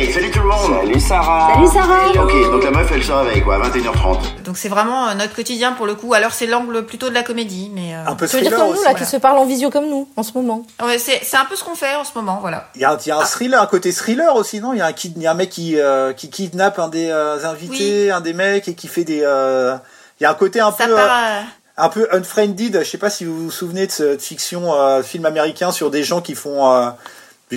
Hey, 0.02 0.14
salut 0.14 0.32
tout 0.32 0.40
le 0.40 0.46
monde 0.48 0.80
Salut 0.82 1.00
Sarah 1.02 1.54
Salut 1.54 1.68
Sarah 1.68 2.24
Ok, 2.24 2.32
donc 2.52 2.64
la 2.64 2.72
meuf 2.72 2.90
elle 2.94 3.04
se 3.04 3.12
réveille 3.12 3.42
quoi, 3.42 3.56
à 3.56 3.70
21h30. 3.70 4.44
Donc 4.46 4.58
c'est 4.58 4.70
vraiment 4.70 5.10
euh, 5.10 5.14
notre 5.16 5.36
quotidien 5.36 5.74
pour 5.74 5.86
le 5.86 5.96
coup. 5.96 6.14
Alors 6.14 6.32
c'est 6.32 6.46
l'angle 6.48 6.86
plutôt 6.86 7.10
de 7.10 7.14
la 7.14 7.22
comédie, 7.24 7.70
mais 7.74 7.94
euh, 7.96 8.06
un 8.08 8.16
peu 8.16 8.26
Ça 8.26 8.38
veut 8.38 8.44
dire 8.44 8.52
thriller 8.52 8.60
comme 8.60 8.68
nous, 8.68 8.74
aussi 8.76 8.86
là, 8.86 8.92
voilà. 8.92 9.06
qui 9.06 9.12
se 9.12 9.18
parlent 9.18 9.38
en 9.40 9.46
visio 9.46 9.70
comme 9.70 9.90
nous, 9.90 10.08
en 10.16 10.24
ce 10.24 10.32
moment. 10.34 10.66
ouais, 10.84 10.98
c'est 11.00 11.20
c'est 11.24 11.36
un 11.36 11.44
peu 11.44 11.56
ce 11.58 11.64
qu'on 11.66 11.76
fait 11.76 11.96
en 11.96 12.06
ce 12.06 12.12
moment, 12.16 12.38
voilà. 12.40 12.70
Il 12.76 12.82
y 12.82 12.86
a, 12.86 12.92
un- 12.92 12.98
il 12.98 13.08
y 13.10 13.12
a 13.12 13.18
un 13.18 13.26
thriller, 13.26 13.62
un 13.62 13.66
côté 13.68 13.92
thriller 13.92 14.34
aussi, 14.36 14.62
non? 14.62 14.72
Il 14.74 14.80
y 14.80 14.82
a 14.82 14.86
un, 14.86 14.94
kid- 14.94 15.14
il 15.18 15.22
y 15.24 15.28
a 15.28 15.32
un 15.32 15.36
mec 15.36 15.50
qui, 15.50 15.78
euh, 15.78 16.14
qui 16.14 16.30
kidnappe 16.30 16.80
un 16.80 16.88
des 16.88 17.10
euh, 17.10 17.44
invités, 17.46 18.10
un 18.12 18.22
des 18.22 18.34
mecs, 18.34 18.68
et 18.70 18.76
qui 18.76 18.88
fait 18.88 19.04
des... 19.04 19.22
euh, 19.24 19.76
Il 20.22 20.24
y 20.24 20.26
a 20.26 20.32
un 20.32 20.36
côté 20.36 20.62
un 20.62 20.72
Ça 20.72 20.86
peu, 20.88 20.96
part. 20.96 21.10
euh, 21.12 21.42
un 21.78 21.90
peu 21.90 22.08
unfriended. 22.14 22.80
Je 22.84 22.90
sais 22.90 22.98
pas 22.98 23.10
si 23.10 23.26
vous 23.26 23.36
vous 23.38 23.52
souvenez 23.52 23.86
de 23.88 23.92
cette 23.92 24.22
fiction, 24.22 24.74
euh, 24.74 25.04
film 25.04 25.26
américain 25.26 25.72
sur 25.72 25.92
des 25.92 26.04
gens 26.04 26.22
qui 26.22 26.36
font 26.36 26.72
euh, 26.72 26.90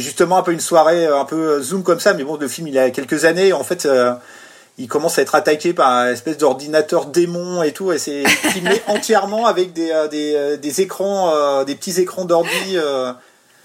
justement 0.00 0.38
un 0.38 0.42
peu 0.42 0.52
une 0.52 0.60
soirée 0.60 1.06
euh, 1.06 1.18
un 1.20 1.24
peu 1.24 1.36
euh, 1.58 1.62
zoom 1.62 1.82
comme 1.82 2.00
ça. 2.00 2.14
Mais 2.14 2.24
bon, 2.24 2.36
le 2.36 2.48
film 2.48 2.68
il 2.68 2.78
a 2.78 2.90
quelques 2.90 3.24
années. 3.24 3.52
En 3.52 3.62
fait, 3.64 3.86
euh, 3.86 4.12
il 4.78 4.88
commence 4.88 5.18
à 5.18 5.22
être 5.22 5.34
attaqué 5.34 5.74
par 5.74 5.90
un 5.90 6.10
espèce 6.12 6.38
d'ordinateur 6.38 7.06
démon 7.06 7.62
et 7.62 7.72
tout. 7.72 7.92
Et 7.92 7.98
c'est 7.98 8.26
filmé 8.26 8.80
entièrement 8.86 9.46
avec 9.46 9.72
des, 9.72 9.92
des, 10.10 10.56
des 10.56 10.80
écrans, 10.80 11.32
euh, 11.34 11.64
des 11.64 11.74
petits 11.74 12.00
écrans 12.00 12.24
d'ordi. 12.24 12.76
euh, 12.76 13.12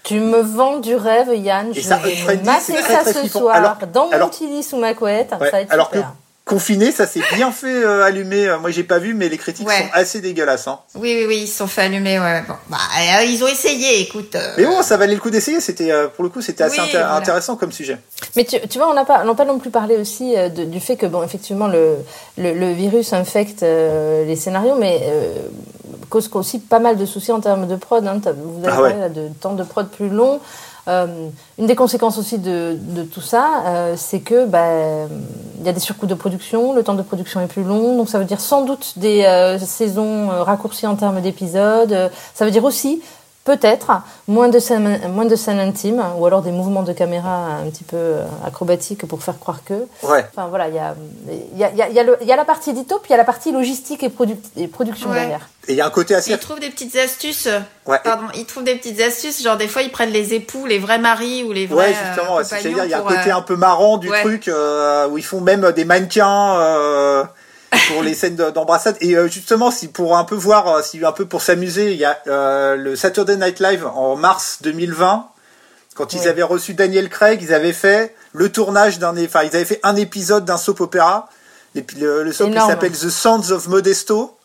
Tu 0.04 0.20
me 0.20 0.40
vends 0.40 0.78
du 0.78 0.94
rêve, 0.94 1.28
Yann. 1.34 1.70
Et 1.70 1.74
je 1.74 1.80
ça, 1.80 1.96
vais 1.96 2.14
Freddy, 2.14 2.44
mater 2.44 2.74
très, 2.74 2.82
ça 2.94 3.00
très 3.02 3.12
ce 3.14 3.18
flippant. 3.20 3.38
soir, 3.40 3.56
Alors- 3.56 3.76
dans 3.92 4.06
mon 4.06 4.12
alors- 4.12 4.30
petit 4.30 4.46
lit 4.46 4.62
sous 4.62 4.76
ma 4.76 4.92
couette. 4.94 5.30
Ouais, 5.40 5.46
Ça 5.46 5.50
va 5.52 5.60
être 5.62 5.72
alors 5.72 5.86
super. 5.86 6.02
que 6.02 6.06
confiné, 6.48 6.90
ça 6.90 7.06
s'est 7.06 7.20
bien 7.34 7.52
fait 7.52 7.84
euh, 7.84 8.02
allumer. 8.02 8.48
Euh, 8.48 8.58
Moi, 8.58 8.70
j'ai 8.70 8.82
pas 8.82 8.98
vu, 8.98 9.14
mais 9.14 9.28
les 9.28 9.36
critiques 9.38 9.68
Ouais. 9.68 9.78
sont 9.82 9.88
assez 9.92 10.20
dégueulasses. 10.20 10.66
Hein. 10.66 10.80
Oui, 10.96 11.14
oui, 11.20 11.24
oui, 11.28 11.38
ils 11.42 11.46
se 11.46 11.58
sont 11.58 11.66
fait 11.68 11.82
allumer. 11.82 12.18
Ouais, 12.18 12.42
bon, 12.48 12.54
bah, 12.68 12.78
euh, 12.98 13.24
ils 13.24 13.44
ont 13.44 13.46
essayé. 13.46 14.00
Écoute. 14.00 14.34
euh, 14.34 14.54
Mais 14.56 14.64
bon, 14.64 14.82
ça 14.82 14.96
valait 14.96 15.14
le 15.14 15.20
coup 15.20 15.30
d'essayer. 15.30 15.60
C'était 15.60 15.92
euh, 15.92 16.08
pour 16.08 16.24
le 16.24 16.30
coup, 16.30 16.40
c'était 16.40 16.64
assez 16.64 16.80
Oui, 16.80 16.86
inté- 16.88 16.92
voilà. 16.92 17.14
intéressant 17.14 17.54
comme 17.56 17.70
sujet. 17.70 17.98
Mais 18.34 18.44
tu, 18.44 18.56
tu 18.68 18.78
vois, 18.78 18.90
on 18.90 18.94
n'a 18.94 19.04
pas, 19.04 19.20
on 19.22 19.26
n'a 19.26 19.34
pas 19.34 19.44
non 19.44 19.58
plus 19.58 19.70
parlé 19.70 19.96
aussi 19.96 20.34
euh, 20.36 20.48
de- 20.48 20.64
du 20.64 20.80
fait 20.80 20.96
que, 20.96 21.06
bon, 21.06 21.22
effectivement, 21.22 21.68
le, 21.68 21.96
le, 22.38 22.54
le 22.54 22.72
virus 22.72 23.12
infecte 23.12 23.62
euh, 23.62 24.24
les 24.24 24.34
scénarios, 24.36 24.74
mais 24.80 25.00
euh, 25.04 25.34
cause 26.10 26.30
aussi 26.32 26.58
pas 26.58 26.78
mal 26.78 26.96
de 26.96 27.04
soucis 27.04 27.32
en 27.32 27.40
termes 27.40 27.68
de 27.68 27.76
prod. 27.76 28.06
Hein. 28.06 28.20
Vous 28.24 28.64
avez 28.64 28.72
Ah 28.74 28.82
ouais. 28.82 28.88
parlé 28.90 29.00
là, 29.02 29.08
de 29.10 29.28
temps 29.40 29.52
de 29.54 29.62
prod 29.64 29.86
plus 29.88 30.08
long. 30.08 30.40
Euh, 30.88 31.28
une 31.58 31.66
des 31.66 31.76
conséquences 31.76 32.18
aussi 32.18 32.38
de, 32.38 32.78
tout 33.12 33.20
ça, 33.20 33.62
euh, 33.66 33.94
c'est 33.96 34.20
que 34.20 34.46
bah, 34.46 35.06
il 35.60 35.66
y 35.66 35.68
a 35.68 35.72
des 35.72 35.80
surcoûts 35.80 36.06
de 36.06 36.14
production, 36.14 36.72
le 36.72 36.82
temps 36.82 36.94
de 36.94 37.02
production 37.02 37.40
est 37.40 37.46
plus 37.46 37.62
long, 37.62 37.96
donc 37.96 38.08
ça 38.08 38.18
veut 38.18 38.24
dire 38.24 38.40
sans 38.40 38.62
doute 38.62 38.94
des 38.96 39.24
euh, 39.24 39.58
saisons 39.58 40.28
raccourcies 40.28 40.86
en 40.86 40.96
termes 40.96 41.20
d'épisodes. 41.20 42.10
Ça 42.34 42.44
veut 42.44 42.50
dire 42.50 42.64
aussi 42.64 43.02
peut-être 43.56 43.90
moins 44.26 44.48
de 44.48 44.58
scènes, 44.58 45.00
moins 45.10 45.24
de 45.24 45.34
scènes 45.36 45.58
intimes, 45.58 46.04
ou 46.18 46.26
alors 46.26 46.42
des 46.42 46.50
mouvements 46.52 46.82
de 46.82 46.92
caméra 46.92 47.46
un 47.64 47.70
petit 47.70 47.84
peu 47.84 47.96
euh, 47.96 48.24
acrobatiques 48.46 49.06
pour 49.06 49.22
faire 49.22 49.38
croire 49.38 49.60
que. 49.64 49.74
Ouais. 50.02 50.26
Enfin 50.30 50.48
voilà, 50.48 50.68
il 50.68 50.74
y 50.74 50.78
a, 50.78 50.94
il 51.52 51.58
y, 51.58 51.64
a, 51.64 51.70
il 51.70 51.76
y, 51.78 51.82
a, 51.82 51.88
il 51.88 51.94
y, 51.94 51.98
a 51.98 52.02
le- 52.02 52.18
il 52.20 52.26
y 52.28 52.32
a 52.32 52.36
la 52.36 52.44
partie 52.44 52.70
édito, 52.70 52.98
puis 52.98 53.08
il 53.08 53.12
y 53.12 53.14
a 53.14 53.16
la 53.18 53.24
partie 53.24 53.50
logistique 53.52 54.02
et, 54.02 54.08
produc- 54.10 54.36
et 54.56 54.68
production 54.68 55.08
Ouais. 55.08 55.20
derrière. 55.20 55.48
Et 55.66 55.72
il 55.72 55.76
y 55.76 55.80
a 55.80 55.86
un 55.86 55.90
côté 55.90 56.14
assez. 56.14 56.30
Ils 56.32 56.38
trouvent 56.38 56.60
des 56.60 56.70
petites 56.70 56.96
astuces. 56.96 57.46
euh, 57.46 57.58
Ouais. 57.86 57.98
Pardon, 58.04 58.24
ils 58.34 58.44
trouvent 58.46 58.64
des 58.64 58.74
petites 58.74 59.00
astuces. 59.00 59.42
Genre 59.42 59.56
des 59.56 59.68
fois, 59.68 59.80
ils 59.82 59.90
prennent 59.90 60.10
les 60.10 60.34
époux, 60.34 60.66
les 60.66 60.78
vrais 60.78 60.98
maris 60.98 61.42
ou 61.44 61.52
les 61.52 61.66
vrais. 61.66 61.88
Ouais, 61.88 61.94
justement, 62.06 62.38
euh, 62.38 62.42
c'est-à-dire 62.44 62.84
il 62.84 62.90
y 62.90 62.94
a 62.94 62.98
un 62.98 63.02
côté 63.02 63.30
euh, 63.30 63.36
un 63.36 63.42
peu 63.42 63.56
marrant 63.56 63.96
du 63.96 64.08
ouais. 64.10 64.20
truc 64.22 64.48
euh, 64.48 65.08
où 65.08 65.16
ils 65.18 65.24
font 65.24 65.40
même 65.40 65.72
des 65.72 65.84
mannequins 65.84 66.58
euh, 66.60 67.24
pour 67.88 68.02
les 68.02 68.14
scènes 68.14 68.36
de- 68.36 68.50
d'embrassade. 68.50 68.96
Et 69.00 69.16
euh, 69.16 69.28
justement, 69.28 69.70
si 69.70 69.88
pour 69.88 70.16
un 70.16 70.24
peu 70.24 70.34
voir, 70.34 70.68
euh, 70.68 70.82
si 70.82 71.04
un 71.04 71.12
peu 71.12 71.26
pour 71.26 71.42
s'amuser, 71.42 71.92
il 71.92 71.98
y 71.98 72.04
a 72.04 72.18
euh, 72.26 72.76
le 72.76 72.96
Saturday 72.96 73.36
Night 73.36 73.60
Live 73.60 73.86
en 73.86 74.16
mars 74.16 74.58
2020. 74.62 75.26
Quand 75.94 76.12
ils 76.12 76.20
Ouais. 76.20 76.28
avaient 76.28 76.42
reçu 76.44 76.74
Daniel 76.74 77.08
Craig, 77.08 77.40
ils 77.42 77.52
avaient 77.52 77.72
fait 77.72 78.14
le 78.32 78.50
tournage 78.52 78.98
d'un, 79.00 79.16
enfin 79.24 79.42
ils 79.42 79.54
avaient 79.56 79.64
fait 79.64 79.80
un 79.82 79.96
épisode 79.96 80.44
d'un 80.44 80.56
soap 80.56 80.80
opéra. 80.80 81.28
Et 81.74 81.82
puis 81.82 81.98
le, 81.98 82.22
le 82.22 82.32
soap 82.32 82.52
s'appelle 82.54 82.92
The 82.92 83.10
Sons 83.10 83.50
of 83.50 83.66
Modesto. 83.68 84.36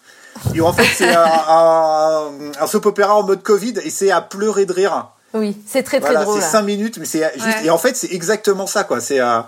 Et 0.56 0.62
en 0.62 0.74
fait 0.74 0.88
c'est 0.96 1.14
un, 1.14 1.24
un, 1.48 2.30
un 2.60 2.68
soap 2.68 2.88
opéra 2.88 3.16
en 3.16 3.24
mode 3.24 3.44
Covid 3.44 3.76
et 3.84 3.90
c'est 3.92 4.10
à 4.12 4.22
pleurer 4.22 4.66
de 4.66 4.74
rire. 4.74 5.10
Oui, 5.36 5.58
c'est 5.68 5.82
très 5.84 6.00
très 6.00 6.12
Voilà, 6.12 6.26
drôle. 6.26 6.42
c'est. 6.42 6.48
5 6.50 6.62
minutes, 6.62 6.98
mais 7.00 7.06
c'est 7.06 7.32
juste. 7.36 7.46
Ouais. 7.46 7.66
Et 7.66 7.70
en 7.72 7.78
fait, 7.80 7.96
c'est 7.96 8.12
exactement 8.14 8.68
ça, 8.68 8.84
quoi. 8.84 9.00
C'est. 9.02 9.20
euh, 9.20 9.40
c'est 9.40 9.48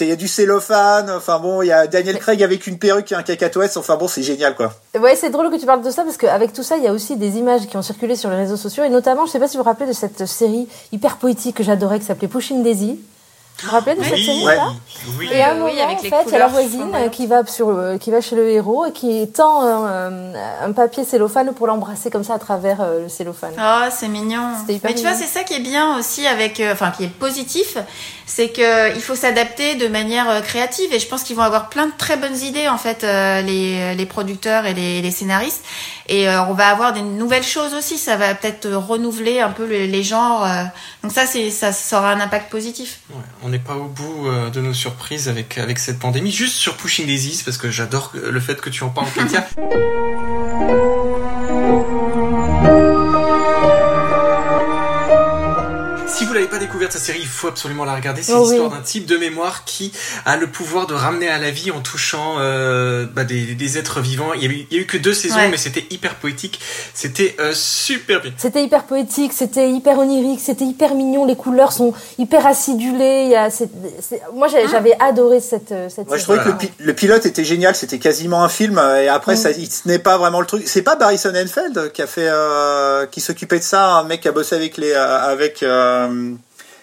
il 0.00 0.08
y 0.08 0.12
a 0.12 0.16
du 0.16 0.28
cellophane. 0.28 1.10
Enfin 1.10 1.38
bon, 1.38 1.62
il 1.62 1.66
y 1.66 1.72
a 1.72 1.86
Daniel 1.86 2.18
Craig 2.18 2.42
avec 2.42 2.66
une 2.66 2.78
perruque 2.78 3.12
et 3.12 3.14
un 3.14 3.22
cacatoès. 3.22 3.76
Enfin 3.76 3.96
bon, 3.96 4.08
c'est 4.08 4.22
génial 4.22 4.54
quoi. 4.54 4.72
Ouais, 4.98 5.16
c'est 5.16 5.30
drôle 5.30 5.50
que 5.50 5.56
tu 5.56 5.66
parles 5.66 5.82
de 5.82 5.90
ça 5.90 6.04
parce 6.04 6.16
qu'avec 6.16 6.52
tout 6.52 6.62
ça, 6.62 6.76
il 6.76 6.84
y 6.84 6.88
a 6.88 6.92
aussi 6.92 7.16
des 7.16 7.36
images 7.36 7.66
qui 7.66 7.76
ont 7.76 7.82
circulé 7.82 8.16
sur 8.16 8.30
les 8.30 8.36
réseaux 8.36 8.56
sociaux 8.56 8.84
et 8.84 8.88
notamment, 8.88 9.26
je 9.26 9.32
sais 9.32 9.38
pas 9.38 9.48
si 9.48 9.56
vous 9.56 9.62
vous 9.62 9.68
rappelez 9.68 9.88
de 9.88 9.94
cette 9.94 10.26
série 10.26 10.68
hyper 10.92 11.16
poétique 11.16 11.56
que 11.56 11.62
j'adorais 11.62 11.98
qui 11.98 12.06
s'appelait 12.06 12.28
Pushing 12.28 12.62
Daisy. 12.62 13.00
Vous 13.60 13.66
vous 13.68 13.72
rappelez 13.74 13.96
de 13.96 14.04
cette 14.04 14.16
série 14.18 14.44
là 14.44 14.68
Oui. 15.18 15.28
Et 15.32 15.42
à 15.42 15.50
un 15.50 15.54
Oui, 15.54 15.58
moment, 15.72 15.84
avec 15.84 15.98
en 15.98 16.02
fait, 16.02 16.24
il 16.26 16.32
y 16.32 16.36
a 16.36 16.38
la 16.38 16.46
voisine 16.46 16.92
qui 17.10 17.26
va 17.26 17.44
sur 17.46 17.70
le- 17.72 17.98
qui 17.98 18.10
va 18.10 18.20
chez 18.20 18.36
le 18.36 18.48
héros 18.50 18.86
et 18.86 18.92
qui 18.92 19.28
tend 19.32 19.62
un, 19.62 20.32
un 20.62 20.72
papier 20.72 21.04
cellophane 21.04 21.52
pour 21.52 21.66
l'embrasser 21.66 22.10
comme 22.10 22.22
ça 22.24 22.34
à 22.34 22.38
travers 22.38 22.80
euh, 22.80 23.02
le 23.02 23.08
cellophane. 23.08 23.54
Oh, 23.58 23.88
c'est 23.90 24.08
mignon. 24.08 24.50
C'était 24.60 24.74
hyper 24.74 24.90
Mais 24.90 24.96
tu 24.96 25.02
vois, 25.02 25.14
c'est 25.14 25.26
ça 25.26 25.42
qui 25.42 25.54
est 25.54 25.60
bien 25.60 25.98
aussi 25.98 26.26
avec, 26.26 26.60
euh, 26.60 26.72
enfin, 26.72 26.92
qui 26.96 27.04
est 27.04 27.08
positif, 27.08 27.78
c'est 28.26 28.48
que 28.50 28.94
il 28.94 29.00
faut 29.02 29.14
s'adapter 29.16 29.74
de 29.74 29.88
manière 29.88 30.30
euh, 30.30 30.40
créative. 30.40 30.92
Et 30.92 31.00
je 31.00 31.08
pense 31.08 31.24
qu'ils 31.24 31.36
vont 31.36 31.42
avoir 31.42 31.68
plein 31.68 31.86
de 31.86 31.92
très 31.98 32.16
bonnes 32.16 32.36
idées 32.38 32.68
en 32.68 32.78
fait, 32.78 33.02
euh, 33.02 33.40
les, 33.42 33.94
les 33.96 34.06
producteurs 34.06 34.66
et 34.66 34.74
les, 34.74 35.02
les 35.02 35.10
scénaristes. 35.10 35.64
Et 36.10 36.28
euh, 36.28 36.42
on 36.44 36.54
va 36.54 36.68
avoir 36.68 36.92
des 36.92 37.02
nouvelles 37.02 37.42
choses 37.42 37.74
aussi. 37.74 37.98
Ça 37.98 38.16
va 38.16 38.34
peut-être 38.34 38.66
euh, 38.66 38.78
renouveler 38.78 39.40
un 39.40 39.50
peu 39.50 39.64
les, 39.66 39.86
les 39.86 40.02
genres. 40.02 40.44
euh. 40.44 40.62
Donc 41.02 41.12
ça, 41.12 41.26
c'est 41.26 41.50
ça, 41.50 41.72
ça 41.72 41.98
aura 41.98 42.12
un 42.12 42.20
impact 42.20 42.50
positif. 42.50 43.00
Ouais, 43.10 43.16
on 43.48 43.50
n'est 43.50 43.58
pas 43.58 43.76
au 43.76 43.88
bout 43.88 44.28
euh, 44.28 44.50
de 44.50 44.60
nos 44.60 44.74
surprises 44.74 45.26
avec, 45.26 45.56
avec 45.56 45.78
cette 45.78 45.98
pandémie. 45.98 46.30
Juste 46.30 46.56
sur 46.56 46.76
Pushing 46.76 47.06
Daisies, 47.06 47.42
parce 47.44 47.56
que 47.56 47.70
j'adore 47.70 48.12
le 48.12 48.40
fait 48.40 48.60
que 48.60 48.68
tu 48.68 48.84
en 48.84 48.90
parles, 48.90 49.08
Katia. 49.14 49.48
l'avez 56.48 56.58
pas 56.58 56.64
découverte 56.64 56.92
cette 56.92 57.02
série, 57.02 57.18
il 57.20 57.26
faut 57.26 57.48
absolument 57.48 57.84
la 57.84 57.94
regarder. 57.94 58.22
C'est 58.22 58.32
Oh 58.32 58.42
oui. 58.44 58.50
l'histoire 58.52 58.70
d'un 58.70 58.82
type 58.82 59.06
de 59.06 59.16
mémoire 59.16 59.64
qui 59.64 59.92
a 60.24 60.36
le 60.36 60.46
pouvoir 60.46 60.86
de 60.86 60.94
ramener 60.94 61.28
à 61.28 61.38
la 61.38 61.50
vie 61.50 61.70
en 61.70 61.80
touchant 61.80 62.36
euh, 62.38 63.06
bah, 63.12 63.24
des, 63.24 63.54
des 63.54 63.78
êtres 63.78 64.00
vivants. 64.00 64.32
Il 64.34 64.42
y, 64.42 64.46
a 64.46 64.50
eu, 64.50 64.66
il 64.70 64.76
y 64.76 64.78
a 64.80 64.82
eu 64.82 64.86
que 64.86 64.96
deux 64.96 65.12
saisons, 65.14 65.36
Ouais. 65.36 65.48
mais 65.50 65.56
c'était 65.56 65.86
hyper 65.90 66.14
poétique. 66.16 66.60
C'était 66.94 67.36
euh, 67.40 67.52
super 67.54 68.20
bien. 68.20 68.32
C'était 68.36 68.62
hyper 68.64 68.84
poétique, 68.84 69.32
c'était 69.32 69.70
hyper 69.70 69.98
onirique, 69.98 70.40
c'était 70.40 70.64
hyper 70.64 70.94
mignon. 70.94 71.24
Les 71.26 71.36
couleurs 71.36 71.72
sont 71.72 71.92
hyper 72.18 72.46
acidulées. 72.46 73.22
Il 73.26 73.30
y 73.30 73.36
a, 73.36 73.50
c'est- 73.50 73.70
c'est- 74.00 74.22
moi, 74.34 74.48
j'ai- 74.48 74.66
j'avais 74.68 74.96
adoré 75.00 75.40
cette 75.40 75.72
euh, 75.72 75.88
cette 75.88 76.08
Moi, 76.08 76.16
je 76.16 76.24
série. 76.24 76.38
trouvais 76.38 76.56
que 76.58 76.62
le, 76.64 76.68
pi- 76.68 76.72
le 76.78 76.94
pilote 76.94 77.26
était 77.26 77.44
génial. 77.44 77.74
C'était 77.74 77.98
quasiment 77.98 78.42
un 78.42 78.48
film. 78.48 78.78
Et 79.00 79.08
après, 79.08 79.34
Mm. 79.34 79.38
ça, 79.38 79.50
il 79.50 79.68
tenait 79.68 79.98
pas 79.98 80.16
vraiment 80.18 80.40
le 80.40 80.46
truc. 80.46 80.62
C'est 80.66 80.82
pas 80.82 80.96
Barry 80.96 81.18
Sonnenfeld 81.18 81.92
qui 81.92 82.02
a 82.02 82.06
fait, 82.06 82.28
euh, 82.28 83.06
qui 83.06 83.20
s'occupait 83.20 83.58
de 83.58 83.64
ça, 83.64 83.92
un 83.92 84.04
mec 84.04 84.20
qui 84.22 84.28
a 84.28 84.32
bossé 84.32 84.54
avec 84.56 84.76
les, 84.76 84.92
avec, 84.94 85.62
euh, 85.62 86.32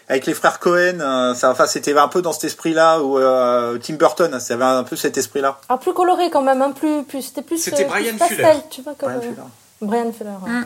avec 0.08 0.26
les 0.26 0.34
frères 0.34 0.60
Cohen. 0.60 1.00
euh, 1.00 1.34
ça, 1.34 1.52
enfin, 1.52 1.66
c'était 1.66 1.98
un 1.98 2.08
peu 2.08 2.22
dans 2.22 2.34
cet 2.34 2.44
esprit-là 2.46 3.02
ou 3.02 3.18
euh, 3.18 3.78
Tim 3.80 3.96
Burton. 3.96 4.40
Ça 4.40 4.54
avait 4.54 4.64
un 4.64 4.84
peu 4.84 4.96
cet 4.96 5.18
esprit-là. 5.18 5.58
Ah, 5.70 5.78
plus 5.78 5.94
coloré 5.94 6.30
quand 6.30 6.42
même, 6.42 6.62
hein, 6.62 6.72
plus, 6.72 7.04
plus, 7.04 7.22
c'était 7.24 7.42
plus. 7.42 7.58
C'était 7.58 7.86
euh, 7.86 7.90
plus 7.90 8.04
Brian 8.04 8.18
pastel, 8.18 8.38
Fuller. 8.38 8.60
tu 8.70 8.82
vois, 8.82 8.94
comme, 8.96 9.10
Brian 9.14 9.22
euh, 9.22 9.34
Fuller. 9.34 9.48
Brian 9.82 10.14
Fuller. 10.14 10.66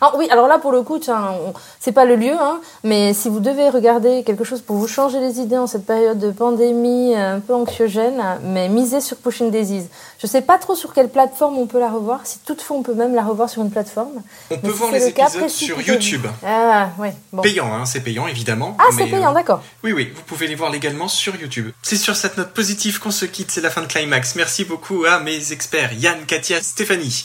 Ah, 0.00 0.12
oui, 0.16 0.28
alors 0.30 0.46
là, 0.48 0.58
pour 0.58 0.72
le 0.72 0.82
coup, 0.82 0.98
tiens, 0.98 1.32
on- 1.46 1.52
c'est 1.80 1.92
pas 1.92 2.04
le 2.04 2.16
lieu, 2.16 2.32
hein, 2.38 2.60
mais 2.84 3.14
si 3.14 3.28
vous 3.28 3.40
devez 3.40 3.68
regarder 3.70 4.22
quelque 4.24 4.44
chose 4.44 4.60
pour 4.60 4.76
vous 4.76 4.88
changer 4.88 5.20
les 5.20 5.40
idées 5.40 5.58
en 5.58 5.66
cette 5.66 5.86
période 5.86 6.18
de 6.18 6.30
pandémie 6.30 7.14
euh, 7.14 7.36
un 7.36 7.40
peu 7.40 7.54
anxiogène, 7.54 8.22
mais 8.42 8.68
misez 8.68 9.00
sur 9.00 9.16
Pushing 9.16 9.50
Daisies. 9.50 9.86
Je 10.18 10.26
sais 10.26 10.40
pas 10.42 10.58
trop 10.58 10.74
sur 10.74 10.92
quelle 10.92 11.08
plateforme 11.08 11.58
on 11.58 11.66
peut 11.66 11.78
la 11.80 11.90
revoir, 11.90 12.20
si 12.24 12.38
toutefois 12.40 12.76
on 12.78 12.82
peut 12.82 12.94
même 12.94 13.14
la 13.14 13.22
revoir 13.22 13.48
sur 13.50 13.62
une 13.62 13.70
plateforme. 13.70 14.22
On 14.50 14.56
peut 14.56 14.70
si 14.72 14.78
voir 14.78 14.92
les 14.92 15.00
le 15.06 15.10
cas, 15.10 15.28
épisodes 15.28 15.48
sur. 15.48 15.80
YouTube. 15.80 16.26
Ah, 16.44 16.88
ouais, 16.98 17.14
bon. 17.32 17.42
Payant, 17.42 17.72
hein, 17.72 17.84
c'est 17.86 18.00
payant 18.00 18.26
évidemment. 18.26 18.76
Ah, 18.78 18.84
c'est 18.96 19.06
payant, 19.06 19.30
euh, 19.30 19.34
d'accord. 19.34 19.60
Oui, 19.84 19.92
oui, 19.92 20.12
vous 20.14 20.22
pouvez 20.22 20.46
les 20.46 20.54
voir 20.54 20.70
légalement 20.70 21.08
sur 21.08 21.36
YouTube. 21.36 21.70
C'est 21.82 21.96
sur 21.96 22.16
cette 22.16 22.36
note 22.38 22.52
positive 22.52 22.98
qu'on 22.98 23.10
se 23.10 23.24
quitte, 23.26 23.50
c'est 23.50 23.60
la 23.60 23.70
fin 23.70 23.82
de 23.82 23.86
Climax. 23.86 24.34
Merci 24.36 24.64
beaucoup 24.64 25.04
à 25.04 25.20
mes 25.20 25.52
experts, 25.52 25.92
Yann, 25.94 26.24
Katia, 26.26 26.62
Stéphanie. 26.62 27.24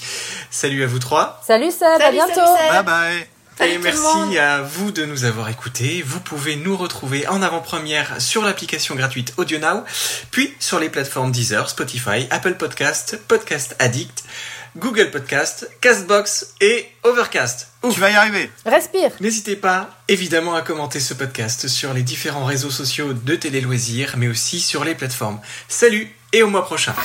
Salut 0.49 0.83
à 0.83 0.87
vous 0.87 0.99
trois. 0.99 1.39
Salut 1.45 1.71
Seb, 1.71 2.01
à 2.01 2.11
bientôt. 2.11 2.33
salut. 2.35 2.60
Bye 2.69 2.83
bye. 2.83 3.27
Salut 3.57 3.73
Et 3.73 3.77
merci 3.77 4.37
à 4.39 4.61
vous 4.61 4.91
de 4.91 5.05
nous 5.05 5.25
avoir 5.25 5.49
écoutés. 5.49 6.03
Vous 6.05 6.19
pouvez 6.19 6.55
nous 6.55 6.75
retrouver 6.75 7.27
en 7.27 7.41
avant-première 7.41 8.19
sur 8.21 8.43
l'application 8.43 8.95
gratuite 8.95 9.33
AudioNow, 9.37 9.83
puis 10.31 10.53
sur 10.59 10.79
les 10.79 10.89
plateformes 10.89 11.31
Deezer, 11.31 11.69
Spotify, 11.69 12.27
Apple 12.29 12.55
Podcast, 12.55 13.19
Podcast 13.27 13.75
Addict, 13.79 14.23
Google 14.77 15.11
Podcast, 15.11 15.69
Castbox 15.81 16.55
et 16.61 16.87
Overcast. 17.03 17.67
Ouf. 17.83 17.93
Tu 17.93 17.99
vas 17.99 18.11
y 18.11 18.15
arriver. 18.15 18.49
Respire. 18.65 19.11
N'hésitez 19.19 19.55
pas, 19.55 19.89
évidemment, 20.07 20.55
à 20.55 20.61
commenter 20.61 20.99
ce 20.99 21.13
podcast 21.13 21.67
sur 21.67 21.93
les 21.93 22.03
différents 22.03 22.45
réseaux 22.45 22.71
sociaux 22.71 23.13
de 23.13 23.35
Télé 23.35 23.61
Loisirs, 23.61 24.15
mais 24.17 24.27
aussi 24.27 24.59
sur 24.59 24.83
les 24.83 24.95
plateformes. 24.95 25.39
Salut 25.67 26.15
et 26.33 26.41
au 26.41 26.47
mois 26.47 26.65
prochain. 26.65 26.95